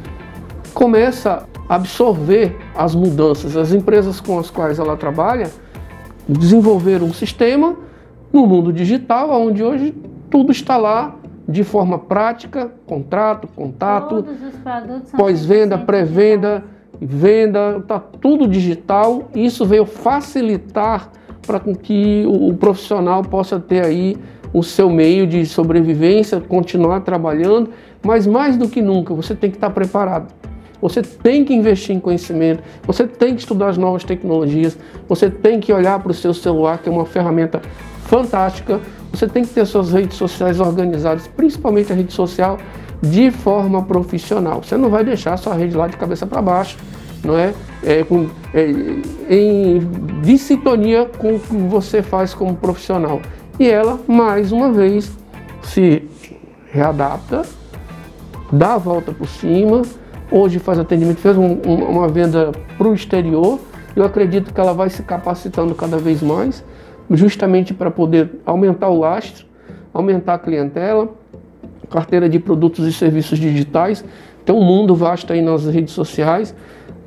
começa 0.73 1.47
a 1.67 1.75
absorver 1.75 2.57
as 2.75 2.95
mudanças. 2.95 3.57
As 3.57 3.71
empresas 3.71 4.19
com 4.19 4.39
as 4.39 4.49
quais 4.49 4.79
ela 4.79 4.95
trabalha 4.95 5.49
desenvolveram 6.27 7.07
um 7.07 7.13
sistema 7.13 7.75
no 8.31 8.45
mundo 8.45 8.71
digital, 8.73 9.29
onde 9.41 9.63
hoje 9.63 9.95
tudo 10.29 10.51
está 10.51 10.77
lá 10.77 11.15
de 11.47 11.63
forma 11.63 11.97
prática, 11.97 12.71
contrato, 12.85 13.47
contato, 13.47 14.25
pós-venda, 15.15 15.77
pré-venda 15.77 16.63
venda, 17.01 17.77
está 17.77 17.99
tudo 17.99 18.47
digital. 18.47 19.29
Isso 19.35 19.65
veio 19.65 19.85
facilitar 19.85 21.09
para 21.45 21.59
que 21.59 22.25
o, 22.25 22.49
o 22.49 22.57
profissional 22.57 23.21
possa 23.21 23.59
ter 23.59 23.85
aí 23.85 24.17
o 24.53 24.63
seu 24.63 24.89
meio 24.89 25.27
de 25.27 25.45
sobrevivência, 25.45 26.39
continuar 26.39 27.01
trabalhando, 27.01 27.69
mas 28.03 28.25
mais 28.25 28.57
do 28.57 28.67
que 28.67 28.81
nunca 28.81 29.13
você 29.13 29.35
tem 29.35 29.49
que 29.49 29.57
estar 29.57 29.69
preparado. 29.69 30.33
Você 30.81 31.01
tem 31.01 31.43
que 31.43 31.53
investir 31.53 31.95
em 31.95 31.99
conhecimento, 31.99 32.61
você 32.85 33.07
tem 33.07 33.33
que 33.33 33.41
estudar 33.41 33.69
as 33.69 33.77
novas 33.77 34.03
tecnologias, 34.03 34.77
você 35.07 35.29
tem 35.29 35.59
que 35.59 35.73
olhar 35.73 35.99
para 35.99 36.11
o 36.11 36.13
seu 36.13 36.33
celular, 36.33 36.77
que 36.77 36.87
é 36.87 36.91
uma 36.91 37.05
ferramenta 37.05 37.61
fantástica, 38.03 38.79
você 39.11 39.27
tem 39.27 39.43
que 39.43 39.49
ter 39.49 39.65
suas 39.65 39.91
redes 39.91 40.17
sociais 40.17 40.59
organizadas, 40.59 41.27
principalmente 41.27 41.91
a 41.91 41.95
rede 41.95 42.13
social, 42.13 42.57
de 43.01 43.31
forma 43.31 43.83
profissional. 43.83 44.61
Você 44.63 44.77
não 44.77 44.89
vai 44.89 45.03
deixar 45.03 45.33
a 45.33 45.37
sua 45.37 45.55
rede 45.55 45.75
lá 45.75 45.87
de 45.87 45.97
cabeça 45.97 46.27
para 46.27 46.41
baixo, 46.41 46.77
não 47.23 47.37
é? 47.37 47.53
é, 47.83 48.03
com, 48.03 48.27
é 48.53 48.69
em 49.29 49.79
de 50.21 50.37
sintonia 50.37 51.05
com 51.17 51.35
o 51.35 51.39
que 51.39 51.55
você 51.55 52.01
faz 52.01 52.33
como 52.33 52.55
profissional. 52.55 53.21
E 53.59 53.67
ela, 53.67 53.99
mais 54.07 54.51
uma 54.51 54.71
vez, 54.71 55.11
se 55.63 56.07
readapta, 56.71 57.43
dá 58.51 58.75
a 58.75 58.77
volta 58.77 59.11
por 59.11 59.27
cima. 59.27 59.81
Hoje 60.31 60.59
faz 60.59 60.77
atendimento, 60.77 61.19
fez 61.19 61.37
um, 61.37 61.59
um, 61.65 61.83
uma 61.89 62.07
venda 62.07 62.51
para 62.77 62.87
o 62.87 62.93
exterior. 62.93 63.59
Eu 63.95 64.03
acredito 64.03 64.53
que 64.53 64.59
ela 64.59 64.73
vai 64.73 64.89
se 64.89 65.01
capacitando 65.01 65.73
cada 65.73 65.97
vez 65.97 66.21
mais, 66.21 66.63
justamente 67.09 67.73
para 67.73 67.89
poder 67.89 68.41
aumentar 68.45 68.89
o 68.89 68.99
lastro, 68.99 69.45
aumentar 69.93 70.35
a 70.35 70.39
clientela 70.39 71.09
carteira 71.89 72.29
de 72.29 72.39
produtos 72.39 72.85
e 72.85 72.93
serviços 72.93 73.39
digitais. 73.39 74.03
Tem 74.45 74.55
um 74.55 74.63
mundo 74.63 74.95
vasto 74.95 75.33
aí 75.33 75.41
nas 75.41 75.65
redes 75.65 75.93
sociais. 75.93 76.55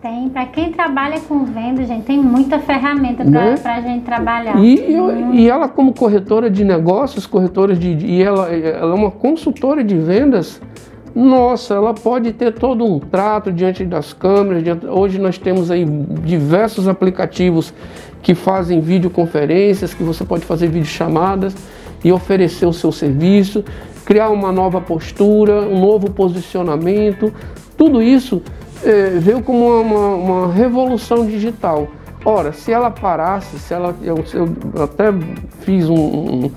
Tem, 0.03 0.31
para 0.31 0.47
quem 0.47 0.73
trabalha 0.73 1.21
com 1.21 1.45
venda, 1.45 1.85
gente, 1.85 2.05
tem 2.05 2.19
muita 2.19 2.59
ferramenta 2.59 3.23
para 3.23 3.31
né? 3.31 3.55
a 3.65 3.81
gente 3.83 4.03
trabalhar. 4.03 4.59
E, 4.59 4.97
e 5.35 5.49
ela, 5.49 5.69
como 5.69 5.93
corretora 5.93 6.51
de 6.51 6.65
negócios, 6.65 7.27
corretora 7.27 7.75
de. 7.75 8.07
E 8.07 8.23
ela, 8.23 8.49
ela 8.49 8.93
é 8.93 8.95
uma 8.95 9.11
consultora 9.11 9.85
de 9.85 9.97
vendas. 9.97 10.61
Nossa, 11.15 11.75
ela 11.75 11.93
pode 11.93 12.33
ter 12.33 12.55
todo 12.55 12.85
um 12.85 12.99
trato 12.99 13.53
diante 13.53 13.85
das 13.85 14.13
câmeras. 14.13 14.63
Diante, 14.63 14.87
hoje 14.87 15.19
nós 15.19 15.37
temos 15.37 15.71
aí 15.71 15.85
diversos 15.85 16.89
aplicativos 16.89 17.75
que 18.23 18.35
fazem 18.35 18.81
videoconferências, 18.81 19.93
que 19.93 20.03
você 20.03 20.25
pode 20.25 20.47
fazer 20.47 20.69
videochamadas 20.69 21.55
e 22.03 22.11
oferecer 22.11 22.65
o 22.65 22.73
seu 22.73 22.91
serviço 22.91 23.65
criar 24.11 24.31
uma 24.31 24.51
nova 24.51 24.81
postura, 24.81 25.61
um 25.61 25.79
novo 25.79 26.11
posicionamento. 26.11 27.33
Tudo 27.77 28.03
isso 28.03 28.43
é, 28.85 29.11
veio 29.19 29.43
como 29.43 29.81
uma, 29.81 30.09
uma, 30.15 30.53
revolução 30.53 31.27
digital. 31.27 31.89
Ora, 32.25 32.53
se 32.53 32.73
ela 32.73 32.91
parasse, 32.91 33.59
se 33.59 33.73
ela, 33.73 33.95
eu, 34.03 34.23
eu 34.35 34.83
até 34.83 35.07
fiz 35.61 35.89
um, 35.89 35.95
um, 35.95 36.51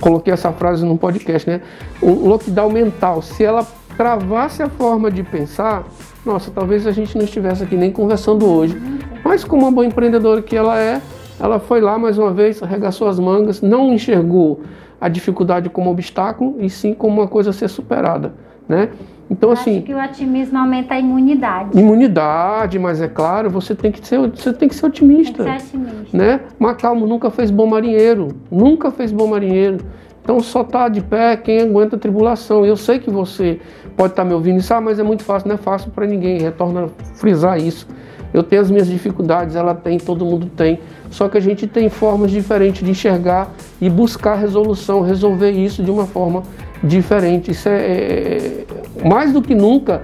coloquei 0.00 0.32
essa 0.32 0.52
frase 0.52 0.84
num 0.84 0.96
podcast, 0.96 1.48
né? 1.48 1.60
O 2.00 2.26
lockdown 2.28 2.70
mental. 2.70 3.20
Se 3.22 3.44
ela 3.44 3.66
travasse 3.96 4.62
a 4.62 4.68
forma 4.68 5.10
de 5.10 5.22
pensar, 5.22 5.84
nossa, 6.24 6.50
talvez 6.50 6.86
a 6.86 6.92
gente 6.92 7.16
não 7.16 7.24
estivesse 7.24 7.62
aqui 7.62 7.76
nem 7.76 7.92
conversando 7.92 8.46
hoje. 8.46 8.80
Mas 9.24 9.44
como 9.44 9.62
uma 9.62 9.70
boa 9.70 9.86
empreendedora 9.86 10.42
que 10.42 10.56
ela 10.56 10.78
é, 10.78 11.00
ela 11.38 11.58
foi 11.58 11.80
lá 11.80 11.98
mais 11.98 12.18
uma 12.18 12.32
vez, 12.32 12.62
arregaçou 12.62 13.08
as 13.08 13.18
mangas, 13.18 13.60
não 13.60 13.92
enxergou 13.92 14.62
a 15.00 15.08
dificuldade 15.08 15.68
como 15.68 15.90
obstáculo 15.90 16.56
e 16.58 16.70
sim 16.70 16.94
como 16.94 17.20
uma 17.20 17.28
coisa 17.28 17.50
a 17.50 17.52
ser 17.52 17.68
superada, 17.68 18.32
né? 18.68 18.90
Então 19.30 19.50
Eu 19.50 19.52
assim, 19.54 19.76
acho 19.76 19.86
que 19.86 19.94
o 19.94 20.02
otimismo 20.02 20.58
aumenta 20.58 20.94
a 20.94 21.00
imunidade. 21.00 21.78
Imunidade, 21.78 22.78
mas 22.78 23.00
é 23.00 23.08
claro, 23.08 23.50
você 23.50 23.74
tem 23.74 23.90
que 23.90 24.06
ser, 24.06 24.18
você 24.18 24.52
tem 24.52 24.68
que 24.68 24.74
ser 24.74 24.86
otimista, 24.86 25.44
tem 25.44 25.54
que 25.56 25.62
ser 25.62 25.76
otimista. 25.76 26.16
né? 26.16 26.40
Macalmo 26.58 27.06
nunca 27.06 27.30
fez 27.30 27.50
bom 27.50 27.66
marinheiro, 27.66 28.28
nunca 28.50 28.90
fez 28.90 29.10
bom 29.10 29.26
marinheiro. 29.26 29.78
Então 30.22 30.40
só 30.40 30.62
está 30.62 30.88
de 30.88 31.02
pé 31.02 31.36
quem 31.36 31.60
aguenta 31.60 31.96
a 31.96 31.98
tribulação. 31.98 32.64
Eu 32.64 32.76
sei 32.76 32.98
que 32.98 33.10
você 33.10 33.60
pode 33.96 34.12
estar 34.12 34.22
tá 34.22 34.28
me 34.28 34.34
ouvindo 34.34 34.56
e 34.56 34.60
dizer, 34.60 34.74
ah, 34.74 34.80
mas 34.80 34.98
é 34.98 35.02
muito 35.02 35.22
fácil, 35.22 35.48
não 35.48 35.54
é 35.54 35.58
fácil 35.58 35.90
para 35.90 36.06
ninguém. 36.06 36.40
Retorna 36.40 36.84
a 36.84 36.88
frisar 37.14 37.58
isso. 37.58 37.86
Eu 38.32 38.42
tenho 38.42 38.62
as 38.62 38.70
minhas 38.70 38.88
dificuldades, 38.88 39.54
ela 39.54 39.74
tem, 39.74 39.96
todo 39.98 40.24
mundo 40.24 40.46
tem. 40.46 40.80
Só 41.08 41.28
que 41.28 41.38
a 41.38 41.40
gente 41.40 41.68
tem 41.68 41.88
formas 41.88 42.30
diferentes 42.32 42.82
de 42.82 42.90
enxergar 42.90 43.52
e 43.80 43.88
buscar 43.88 44.34
resolução, 44.34 45.02
resolver 45.02 45.52
isso 45.52 45.84
de 45.84 45.90
uma 45.90 46.06
forma 46.06 46.42
diferente. 46.82 47.52
Isso 47.52 47.68
é, 47.68 47.76
é, 47.76 48.64
é 48.68 48.73
mais 49.02 49.32
do 49.32 49.40
que 49.40 49.54
nunca 49.54 50.02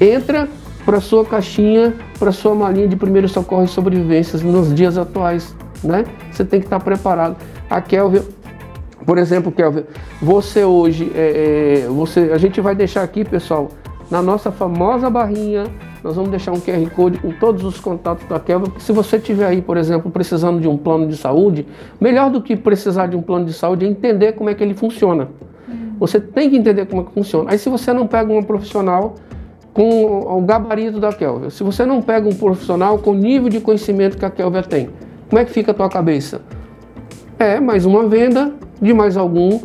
entra 0.00 0.48
para 0.84 1.00
sua 1.00 1.24
caixinha, 1.24 1.94
para 2.18 2.32
sua 2.32 2.54
malinha 2.54 2.88
de 2.88 2.96
primeiros 2.96 3.32
socorros 3.32 3.70
e 3.70 3.72
sobrevivências 3.72 4.42
nos 4.42 4.74
dias 4.74 4.96
atuais, 4.98 5.54
né? 5.82 6.04
Você 6.30 6.44
tem 6.44 6.60
que 6.60 6.66
estar 6.66 6.80
preparado. 6.80 7.36
A 7.68 7.80
Kelvin, 7.80 8.22
por 9.04 9.18
exemplo, 9.18 9.52
Kelvin, 9.52 9.84
você 10.20 10.64
hoje, 10.64 11.10
é, 11.14 11.84
é, 11.84 11.88
você, 11.88 12.30
a 12.32 12.38
gente 12.38 12.60
vai 12.60 12.74
deixar 12.74 13.02
aqui, 13.02 13.24
pessoal, 13.24 13.70
na 14.10 14.20
nossa 14.22 14.50
famosa 14.50 15.08
barrinha 15.08 15.64
nós 16.02 16.16
vamos 16.16 16.30
deixar 16.30 16.52
um 16.52 16.60
QR 16.60 16.88
Code 16.90 17.18
com 17.18 17.30
todos 17.32 17.62
os 17.62 17.78
contatos 17.78 18.26
da 18.26 18.40
Kelvin, 18.40 18.66
porque 18.66 18.80
se 18.80 18.92
você 18.92 19.18
tiver 19.18 19.46
aí, 19.46 19.60
por 19.60 19.76
exemplo, 19.76 20.10
precisando 20.10 20.60
de 20.60 20.66
um 20.66 20.76
plano 20.76 21.06
de 21.06 21.16
saúde, 21.16 21.66
melhor 22.00 22.30
do 22.30 22.40
que 22.40 22.56
precisar 22.56 23.06
de 23.06 23.16
um 23.16 23.22
plano 23.22 23.44
de 23.44 23.52
saúde 23.52 23.84
é 23.84 23.88
entender 23.88 24.32
como 24.32 24.48
é 24.48 24.54
que 24.54 24.62
ele 24.62 24.74
funciona. 24.74 25.28
Você 26.00 26.18
tem 26.18 26.48
que 26.48 26.56
entender 26.56 26.86
como 26.86 27.02
é 27.02 27.04
que 27.04 27.12
funciona. 27.12 27.50
Aí 27.50 27.58
se 27.58 27.68
você 27.68 27.92
não 27.92 28.06
pega 28.06 28.32
uma 28.32 28.42
profissional 28.42 29.16
com 29.74 30.38
o 30.38 30.40
gabarito 30.40 30.98
da 30.98 31.12
Kelvin, 31.12 31.50
se 31.50 31.62
você 31.62 31.84
não 31.84 32.00
pega 32.00 32.26
um 32.26 32.34
profissional 32.34 32.98
com 32.98 33.10
o 33.10 33.14
nível 33.14 33.50
de 33.50 33.60
conhecimento 33.60 34.16
que 34.16 34.24
a 34.24 34.30
Kelvin 34.30 34.62
tem, 34.62 34.90
como 35.28 35.38
é 35.38 35.44
que 35.44 35.52
fica 35.52 35.70
a 35.72 35.74
tua 35.74 35.90
cabeça? 35.90 36.40
É 37.38 37.60
mais 37.60 37.84
uma 37.84 38.08
venda 38.08 38.52
de 38.80 38.92
mais 38.94 39.16
algum 39.16 39.60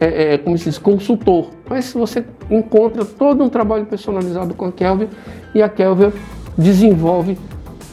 é, 0.00 0.34
é, 0.34 0.38
como 0.38 0.56
se 0.56 0.64
diz, 0.64 0.78
consultor. 0.78 1.50
Mas 1.68 1.92
você 1.92 2.24
encontra 2.50 3.04
todo 3.04 3.44
um 3.44 3.48
trabalho 3.48 3.84
personalizado 3.84 4.54
com 4.54 4.64
a 4.64 4.72
Kelvin 4.72 5.08
e 5.54 5.60
a 5.60 5.68
Kelvin 5.68 6.12
desenvolve 6.56 7.36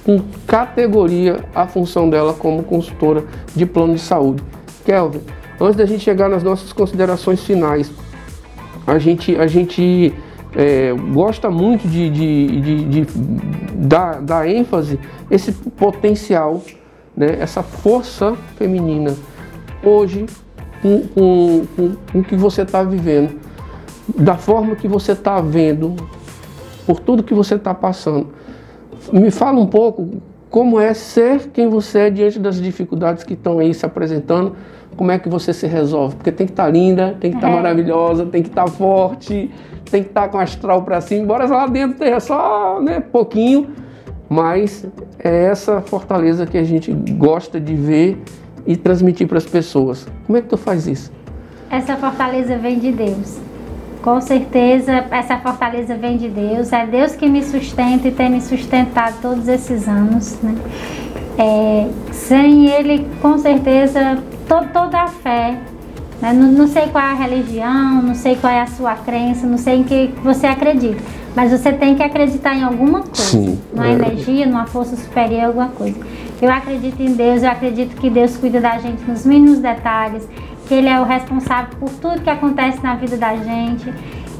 com 0.05 0.21
categoria 0.47 1.43
a 1.53 1.67
função 1.67 2.09
dela 2.09 2.33
como 2.33 2.63
consultora 2.63 3.25
de 3.53 3.65
plano 3.65 3.95
de 3.95 3.99
saúde. 3.99 4.41
Kelvin, 4.85 5.19
antes 5.59 5.75
da 5.75 5.85
gente 5.85 6.03
chegar 6.03 6.29
nas 6.29 6.43
nossas 6.43 6.71
considerações 6.73 7.43
finais, 7.43 7.91
a 8.85 8.97
gente, 8.97 9.35
a 9.35 9.47
gente 9.47 10.13
é, 10.55 10.93
gosta 11.11 11.49
muito 11.49 11.87
de, 11.87 12.09
de, 12.09 12.61
de, 12.61 12.85
de 12.85 13.07
dar, 13.75 14.21
dar 14.21 14.47
ênfase 14.47 14.99
esse 15.29 15.51
potencial, 15.51 16.61
né, 17.15 17.37
essa 17.39 17.61
força 17.61 18.35
feminina. 18.55 19.15
Hoje, 19.83 20.25
com, 20.81 21.07
com, 21.07 21.65
com, 21.75 21.95
com 22.11 22.19
o 22.19 22.23
que 22.23 22.35
você 22.35 22.61
está 22.61 22.83
vivendo, 22.83 23.39
da 24.17 24.35
forma 24.35 24.75
que 24.75 24.87
você 24.87 25.11
está 25.11 25.41
vendo, 25.41 25.95
por 26.85 26.99
tudo 26.99 27.23
que 27.23 27.33
você 27.33 27.55
está 27.55 27.73
passando. 27.73 28.27
Me 29.11 29.29
fala 29.29 29.59
um 29.59 29.67
pouco 29.67 30.21
como 30.49 30.79
é 30.79 30.93
ser 30.93 31.49
quem 31.49 31.69
você 31.69 31.99
é 31.99 32.09
diante 32.09 32.39
das 32.39 32.61
dificuldades 32.61 33.23
que 33.23 33.33
estão 33.33 33.59
aí 33.59 33.73
se 33.73 33.85
apresentando, 33.85 34.55
como 34.95 35.11
é 35.11 35.19
que 35.19 35.29
você 35.29 35.53
se 35.53 35.67
resolve? 35.67 36.15
Porque 36.15 36.31
tem 36.31 36.47
que 36.47 36.53
estar 36.53 36.65
tá 36.65 36.69
linda, 36.69 37.15
tem 37.19 37.31
que 37.31 37.37
estar 37.37 37.47
tá 37.47 37.53
é. 37.53 37.55
maravilhosa, 37.55 38.25
tem 38.25 38.41
que 38.41 38.49
estar 38.49 38.65
tá 38.65 38.71
forte, 38.71 39.51
tem 39.89 40.03
que 40.03 40.09
estar 40.09 40.21
tá 40.23 40.27
com 40.29 40.37
astral 40.37 40.81
para 40.83 41.01
cima, 41.01 41.23
embora 41.23 41.45
lá 41.45 41.67
dentro 41.67 41.97
tenha 41.97 42.19
só 42.19 42.81
né, 42.81 42.99
pouquinho, 42.99 43.69
mas 44.29 44.85
é 45.19 45.45
essa 45.45 45.81
fortaleza 45.81 46.45
que 46.45 46.57
a 46.57 46.63
gente 46.63 46.91
gosta 46.91 47.59
de 47.59 47.75
ver 47.75 48.21
e 48.65 48.75
transmitir 48.75 49.27
para 49.27 49.37
as 49.37 49.45
pessoas. 49.45 50.07
Como 50.25 50.37
é 50.37 50.41
que 50.41 50.47
tu 50.47 50.57
faz 50.57 50.87
isso? 50.87 51.11
Essa 51.69 51.95
fortaleza 51.95 52.57
vem 52.57 52.79
de 52.79 52.91
Deus. 52.91 53.46
Com 54.07 54.21
certeza, 54.21 55.03
essa 55.11 55.37
fortaleza 55.39 55.93
vem 55.97 56.15
de 56.15 56.29
Deus. 56.29 56.71
É 56.71 56.85
Deus 56.85 57.13
que 57.13 57.27
me 57.27 57.43
sustenta 57.43 58.07
e 58.07 58.11
tem 58.11 58.29
me 58.29 58.39
sustentado 58.39 59.15
todos 59.21 59.49
esses 59.49 59.85
anos. 59.85 60.41
Né? 60.41 60.55
É, 61.37 61.89
sem 62.13 62.67
Ele, 62.67 63.05
com 63.21 63.37
certeza, 63.37 64.23
to, 64.47 64.65
toda 64.71 65.01
a 65.01 65.07
fé 65.07 65.59
né? 66.21 66.33
Não, 66.33 66.51
não, 66.51 66.67
sei 66.67 66.87
qual 66.87 67.03
é 67.03 67.11
a 67.11 67.13
religião, 67.13 68.01
não 68.01 68.15
sei 68.15 68.35
qual 68.35 68.51
é 68.51 68.61
a 68.61 68.67
sua 68.67 68.95
crença, 68.95 69.45
não 69.45 69.57
sei 69.57 69.79
em 69.79 69.83
que 69.83 70.13
você 70.23 70.47
acredita. 70.47 71.01
Mas 71.35 71.51
você 71.51 71.71
tem 71.71 71.95
que 71.95 72.01
acreditar 72.01 72.55
em 72.55 72.63
alguma 72.63 73.01
coisa. 73.01 73.21
Sim, 73.21 73.59
numa 73.71 73.87
é. 73.87 73.91
energia, 73.91 74.45
numa 74.45 74.65
força 74.65 74.95
superior, 74.95 75.45
alguma 75.45 75.69
coisa. 75.69 75.97
Eu 76.41 76.51
acredito 76.51 76.99
em 77.01 77.13
Deus, 77.13 77.43
eu 77.43 77.49
acredito 77.49 77.95
que 77.95 78.09
Deus 78.09 78.37
cuida 78.37 78.59
da 78.59 78.77
gente 78.79 79.03
nos 79.07 79.25
mínimos 79.25 79.59
detalhes, 79.59 80.27
que 80.67 80.73
Ele 80.73 80.89
é 80.89 80.99
o 80.99 81.03
responsável 81.03 81.77
por 81.79 81.89
tudo 81.89 82.21
que 82.21 82.29
acontece 82.29 82.83
na 82.83 82.95
vida 82.95 83.17
da 83.17 83.35
gente. 83.35 83.93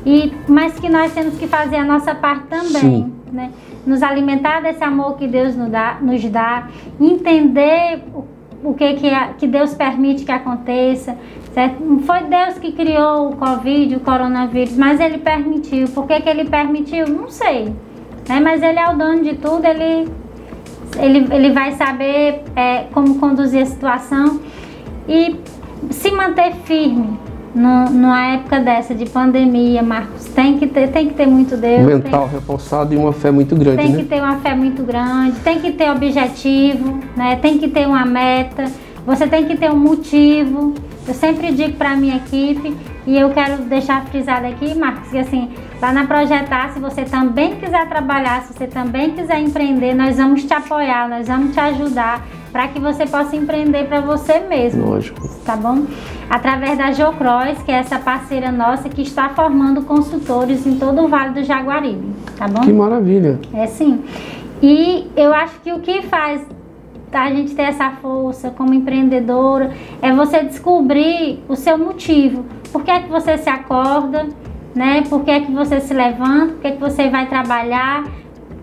E, 0.05 0.32
mas 0.47 0.80
que 0.80 0.89
nós 0.89 1.13
temos 1.13 1.38
que 1.38 1.47
fazer 1.47 1.78
a 1.78 1.86
nossa 1.86 2.15
parte 2.15 2.45
também. 2.47 3.13
Né? 3.32 3.51
Nos 3.86 4.01
alimentar 4.01 4.61
desse 4.61 4.84
amor 4.84 5.17
que 5.17 5.28
Deus 5.28 5.55
nos 5.55 5.69
dá, 5.69 5.97
nos 6.01 6.23
dá 6.30 6.67
entender 6.99 8.03
o 8.13 8.23
o 8.63 8.73
que, 8.73 8.95
que, 8.95 9.09
que 9.38 9.47
Deus 9.47 9.73
permite 9.73 10.25
que 10.25 10.32
aconteça. 10.32 11.15
Certo? 11.53 11.84
Não 11.84 11.99
foi 11.99 12.23
Deus 12.23 12.57
que 12.59 12.71
criou 12.71 13.30
o 13.30 13.36
Covid, 13.36 13.95
o 13.95 13.99
coronavírus, 13.99 14.78
mas 14.78 14.99
Ele 14.99 15.17
permitiu. 15.17 15.88
Por 15.88 16.05
que, 16.05 16.19
que 16.21 16.30
Ele 16.30 16.45
permitiu? 16.45 17.07
Não 17.07 17.30
sei. 17.30 17.73
Né? 18.28 18.39
Mas 18.39 18.61
Ele 18.61 18.80
é 18.80 18.89
o 18.89 18.97
dono 18.97 19.23
de 19.23 19.36
tudo, 19.36 19.65
Ele, 19.65 20.07
ele, 20.99 21.28
ele 21.32 21.51
vai 21.51 21.71
saber 21.71 22.43
é, 22.55 22.86
como 22.91 23.19
conduzir 23.19 23.61
a 23.61 23.65
situação 23.65 24.39
e 25.07 25.39
se 25.91 26.11
manter 26.11 26.53
firme 26.65 27.19
no, 27.53 27.89
numa 27.89 28.34
época 28.34 28.59
dessa 28.59 28.93
de 28.93 29.05
pandemia, 29.05 29.82
Marcos, 29.82 30.25
tem 30.25 30.57
que 30.57 30.67
ter, 30.67 30.89
tem 30.89 31.07
que 31.07 31.13
ter 31.13 31.25
muito 31.25 31.57
Deus. 31.57 31.86
Mental 31.86 32.28
tem, 32.28 32.39
reforçado 32.39 32.93
e 32.93 32.97
uma 32.97 33.13
fé 33.13 33.32
muito 33.32 33.55
grande. 33.55 33.78
Tem 33.78 33.91
né? 33.91 33.97
que 33.97 34.05
ter 34.05 34.21
uma 34.21 34.38
fé 34.38 34.55
muito 34.55 34.84
grande, 34.84 35.39
tem 35.39 35.59
que 35.59 35.71
ter 35.71 35.91
objetivo, 35.91 36.99
né? 37.15 37.36
tem 37.38 37.57
que 37.57 37.67
ter 37.67 37.88
uma 37.88 38.05
meta, 38.05 38.65
você 39.05 39.28
tem 39.28 39.45
que 39.45 39.57
ter 39.57 39.71
um 39.71 39.78
motivo. 39.78 40.73
Eu 41.07 41.13
sempre 41.13 41.51
digo 41.53 41.73
para 41.78 41.95
minha 41.95 42.17
equipe, 42.17 42.75
e 43.07 43.17
eu 43.17 43.30
quero 43.30 43.63
deixar 43.63 44.05
frisado 44.05 44.45
aqui, 44.45 44.75
Marcos, 44.75 45.09
que 45.09 45.17
assim, 45.17 45.49
lá 45.82 45.91
na 45.91 46.05
Projetar, 46.05 46.71
se 46.73 46.80
você 46.80 47.03
também 47.03 47.55
quiser 47.55 47.88
trabalhar, 47.88 48.41
se 48.43 48.53
você 48.53 48.67
também 48.67 49.11
quiser 49.11 49.39
empreender, 49.39 49.93
nós 49.93 50.17
vamos 50.17 50.43
te 50.43 50.53
apoiar, 50.53 51.07
nós 51.07 51.28
vamos 51.28 51.53
te 51.53 51.59
ajudar 51.59 52.25
para 52.51 52.67
que 52.69 52.80
você 52.80 53.05
possa 53.05 53.36
empreender 53.36 53.86
para 53.86 54.01
você 54.01 54.39
mesmo. 54.39 54.88
Lógico. 54.88 55.21
Tá 55.45 55.55
bom? 55.55 55.86
Através 56.30 56.78
da 56.78 56.91
Geocross, 56.91 57.61
que 57.63 57.71
é 57.71 57.75
essa 57.75 57.99
parceira 57.99 58.51
nossa 58.51 58.89
que 58.89 59.01
está 59.01 59.30
formando 59.30 59.84
consultores 59.84 60.65
em 60.65 60.78
todo 60.78 61.03
o 61.03 61.07
Vale 61.07 61.34
do 61.34 61.43
Jaguaribe, 61.43 62.13
tá 62.36 62.47
bom? 62.47 62.61
Que 62.61 62.73
maravilha. 62.73 63.39
É 63.53 63.67
sim. 63.67 64.03
E 64.61 65.07
eu 65.15 65.34
acho 65.34 65.59
que 65.61 65.71
o 65.71 65.80
que 65.80 66.01
faz 66.03 66.41
a 67.11 67.30
gente 67.30 67.55
ter 67.55 67.63
essa 67.63 67.91
força 68.01 68.49
como 68.49 68.73
empreendedora 68.73 69.71
é 70.01 70.11
você 70.11 70.43
descobrir 70.43 71.43
o 71.47 71.55
seu 71.55 71.78
motivo. 71.78 72.45
Por 72.71 72.84
que 72.84 72.91
é 72.91 72.99
que 72.99 73.09
você 73.09 73.38
se 73.38 73.49
acorda, 73.49 74.28
né? 74.78 75.03
Por 75.09 75.23
que 75.23 75.32
é 75.32 75.39
que 75.39 75.51
você 75.51 75.82
se 75.82 75.93
levanta? 75.93 76.53
Por 76.53 76.61
que 76.61 76.67
é 76.67 76.71
que 76.71 76.80
você 76.80 77.09
vai 77.09 77.28
trabalhar? 77.28 78.05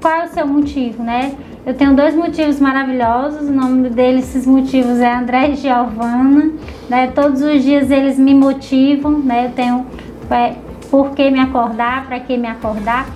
Qual 0.00 0.14
é 0.14 0.24
o 0.24 0.28
seu 0.28 0.46
motivo, 0.46 1.02
né? 1.02 1.34
Eu 1.66 1.74
tenho 1.74 1.94
dois 1.94 2.14
motivos 2.14 2.60
maravilhosos, 2.60 3.48
o 3.48 3.52
nome 3.52 3.88
deles, 3.88 4.28
esses 4.28 4.46
motivos 4.46 5.00
é 5.00 5.12
André 5.12 5.50
e 5.50 5.56
Giovana, 5.56 6.52
né? 6.88 7.08
Todos 7.08 7.40
os 7.40 7.62
dias 7.62 7.90
eles 7.90 8.18
me 8.18 8.34
motivam, 8.34 9.18
né? 9.18 9.46
Eu 9.46 9.50
tenho 9.52 9.86
é, 10.30 10.54
por 10.90 11.10
que 11.10 11.30
me 11.30 11.40
acordar, 11.40 12.06
para 12.06 12.20
que 12.20 12.36
me 12.36 12.46
acordar. 12.46 13.06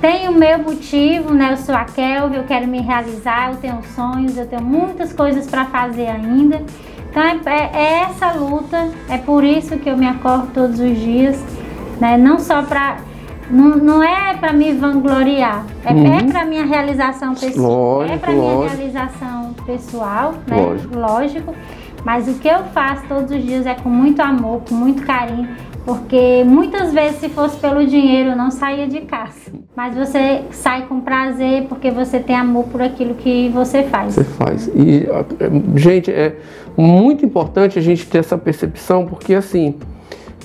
Tenho 0.00 0.30
o 0.30 0.34
meu 0.34 0.58
motivo, 0.60 1.34
né? 1.34 1.52
Eu 1.52 1.56
sou 1.58 1.74
a 1.74 1.84
Kelvin, 1.84 2.36
eu 2.36 2.44
quero 2.44 2.66
me 2.66 2.80
realizar, 2.80 3.50
eu 3.50 3.56
tenho 3.56 3.80
sonhos, 3.94 4.38
eu 4.38 4.46
tenho 4.46 4.62
muitas 4.62 5.12
coisas 5.12 5.46
para 5.46 5.66
fazer 5.66 6.06
ainda. 6.06 6.62
Então 7.10 7.22
é, 7.22 7.70
é, 7.74 8.02
essa 8.02 8.32
luta, 8.32 8.88
é 9.08 9.18
por 9.18 9.42
isso 9.42 9.76
que 9.78 9.90
eu 9.90 9.96
me 9.96 10.06
acordo 10.06 10.46
todos 10.54 10.78
os 10.78 10.96
dias, 10.96 11.44
né? 12.00 12.16
Não 12.16 12.38
só 12.38 12.62
para 12.62 12.98
não, 13.50 13.76
não 13.76 14.02
é 14.02 14.34
para 14.34 14.52
me 14.52 14.72
vangloriar, 14.72 15.66
é, 15.84 15.92
uhum. 15.92 16.18
é 16.18 16.22
para 16.22 16.44
minha 16.44 16.64
realização 16.64 17.34
pessoal, 17.34 17.98
lógico, 17.98 18.14
é 18.14 18.18
para 18.18 18.32
minha 18.32 18.68
realização 18.68 19.54
pessoal, 19.66 20.34
né? 20.46 20.56
Lógico. 20.56 20.98
lógico. 20.98 21.54
Mas 22.04 22.28
o 22.28 22.34
que 22.34 22.48
eu 22.48 22.64
faço 22.72 23.04
todos 23.08 23.30
os 23.30 23.44
dias 23.44 23.66
é 23.66 23.74
com 23.74 23.90
muito 23.90 24.20
amor, 24.20 24.62
com 24.66 24.74
muito 24.74 25.02
carinho, 25.02 25.48
porque 25.84 26.44
muitas 26.46 26.94
vezes 26.94 27.20
se 27.20 27.28
fosse 27.28 27.58
pelo 27.58 27.86
dinheiro 27.86 28.30
eu 28.30 28.36
não 28.36 28.50
saía 28.50 28.86
de 28.86 29.00
casa. 29.00 29.52
Mas 29.76 29.94
você 29.94 30.42
sai 30.50 30.86
com 30.86 31.00
prazer 31.00 31.66
porque 31.68 31.90
você 31.90 32.18
tem 32.18 32.36
amor 32.36 32.64
por 32.64 32.80
aquilo 32.80 33.14
que 33.14 33.50
você 33.50 33.82
faz. 33.82 34.14
Você 34.14 34.24
faz. 34.24 34.68
E 34.68 35.06
gente, 35.76 36.10
é 36.10 36.36
muito 36.76 37.26
importante 37.26 37.78
a 37.78 37.82
gente 37.82 38.06
ter 38.06 38.18
essa 38.18 38.38
percepção, 38.38 39.04
porque 39.04 39.34
assim, 39.34 39.74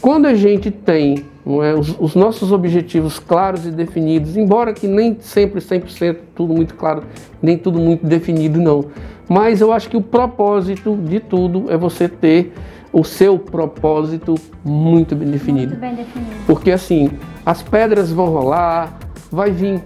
quando 0.02 0.26
a 0.26 0.34
gente 0.34 0.72
tem 0.72 1.24
é, 1.46 1.74
os, 1.74 1.96
os, 2.00 2.16
nossos 2.16 2.52
objetivos 2.52 3.20
claros 3.20 3.66
e 3.66 3.72
definidos, 3.72 4.36
embora 4.36 4.74
que 4.74 4.88
nem 4.88 5.18
sempre 5.20 5.62
100% 5.62 6.18
tudo 6.34 6.54
muito 6.54 6.74
claro, 6.74 7.04
nem 7.42 7.58
tudo 7.58 7.80
muito 7.80 8.06
definido 8.06 8.60
não, 8.60 8.86
mas 9.30 9.62
eu 9.62 9.72
acho 9.72 9.90
que 9.90 9.96
o 9.98 10.02
propósito 10.02 10.96
de 10.96 11.20
tudo 11.20 11.66
é 11.72 11.78
você 11.78 12.10
ter 12.10 12.52
o 12.92 13.04
seu 13.04 13.38
propósito 13.38 14.36
muito 14.64 15.16
bem 15.16 15.30
definido. 15.30 15.72
Muito 15.72 15.82
bem 15.82 15.96
definido. 15.96 16.32
Porque 16.48 16.72
assim, 16.72 17.12
as 17.46 17.62
pedras 17.62 18.12
vão 18.12 18.28
rolar, 18.28 18.98
vai 19.32 19.52
vir 19.52 19.84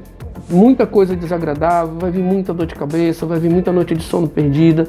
muita 0.49 0.85
coisa 0.85 1.15
desagradável, 1.15 1.95
vai 1.99 2.11
vir 2.11 2.23
muita 2.23 2.53
dor 2.53 2.67
de 2.67 2.75
cabeça, 2.75 3.25
vai 3.25 3.39
vir 3.39 3.49
muita 3.49 3.71
noite 3.71 3.95
de 3.95 4.03
sono 4.03 4.27
perdida, 4.27 4.87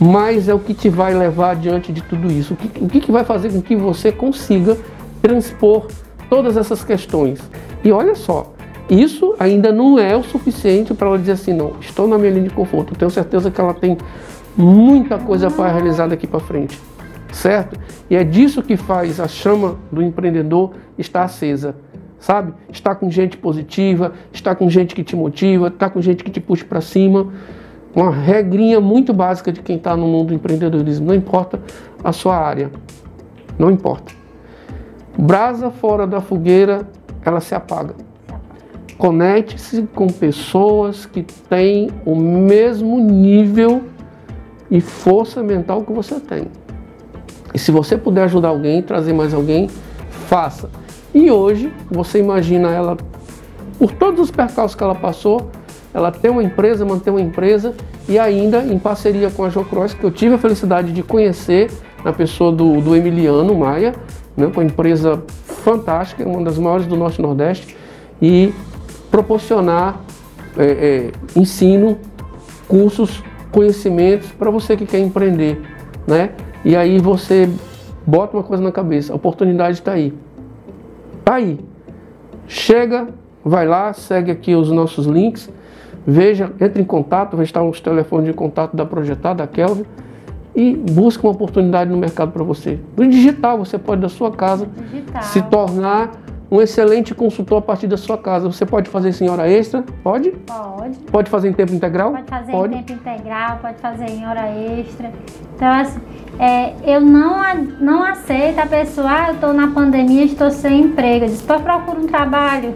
mas 0.00 0.48
é 0.48 0.54
o 0.54 0.58
que 0.58 0.74
te 0.74 0.88
vai 0.88 1.14
levar 1.14 1.56
diante 1.56 1.92
de 1.92 2.02
tudo 2.02 2.30
isso. 2.30 2.54
O 2.54 2.56
que, 2.56 2.84
o 2.84 2.88
que 2.88 3.12
vai 3.12 3.24
fazer 3.24 3.52
com 3.52 3.60
que 3.60 3.76
você 3.76 4.10
consiga 4.10 4.76
transpor 5.20 5.88
todas 6.28 6.56
essas 6.56 6.84
questões. 6.84 7.40
E 7.84 7.90
olha 7.92 8.14
só, 8.14 8.52
isso 8.88 9.34
ainda 9.38 9.70
não 9.70 9.98
é 9.98 10.16
o 10.16 10.22
suficiente 10.22 10.94
para 10.94 11.08
ela 11.08 11.18
dizer 11.18 11.32
assim, 11.32 11.52
não, 11.52 11.72
estou 11.80 12.08
na 12.08 12.16
minha 12.16 12.30
linha 12.30 12.48
de 12.48 12.54
conforto. 12.54 12.94
Tenho 12.94 13.10
certeza 13.10 13.50
que 13.50 13.60
ela 13.60 13.74
tem 13.74 13.96
muita 14.56 15.18
coisa 15.18 15.50
para 15.50 15.70
realizar 15.70 16.08
daqui 16.08 16.26
para 16.26 16.40
frente, 16.40 16.80
certo? 17.32 17.78
E 18.10 18.16
é 18.16 18.24
disso 18.24 18.62
que 18.62 18.76
faz 18.76 19.20
a 19.20 19.28
chama 19.28 19.76
do 19.92 20.02
empreendedor 20.02 20.72
estar 20.96 21.22
acesa, 21.22 21.76
sabe? 22.18 22.52
Estar 22.72 22.94
com 22.96 23.10
gente 23.10 23.36
positiva, 23.36 24.12
estar 24.32 24.54
com 24.54 24.68
gente 24.68 24.94
que 24.94 25.04
te 25.04 25.14
motiva, 25.14 25.68
estar 25.68 25.90
com 25.90 26.00
gente 26.00 26.24
que 26.24 26.30
te 26.30 26.40
puxa 26.40 26.64
para 26.64 26.80
cima. 26.80 27.28
Uma 27.94 28.10
regrinha 28.10 28.80
muito 28.80 29.12
básica 29.12 29.52
de 29.52 29.60
quem 29.60 29.76
está 29.76 29.96
no 29.96 30.06
mundo 30.06 30.28
do 30.28 30.34
empreendedorismo, 30.34 31.06
não 31.06 31.14
importa 31.14 31.60
a 32.02 32.12
sua 32.12 32.36
área, 32.36 32.70
não 33.58 33.70
importa. 33.70 34.17
Brasa 35.18 35.68
fora 35.72 36.06
da 36.06 36.20
fogueira, 36.20 36.88
ela 37.24 37.40
se 37.40 37.52
apaga. 37.52 37.94
Conecte-se 38.96 39.82
com 39.92 40.06
pessoas 40.06 41.06
que 41.06 41.24
têm 41.24 41.90
o 42.06 42.14
mesmo 42.14 43.00
nível 43.00 43.82
e 44.70 44.80
força 44.80 45.42
mental 45.42 45.82
que 45.82 45.92
você 45.92 46.20
tem. 46.20 46.46
E 47.52 47.58
se 47.58 47.72
você 47.72 47.98
puder 47.98 48.24
ajudar 48.24 48.48
alguém, 48.48 48.80
trazer 48.80 49.12
mais 49.12 49.34
alguém, 49.34 49.68
faça. 50.28 50.70
E 51.12 51.30
hoje, 51.32 51.72
você 51.90 52.20
imagina 52.20 52.70
ela, 52.70 52.96
por 53.76 53.90
todos 53.90 54.20
os 54.20 54.30
percalços 54.30 54.76
que 54.76 54.84
ela 54.84 54.94
passou, 54.94 55.50
ela 55.92 56.12
ter 56.12 56.30
uma 56.30 56.44
empresa, 56.44 56.84
manter 56.84 57.10
uma 57.10 57.20
empresa 57.20 57.74
e 58.08 58.18
ainda 58.20 58.62
em 58.62 58.78
parceria 58.78 59.30
com 59.30 59.44
a 59.44 59.48
Jocross, 59.48 59.94
que 59.94 60.04
eu 60.04 60.12
tive 60.12 60.36
a 60.36 60.38
felicidade 60.38 60.92
de 60.92 61.02
conhecer 61.02 61.70
na 62.04 62.12
pessoa 62.12 62.52
do, 62.52 62.80
do 62.80 62.94
Emiliano 62.94 63.54
Maia, 63.54 63.94
né, 64.38 64.46
uma 64.46 64.64
empresa 64.64 65.20
fantástica, 65.44 66.26
uma 66.26 66.42
das 66.42 66.56
maiores 66.56 66.86
do 66.86 66.96
Norte 66.96 67.18
e 67.18 67.22
Nordeste, 67.22 67.76
e 68.22 68.54
proporcionar 69.10 70.00
é, 70.56 70.64
é, 70.64 71.12
ensino, 71.38 71.98
cursos, 72.68 73.22
conhecimentos 73.50 74.30
para 74.30 74.50
você 74.50 74.76
que 74.76 74.86
quer 74.86 75.00
empreender, 75.00 75.60
né? 76.06 76.30
E 76.64 76.76
aí 76.76 76.98
você 76.98 77.48
bota 78.06 78.36
uma 78.36 78.42
coisa 78.42 78.62
na 78.62 78.70
cabeça, 78.70 79.12
a 79.12 79.16
oportunidade 79.16 79.78
está 79.78 79.92
aí. 79.92 80.14
Está 81.18 81.34
aí. 81.34 81.58
Chega, 82.46 83.08
vai 83.44 83.66
lá, 83.66 83.92
segue 83.92 84.30
aqui 84.30 84.54
os 84.54 84.70
nossos 84.70 85.06
links, 85.06 85.50
veja, 86.06 86.52
entre 86.60 86.80
em 86.80 86.84
contato, 86.84 87.36
vai 87.36 87.44
estar 87.44 87.62
os 87.62 87.80
telefones 87.80 88.28
de 88.28 88.32
contato 88.32 88.76
da 88.76 88.86
Projetada, 88.86 89.44
da 89.44 89.46
Kelvin, 89.46 89.84
e 90.58 90.74
busca 90.74 91.24
uma 91.24 91.32
oportunidade 91.32 91.88
no 91.88 91.96
mercado 91.96 92.32
para 92.32 92.42
você. 92.42 92.80
No 92.96 93.06
digital, 93.06 93.58
você 93.58 93.78
pode 93.78 94.00
da 94.00 94.08
sua 94.08 94.32
casa 94.32 94.66
digital. 94.90 95.22
se 95.22 95.40
tornar 95.42 96.10
um 96.50 96.60
excelente 96.60 97.14
consultor 97.14 97.58
a 97.58 97.62
partir 97.62 97.86
da 97.86 97.96
sua 97.96 98.18
casa. 98.18 98.50
Você 98.50 98.66
pode 98.66 98.90
fazer 98.90 99.10
isso 99.10 99.22
em 99.22 99.28
hora 99.28 99.48
extra? 99.48 99.84
Pode? 100.02 100.32
Pode. 100.32 100.98
Pode 101.12 101.30
fazer 101.30 101.50
em 101.50 101.52
tempo 101.52 101.72
integral? 101.72 102.10
Pode 102.10 102.28
fazer 102.28 102.50
pode. 102.50 102.74
em 102.74 102.82
tempo 102.82 103.00
integral, 103.00 103.58
pode 103.58 103.78
fazer 103.78 104.10
em 104.10 104.26
hora 104.26 104.48
extra. 104.50 105.12
Então, 105.54 105.68
assim, 105.68 106.00
é, 106.40 106.74
eu 106.84 107.00
não, 107.00 107.36
não 107.80 108.02
aceito 108.02 108.58
a 108.58 108.66
pessoa, 108.66 109.08
ah, 109.08 109.28
eu 109.28 109.34
estou 109.34 109.52
na 109.52 109.68
pandemia, 109.68 110.24
estou 110.24 110.50
sem 110.50 110.86
emprego. 110.86 111.26
Eu 111.26 111.28
disse, 111.28 111.44
procura 111.44 112.00
um 112.00 112.06
trabalho 112.08 112.74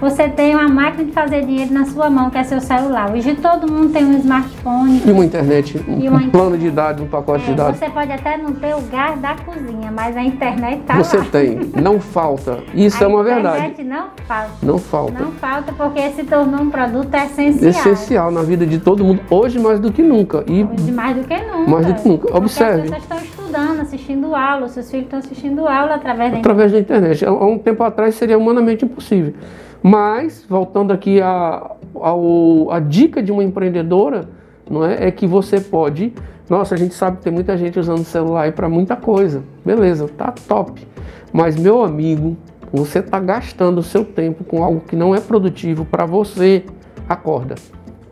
você 0.00 0.28
tem 0.28 0.54
uma 0.54 0.68
máquina 0.68 1.04
de 1.04 1.12
fazer 1.12 1.44
dinheiro 1.44 1.72
na 1.72 1.84
sua 1.84 2.08
mão, 2.08 2.30
que 2.30 2.38
é 2.38 2.44
seu 2.44 2.60
celular. 2.60 3.12
Hoje 3.12 3.34
todo 3.34 3.70
mundo 3.70 3.92
tem 3.92 4.04
um 4.04 4.16
smartphone. 4.18 5.02
E 5.04 5.10
uma 5.10 5.24
internet, 5.24 5.84
um, 5.88 6.08
uma 6.08 6.18
um 6.18 6.30
plano 6.30 6.56
de 6.56 6.70
dados, 6.70 7.02
um 7.02 7.08
pacote 7.08 7.44
é, 7.44 7.46
de 7.48 7.54
dados. 7.54 7.78
Você 7.78 7.90
pode 7.90 8.12
até 8.12 8.36
não 8.36 8.52
ter 8.52 8.74
o 8.74 8.80
gás 8.82 9.20
da 9.20 9.34
cozinha, 9.34 9.90
mas 9.90 10.16
a 10.16 10.22
internet 10.22 10.80
está 10.80 10.96
Você 10.96 11.16
lá. 11.16 11.24
tem, 11.24 11.58
não 11.82 12.00
falta. 12.00 12.60
Isso 12.72 13.02
a 13.02 13.06
é 13.06 13.08
uma 13.08 13.24
verdade. 13.24 13.56
A 13.56 13.68
internet 13.68 13.84
não 13.84 14.08
falta. 14.26 14.52
Não 14.62 14.78
falta. 14.78 15.22
Não 15.24 15.32
falta 15.32 15.72
porque 15.72 16.10
se 16.10 16.24
tornou 16.24 16.60
um 16.60 16.70
produto 16.70 17.12
essencial. 17.14 17.70
Essencial 17.70 18.30
na 18.30 18.42
vida 18.42 18.64
de 18.64 18.78
todo 18.78 19.04
mundo, 19.04 19.20
hoje 19.28 19.58
mais 19.58 19.80
do 19.80 19.92
que 19.92 20.02
nunca. 20.02 20.44
E 20.46 20.62
hoje 20.64 20.92
mais 20.92 21.16
do 21.16 21.24
que 21.24 21.36
nunca. 21.36 21.70
Mais 21.70 21.86
do 21.86 21.94
que 21.94 22.08
nunca. 22.08 22.36
Observe. 22.36 22.82
Porque 22.82 22.94
as 22.94 23.02
pessoas 23.04 23.22
estão 23.24 23.44
estudando, 23.46 23.80
assistindo 23.80 24.34
aula, 24.34 24.68
seus 24.68 24.88
filhos 24.88 25.06
estão 25.06 25.18
assistindo 25.18 25.66
aula 25.66 25.96
através 25.96 26.32
da 26.32 26.38
através 26.38 26.72
internet. 26.72 26.88
da 26.88 26.96
internet. 26.96 27.24
Há 27.26 27.44
um 27.44 27.58
tempo 27.58 27.82
atrás 27.82 28.14
seria 28.14 28.38
humanamente 28.38 28.84
impossível. 28.84 29.34
Mas, 29.82 30.44
voltando 30.48 30.92
aqui 30.92 31.20
a, 31.20 31.72
a, 32.02 32.76
a 32.76 32.80
dica 32.80 33.22
de 33.22 33.30
uma 33.30 33.44
empreendedora, 33.44 34.28
não 34.68 34.84
é, 34.84 35.08
é 35.08 35.10
que 35.10 35.26
você 35.26 35.60
pode. 35.60 36.12
Nossa, 36.48 36.74
a 36.74 36.78
gente 36.78 36.94
sabe 36.94 37.18
que 37.18 37.24
tem 37.24 37.32
muita 37.32 37.56
gente 37.56 37.78
usando 37.78 38.04
celular 38.04 38.52
para 38.52 38.68
muita 38.68 38.96
coisa. 38.96 39.42
Beleza, 39.64 40.08
tá 40.08 40.32
top. 40.46 40.86
Mas, 41.32 41.56
meu 41.56 41.82
amigo, 41.82 42.36
você 42.72 42.98
está 42.98 43.20
gastando 43.20 43.78
o 43.78 43.82
seu 43.82 44.04
tempo 44.04 44.44
com 44.44 44.62
algo 44.62 44.80
que 44.80 44.96
não 44.96 45.14
é 45.14 45.20
produtivo 45.20 45.84
para 45.84 46.04
você. 46.04 46.64
Acorda. 47.08 47.54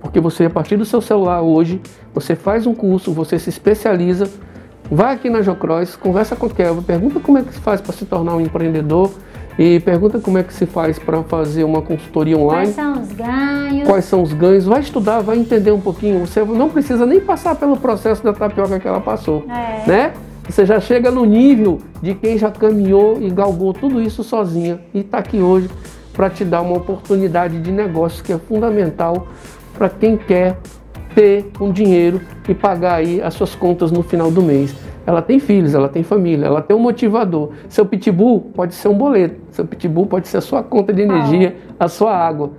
Porque 0.00 0.20
você, 0.20 0.44
a 0.44 0.50
partir 0.50 0.76
do 0.76 0.84
seu 0.84 1.00
celular 1.00 1.42
hoje, 1.42 1.80
você 2.14 2.34
faz 2.34 2.66
um 2.66 2.74
curso, 2.74 3.12
você 3.12 3.38
se 3.38 3.48
especializa, 3.48 4.28
vai 4.90 5.14
aqui 5.14 5.28
na 5.28 5.42
Jocross, 5.42 5.96
conversa 5.96 6.36
com 6.36 6.46
o 6.46 6.50
Kelvin, 6.50 6.82
pergunta 6.82 7.18
como 7.18 7.38
é 7.38 7.42
que 7.42 7.52
se 7.52 7.60
faz 7.60 7.80
para 7.80 7.92
se 7.92 8.04
tornar 8.04 8.36
um 8.36 8.40
empreendedor 8.40 9.10
e 9.58 9.80
pergunta 9.80 10.18
como 10.18 10.38
é 10.38 10.42
que 10.42 10.52
se 10.52 10.66
faz 10.66 10.98
para 10.98 11.22
fazer 11.22 11.64
uma 11.64 11.80
consultoria 11.80 12.36
online. 12.36 12.72
Quais 12.72 12.74
são 12.74 13.00
os 13.00 13.12
ganhos? 13.12 13.88
Quais 13.88 14.04
são 14.04 14.22
os 14.22 14.32
ganhos? 14.32 14.64
Vai 14.64 14.80
estudar, 14.80 15.20
vai 15.20 15.38
entender 15.38 15.70
um 15.72 15.80
pouquinho. 15.80 16.20
Você 16.20 16.44
não 16.44 16.68
precisa 16.68 17.06
nem 17.06 17.20
passar 17.20 17.54
pelo 17.54 17.76
processo 17.76 18.22
da 18.22 18.32
tapioca 18.32 18.78
que 18.78 18.86
ela 18.86 19.00
passou, 19.00 19.44
é. 19.48 19.88
né? 19.88 20.12
Você 20.48 20.64
já 20.64 20.78
chega 20.78 21.10
no 21.10 21.24
nível 21.24 21.80
de 22.00 22.14
quem 22.14 22.38
já 22.38 22.50
caminhou 22.50 23.20
e 23.20 23.28
galgou 23.30 23.72
tudo 23.72 24.00
isso 24.00 24.22
sozinha 24.22 24.80
e 24.94 25.00
está 25.00 25.18
aqui 25.18 25.38
hoje 25.38 25.68
para 26.12 26.30
te 26.30 26.44
dar 26.44 26.62
uma 26.62 26.76
oportunidade 26.76 27.60
de 27.60 27.72
negócio 27.72 28.22
que 28.22 28.32
é 28.32 28.38
fundamental 28.38 29.26
para 29.76 29.88
quem 29.88 30.16
quer 30.16 30.58
ter 31.14 31.50
um 31.60 31.72
dinheiro 31.72 32.20
e 32.48 32.54
pagar 32.54 32.96
aí 32.96 33.20
as 33.20 33.34
suas 33.34 33.54
contas 33.54 33.90
no 33.90 34.02
final 34.02 34.30
do 34.30 34.40
mês. 34.40 34.74
Ela 35.06 35.22
tem 35.22 35.38
filhos, 35.38 35.72
ela 35.72 35.88
tem 35.88 36.02
família, 36.02 36.46
ela 36.46 36.60
tem 36.60 36.76
um 36.76 36.80
motivador. 36.80 37.52
Seu 37.68 37.86
pitbull 37.86 38.50
pode 38.54 38.74
ser 38.74 38.88
um 38.88 38.98
boleto, 38.98 39.40
seu 39.52 39.64
pitbull 39.64 40.06
pode 40.06 40.26
ser 40.26 40.38
a 40.38 40.40
sua 40.40 40.62
conta 40.64 40.92
de 40.92 41.02
energia, 41.02 41.56
a 41.78 41.86
sua 41.86 42.12
água. 42.12 42.50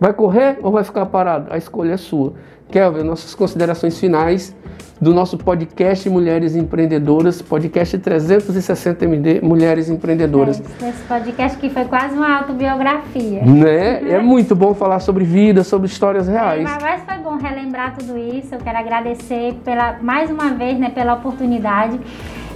Vai 0.00 0.12
correr 0.12 0.58
ou 0.62 0.72
vai 0.72 0.82
ficar 0.82 1.06
parado? 1.06 1.46
A 1.50 1.56
escolha 1.56 1.92
é 1.92 1.96
sua. 1.96 2.32
Kelvin, 2.72 3.02
nossas 3.02 3.34
considerações 3.34 4.00
finais 4.00 4.56
do 4.98 5.12
nosso 5.12 5.36
podcast 5.36 6.08
Mulheres 6.08 6.56
Empreendedoras, 6.56 7.42
podcast 7.42 7.98
360 7.98 9.04
MD 9.04 9.40
Mulheres 9.42 9.90
Empreendedoras. 9.90 10.62
É, 10.80 10.88
esse 10.88 11.02
podcast 11.02 11.58
que 11.58 11.68
foi 11.68 11.84
quase 11.84 12.14
uma 12.14 12.38
autobiografia. 12.38 13.44
Né? 13.44 14.10
É 14.10 14.22
muito 14.22 14.56
bom 14.56 14.72
falar 14.72 15.00
sobre 15.00 15.24
vida, 15.24 15.62
sobre 15.62 15.86
histórias 15.86 16.26
reais. 16.26 16.70
É, 16.70 16.78
mas 16.80 17.02
foi 17.02 17.18
bom 17.18 17.36
relembrar 17.36 17.94
tudo 17.98 18.16
isso. 18.16 18.54
Eu 18.54 18.60
quero 18.60 18.78
agradecer 18.78 19.54
pela 19.64 19.98
mais 20.00 20.30
uma 20.30 20.54
vez, 20.54 20.78
né, 20.78 20.88
pela 20.88 21.14
oportunidade. 21.14 22.00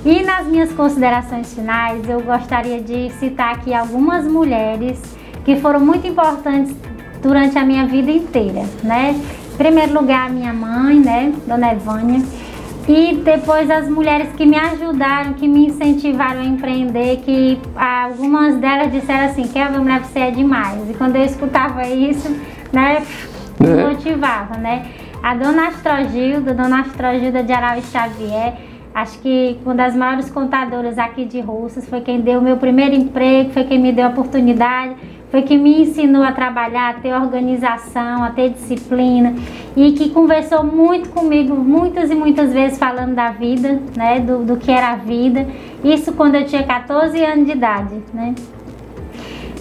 E 0.02 0.22
nas 0.22 0.46
minhas 0.46 0.72
considerações 0.72 1.52
finais, 1.52 2.08
eu 2.08 2.22
gostaria 2.22 2.80
de 2.80 3.10
citar 3.18 3.56
aqui 3.56 3.74
algumas 3.74 4.24
mulheres 4.24 4.98
que 5.44 5.56
foram 5.56 5.80
muito 5.80 6.06
importantes 6.06 6.74
durante 7.20 7.58
a 7.58 7.64
minha 7.64 7.86
vida 7.86 8.10
inteira, 8.10 8.62
né? 8.82 9.20
Em 9.56 9.58
primeiro 9.58 9.94
lugar, 9.98 10.28
minha 10.28 10.52
mãe, 10.52 11.00
né, 11.00 11.32
Dona 11.46 11.72
Evânia, 11.72 12.22
e 12.86 13.14
depois 13.24 13.70
as 13.70 13.88
mulheres 13.88 14.28
que 14.36 14.44
me 14.44 14.54
ajudaram, 14.54 15.32
que 15.32 15.48
me 15.48 15.68
incentivaram 15.68 16.42
a 16.42 16.44
empreender, 16.44 17.22
que 17.24 17.58
algumas 17.74 18.56
delas 18.56 18.92
disseram 18.92 19.24
assim, 19.24 19.44
a 19.58 19.70
mulher 19.70 20.02
você 20.04 20.18
é 20.18 20.30
demais. 20.30 20.90
E 20.90 20.92
quando 20.92 21.16
eu 21.16 21.24
escutava 21.24 21.88
isso, 21.88 22.28
né, 22.70 23.02
me 23.58 23.66
é. 23.66 23.88
motivava, 23.88 24.58
né? 24.58 24.88
A 25.22 25.34
dona 25.34 25.68
Astrogilda, 25.68 26.52
dona 26.52 26.82
Astrogilda 26.82 27.42
de 27.42 27.52
Araújo 27.54 27.86
Xavier, 27.86 28.58
acho 28.94 29.18
que 29.20 29.58
uma 29.64 29.74
das 29.74 29.96
maiores 29.96 30.28
contadoras 30.28 30.98
aqui 30.98 31.24
de 31.24 31.40
Russas, 31.40 31.88
foi 31.88 32.02
quem 32.02 32.20
deu 32.20 32.40
o 32.40 32.42
meu 32.42 32.58
primeiro 32.58 32.94
emprego, 32.94 33.52
foi 33.52 33.64
quem 33.64 33.80
me 33.80 33.90
deu 33.90 34.04
a 34.04 34.08
oportunidade 34.10 34.96
foi 35.36 35.42
que 35.42 35.58
me 35.58 35.82
ensinou 35.82 36.22
a 36.22 36.32
trabalhar, 36.32 36.88
a 36.88 36.94
ter 36.94 37.12
organização, 37.12 38.24
a 38.24 38.30
ter 38.30 38.54
disciplina 38.54 39.34
e 39.76 39.92
que 39.92 40.08
conversou 40.08 40.64
muito 40.64 41.10
comigo 41.10 41.54
muitas 41.54 42.10
e 42.10 42.14
muitas 42.14 42.54
vezes 42.54 42.78
falando 42.78 43.14
da 43.14 43.32
vida, 43.32 43.78
né, 43.94 44.18
do, 44.18 44.42
do 44.42 44.56
que 44.56 44.70
era 44.70 44.92
a 44.92 44.96
vida. 44.96 45.46
Isso 45.84 46.14
quando 46.14 46.36
eu 46.36 46.46
tinha 46.46 46.62
14 46.62 47.22
anos 47.22 47.44
de 47.44 47.52
idade, 47.52 48.02
né. 48.14 48.34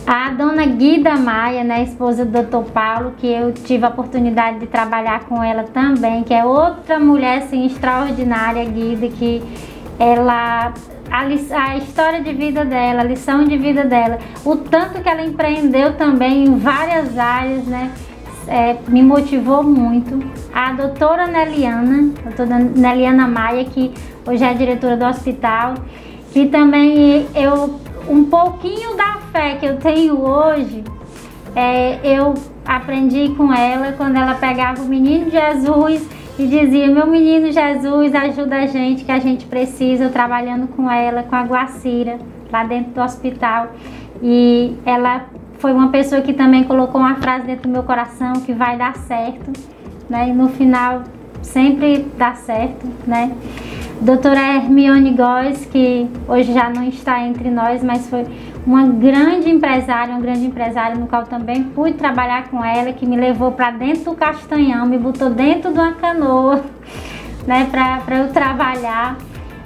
A 0.07 0.29
dona 0.29 0.65
Guida 0.65 1.17
Maia, 1.17 1.65
né, 1.65 1.83
esposa 1.83 2.23
do 2.23 2.41
Dr. 2.41 2.71
Paulo, 2.71 3.13
que 3.17 3.27
eu 3.27 3.51
tive 3.51 3.83
a 3.83 3.89
oportunidade 3.89 4.59
de 4.59 4.67
trabalhar 4.67 5.25
com 5.25 5.43
ela 5.43 5.63
também, 5.63 6.23
que 6.23 6.33
é 6.33 6.45
outra 6.45 6.97
mulher 6.97 7.39
assim 7.39 7.65
extraordinária, 7.65 8.63
Guida, 8.63 9.09
que 9.09 9.43
ela 9.99 10.73
a, 11.09 11.21
a, 11.21 11.77
história 11.77 12.21
de 12.21 12.33
vida 12.33 12.65
dela, 12.65 13.01
a 13.01 13.03
lição 13.03 13.43
de 13.43 13.57
vida 13.57 13.83
dela, 13.83 14.19
o 14.43 14.55
tanto 14.55 15.01
que 15.01 15.09
ela 15.09 15.21
empreendeu 15.23 15.93
também 15.93 16.45
em 16.45 16.57
várias 16.57 17.17
áreas, 17.17 17.63
né? 17.65 17.91
É, 18.47 18.77
me 18.87 19.01
motivou 19.01 19.63
muito. 19.63 20.19
A 20.53 20.71
doutora 20.73 21.25
Neliana, 21.25 22.13
a 22.19 22.29
doutora 22.29 22.59
Neliana 22.59 23.27
Maia, 23.27 23.65
que 23.65 23.91
hoje 24.27 24.43
é 24.43 24.53
diretora 24.53 24.95
do 24.95 25.05
hospital, 25.05 25.75
que 26.31 26.47
também 26.47 27.25
eu, 27.33 27.79
um 28.07 28.25
pouquinho 28.25 28.95
da 28.95 29.17
fé 29.31 29.55
que 29.55 29.65
eu 29.65 29.77
tenho 29.77 30.19
hoje, 30.19 30.83
é, 31.55 31.99
eu 32.03 32.35
aprendi 32.65 33.29
com 33.35 33.53
ela 33.53 33.93
quando 33.93 34.17
ela 34.17 34.35
pegava 34.35 34.81
o 34.81 34.85
menino 34.85 35.31
Jesus 35.31 36.07
e 36.37 36.47
dizia: 36.47 36.87
Meu 36.87 37.07
menino 37.07 37.51
Jesus, 37.51 38.13
ajuda 38.13 38.57
a 38.57 38.65
gente, 38.65 39.03
que 39.03 39.11
a 39.11 39.19
gente 39.19 39.45
precisa. 39.45 40.05
Eu 40.05 40.11
trabalhando 40.11 40.67
com 40.67 40.89
ela, 40.89 41.23
com 41.23 41.35
a 41.35 41.43
Guacira, 41.43 42.17
lá 42.51 42.63
dentro 42.63 42.93
do 42.93 43.01
hospital. 43.01 43.73
E 44.21 44.75
ela 44.85 45.25
foi 45.59 45.73
uma 45.73 45.89
pessoa 45.89 46.21
que 46.21 46.33
também 46.33 46.63
colocou 46.63 46.99
uma 46.99 47.15
frase 47.15 47.45
dentro 47.45 47.63
do 47.63 47.69
meu 47.69 47.83
coração 47.83 48.33
que 48.33 48.53
vai 48.53 48.77
dar 48.77 48.95
certo, 48.95 49.51
né? 50.09 50.29
E 50.29 50.33
no 50.33 50.49
final 50.49 51.03
sempre 51.41 52.05
dá 52.17 52.33
certo, 52.33 52.87
né? 53.07 53.31
Doutora 54.01 54.39
Hermione 54.39 55.11
Góes, 55.11 55.65
que 55.65 56.07
hoje 56.27 56.53
já 56.53 56.69
não 56.69 56.83
está 56.83 57.23
entre 57.23 57.49
nós, 57.49 57.83
mas 57.83 58.07
foi 58.09 58.25
uma 58.65 58.85
grande 58.87 59.49
empresária, 59.49 60.13
uma 60.13 60.21
grande 60.21 60.45
empresária 60.45 60.95
no 60.95 61.07
qual 61.07 61.23
também 61.23 61.63
pude 61.63 61.93
trabalhar 61.93 62.49
com 62.49 62.63
ela, 62.63 62.91
que 62.91 63.05
me 63.05 63.15
levou 63.15 63.51
para 63.51 63.71
dentro 63.71 64.11
do 64.11 64.15
Castanhão, 64.15 64.85
me 64.85 64.97
botou 64.97 65.29
dentro 65.29 65.71
de 65.71 65.79
uma 65.79 65.93
canoa, 65.93 66.63
né, 67.47 67.67
para 67.71 68.17
eu 68.17 68.27
trabalhar. 68.29 69.17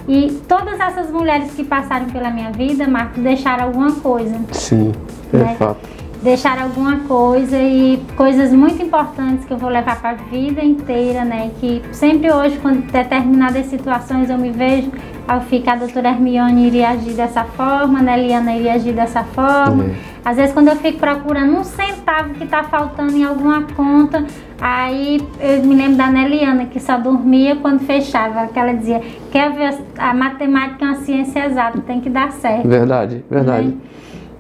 E 0.08 0.42
todas 0.48 0.80
essas 0.80 1.12
mulheres 1.12 1.52
que 1.54 1.64
passaram 1.64 2.08
pela 2.08 2.32
minha 2.32 2.52
vida, 2.52 2.88
Marcos, 2.88 3.22
deixaram 3.22 3.66
alguma 3.66 3.92
coisa. 3.94 4.40
Sim, 4.52 4.92
é 5.34 5.38
né? 5.38 5.56
fato. 5.58 5.99
Deixar 6.22 6.60
alguma 6.62 7.00
coisa 7.00 7.58
e 7.58 8.02
coisas 8.16 8.52
muito 8.52 8.82
importantes 8.82 9.46
que 9.46 9.54
eu 9.54 9.58
vou 9.58 9.70
levar 9.70 10.00
para 10.02 10.12
a 10.12 10.14
vida 10.14 10.64
inteira, 10.64 11.24
né? 11.24 11.52
Que 11.60 11.82
sempre 11.92 12.32
hoje, 12.32 12.58
quando 12.62 12.82
determinadas 12.92 13.68
situações 13.68 14.30
eu 14.30 14.38
me 14.38 14.52
vejo, 14.52 14.92
eu 15.28 15.42
fico, 15.42 15.70
a 15.70 15.76
doutora 15.76 16.10
Hermione 16.10 16.68
iria 16.68 16.90
agir 16.90 17.14
dessa 17.14 17.44
forma, 17.44 18.02
né? 18.02 18.18
Liana 18.22 18.56
iria 18.56 18.74
agir 18.74 18.94
dessa 18.94 19.24
forma. 19.24 19.84
Uhum. 19.84 19.96
Às 20.26 20.36
vezes 20.36 20.54
quando 20.54 20.68
eu 20.68 20.76
fico 20.76 21.00
procurando 21.00 21.58
um 21.58 21.64
centavo 21.64 22.34
que 22.34 22.44
está 22.44 22.64
faltando 22.64 23.16
em 23.16 23.24
alguma 23.24 23.64
conta, 23.64 24.26
aí 24.60 25.22
eu 25.40 25.64
me 25.64 25.76
lembro 25.76 25.96
da 25.96 26.08
Neliana, 26.08 26.66
que 26.66 26.80
só 26.80 26.98
dormia 26.98 27.56
quando 27.56 27.80
fechava, 27.80 28.48
que 28.48 28.60
ela 28.60 28.74
dizia, 28.74 29.02
quer 29.32 29.52
ver 29.54 29.78
a 29.98 30.14
matemática 30.14 30.84
é 30.84 30.88
uma 30.90 30.96
ciência 30.98 31.46
exata, 31.46 31.80
tem 31.80 32.02
que 32.02 32.10
dar 32.10 32.32
certo. 32.34 32.68
Verdade, 32.68 33.24
verdade. 33.30 33.68
Né? 33.68 33.74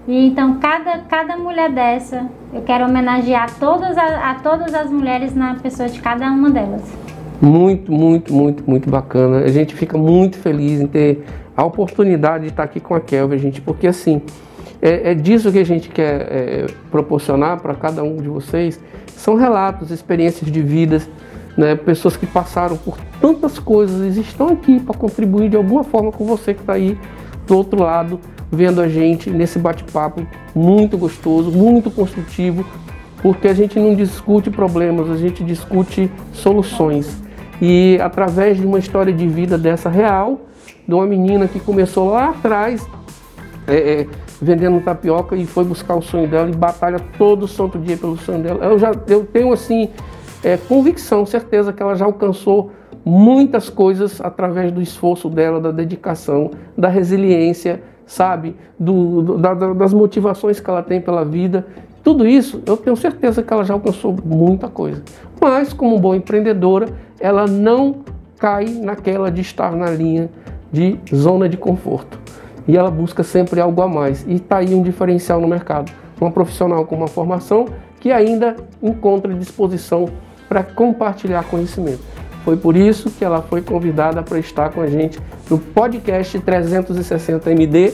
E 0.08 0.28
então, 0.28 0.60
cada, 0.60 1.00
cada 1.00 1.38
mulher 1.38 1.72
dessa, 1.72 2.26
eu 2.54 2.62
quero 2.62 2.86
homenagear 2.86 3.54
todas 3.60 3.98
a, 3.98 4.32
a 4.32 4.36
todas 4.36 4.74
as 4.74 4.90
mulheres 4.90 5.36
na 5.36 5.56
pessoa 5.56 5.88
de 5.88 6.00
cada 6.02 6.28
uma 6.32 6.50
delas. 6.50 6.82
Muito, 7.42 7.92
muito, 7.92 8.34
muito, 8.34 8.64
muito 8.68 8.90
bacana. 8.90 9.40
A 9.40 9.50
gente 9.50 9.76
fica 9.76 9.98
muito 9.98 10.38
feliz 10.38 10.82
em 10.82 10.88
ter 10.88 11.24
a 11.56 11.64
oportunidade 11.64 12.46
de 12.46 12.50
estar 12.50 12.64
aqui 12.64 12.80
com 12.80 12.96
a 12.96 13.00
Kelvin, 13.00 13.38
gente, 13.38 13.62
porque 13.62 13.88
assim, 13.88 14.22
é, 14.82 15.12
é 15.12 15.14
disso 15.14 15.52
que 15.52 15.60
a 15.60 15.66
gente 15.66 15.90
quer 15.90 16.22
é, 16.22 16.66
proporcionar 16.90 17.62
para 17.62 17.76
cada 17.76 18.04
um 18.04 18.18
de 18.18 18.28
vocês. 18.28 18.80
São 19.16 19.36
relatos, 19.36 19.92
experiências 19.92 20.50
de 20.52 20.62
vidas, 20.62 21.10
né, 21.58 21.76
pessoas 21.76 22.16
que 22.16 22.26
passaram 22.26 22.78
por 22.78 22.98
tantas 23.20 23.60
coisas 23.60 24.16
e 24.16 24.22
estão 24.22 24.50
aqui 24.50 24.80
para 24.80 24.98
contribuir 24.98 25.50
de 25.50 25.58
alguma 25.58 25.84
forma 25.84 26.12
com 26.12 26.26
você 26.26 26.54
que 26.54 26.62
está 26.62 26.74
aí 26.74 26.98
do 27.46 27.58
outro 27.58 27.82
lado 27.82 28.20
vendo 28.52 28.82
a 28.82 28.88
gente 28.88 29.30
nesse 29.30 29.60
bate-papo 29.60 30.26
muito 30.56 30.98
gostoso, 30.98 31.52
muito 31.52 31.92
construtivo, 31.92 32.66
porque 33.22 33.48
a 33.48 33.54
gente 33.54 33.80
não 33.80 33.94
discute 33.96 34.50
problemas, 34.50 35.10
a 35.10 35.18
gente 35.18 35.44
discute 35.44 36.10
soluções. 36.34 37.22
E 37.62 37.98
através 38.02 38.58
de 38.58 38.66
uma 38.66 38.80
história 38.80 39.14
de 39.14 39.28
vida 39.28 39.58
dessa 39.58 39.90
real, 39.90 40.42
de 40.88 40.94
uma 40.94 41.06
menina 41.06 41.48
que 41.48 41.60
começou 41.60 42.10
lá 42.10 42.30
atrás 42.30 42.88
é, 43.68 44.02
é, 44.02 44.08
vendendo 44.42 44.82
tapioca 44.82 45.36
e 45.36 45.46
foi 45.46 45.64
buscar 45.64 45.96
o 45.96 46.02
sonho 46.02 46.28
dela 46.28 46.50
e 46.50 46.56
batalha 46.56 47.00
todo 47.18 47.48
santo 47.48 47.78
dia 47.78 47.98
pelo 47.98 48.18
sonho 48.18 48.42
dela. 48.42 48.66
Eu 48.66 48.80
já 48.80 48.92
eu 49.08 49.26
tenho 49.26 49.52
assim 49.52 49.90
é, 50.44 50.58
convicção, 50.58 51.26
certeza 51.26 51.74
que 51.74 51.84
ela 51.84 51.96
já 51.96 52.06
alcançou 52.06 52.72
muitas 53.06 53.70
coisas 53.70 54.20
através 54.22 54.72
do 54.72 54.82
esforço 54.82 55.30
dela, 55.30 55.60
da 55.60 55.72
dedicação, 55.72 56.52
da 56.78 56.88
resiliência 56.88 57.82
sabe? 58.10 58.56
Do, 58.78 59.22
do, 59.22 59.38
da, 59.38 59.54
das 59.54 59.94
motivações 59.94 60.60
que 60.60 60.68
ela 60.68 60.82
tem 60.82 61.00
pela 61.00 61.24
vida. 61.24 61.66
Tudo 62.04 62.28
isso, 62.28 62.62
eu 62.66 62.76
tenho 62.76 62.96
certeza 62.96 63.44
que 63.44 63.54
ela 63.54 63.64
já 63.64 63.76
alcançou 63.76 64.16
muita 64.26 64.68
coisa. 64.68 65.04
Mas, 65.40 65.72
como 65.74 66.00
boa 66.00 66.18
empreendedora, 66.18 66.90
ela 67.20 67.46
não 67.46 67.98
cai 68.40 68.66
naquela 68.66 69.30
de 69.30 69.42
estar 69.42 69.76
na 69.76 69.92
linha 69.92 70.30
de 70.72 71.00
zona 71.14 71.48
de 71.48 71.56
conforto. 71.56 72.20
E 72.68 72.76
ela 72.76 72.90
busca 72.90 73.24
sempre 73.24 73.62
algo 73.62 73.80
a 73.82 73.88
mais. 73.88 74.26
E 74.28 74.36
está 74.36 74.58
aí 74.58 74.74
um 74.74 74.82
diferencial 74.82 75.40
no 75.40 75.48
mercado. 75.48 75.92
Uma 76.20 76.32
profissional 76.32 76.86
com 76.86 76.96
uma 76.96 77.08
formação 77.08 77.68
que 78.00 78.12
ainda 78.12 78.56
encontra 78.82 79.34
disposição 79.34 80.10
para 80.48 80.64
compartilhar 80.64 81.44
conhecimento. 81.44 82.02
Foi 82.44 82.58
por 82.58 82.76
isso 82.76 83.10
que 83.12 83.24
ela 83.24 83.42
foi 83.42 83.62
convidada 83.62 84.24
para 84.24 84.40
estar 84.40 84.70
com 84.70 84.82
a 84.82 84.88
gente 84.88 85.20
no 85.50 85.58
podcast 85.58 86.40
360 86.40 87.52
MD 87.52 87.94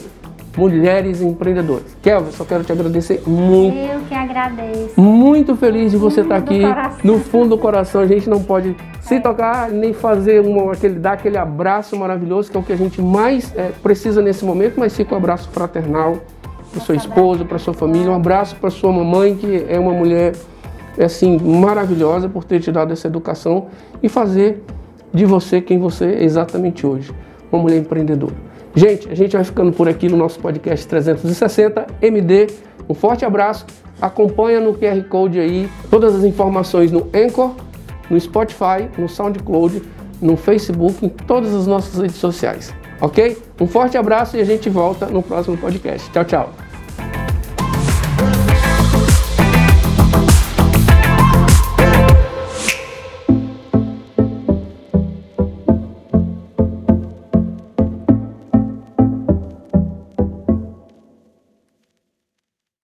Mulheres 0.56 1.20
Empreendedoras. 1.20 1.96
Kelvin, 2.00 2.32
só 2.32 2.44
quero 2.44 2.64
te 2.64 2.72
agradecer 2.72 3.22
muito. 3.26 3.76
Eu 3.76 4.00
que 4.08 4.14
agradeço. 4.14 4.98
Muito 4.98 5.54
feliz 5.54 5.92
de 5.92 5.98
você 5.98 6.22
estar 6.22 6.36
aqui. 6.36 6.62
No 7.04 7.18
fundo 7.18 7.50
do 7.50 7.58
coração, 7.58 8.00
a 8.00 8.06
gente 8.06 8.28
não 8.28 8.42
pode 8.42 8.74
se 9.02 9.20
tocar 9.20 9.70
nem 9.70 9.92
fazer 9.92 10.40
uma, 10.40 10.72
aquele, 10.72 10.98
dar 10.98 11.12
aquele 11.12 11.36
abraço 11.36 11.94
maravilhoso, 11.96 12.50
que 12.50 12.56
é 12.56 12.60
o 12.60 12.62
que 12.62 12.72
a 12.72 12.76
gente 12.76 13.02
mais 13.02 13.54
é, 13.54 13.70
precisa 13.82 14.22
nesse 14.22 14.44
momento, 14.44 14.80
mas 14.80 14.96
fica 14.96 15.14
um 15.14 15.18
abraço 15.18 15.48
fraternal 15.50 16.16
para 16.72 16.80
sua 16.80 16.96
esposa, 16.96 17.44
para 17.44 17.58
sua 17.58 17.74
família, 17.74 18.10
um 18.10 18.14
abraço 18.14 18.56
para 18.56 18.70
sua 18.70 18.90
mamãe, 18.90 19.36
que 19.36 19.64
é 19.68 19.78
uma 19.78 19.92
mulher 19.92 20.32
é 20.98 21.04
assim 21.04 21.38
maravilhosa 21.38 22.28
por 22.28 22.44
ter 22.44 22.60
te 22.60 22.72
dado 22.72 22.92
essa 22.92 23.06
educação 23.06 23.66
e 24.02 24.08
fazer 24.08 24.62
de 25.12 25.24
você 25.24 25.60
quem 25.60 25.78
você 25.78 26.06
é 26.06 26.24
exatamente 26.24 26.86
hoje, 26.86 27.12
uma 27.50 27.62
mulher 27.62 27.78
empreendedora. 27.78 28.34
Gente, 28.74 29.08
a 29.10 29.14
gente 29.14 29.34
vai 29.34 29.44
ficando 29.44 29.72
por 29.72 29.88
aqui 29.88 30.08
no 30.08 30.18
nosso 30.18 30.38
podcast 30.38 30.86
360 30.86 31.86
MD. 32.02 32.48
Um 32.86 32.92
forte 32.92 33.24
abraço. 33.24 33.64
Acompanha 34.00 34.60
no 34.60 34.74
QR 34.74 35.02
Code 35.08 35.40
aí 35.40 35.66
todas 35.90 36.14
as 36.14 36.24
informações 36.24 36.92
no 36.92 37.08
Anchor, 37.14 37.52
no 38.10 38.20
Spotify, 38.20 38.90
no 38.98 39.08
SoundCloud, 39.08 39.82
no 40.20 40.36
Facebook, 40.36 41.04
em 41.04 41.08
todas 41.08 41.54
as 41.54 41.66
nossas 41.66 41.98
redes 41.98 42.16
sociais. 42.16 42.74
Ok? 43.00 43.38
Um 43.58 43.66
forte 43.66 43.96
abraço 43.96 44.36
e 44.36 44.40
a 44.40 44.44
gente 44.44 44.68
volta 44.68 45.06
no 45.06 45.22
próximo 45.22 45.56
podcast. 45.56 46.10
Tchau, 46.10 46.24
tchau. 46.24 46.65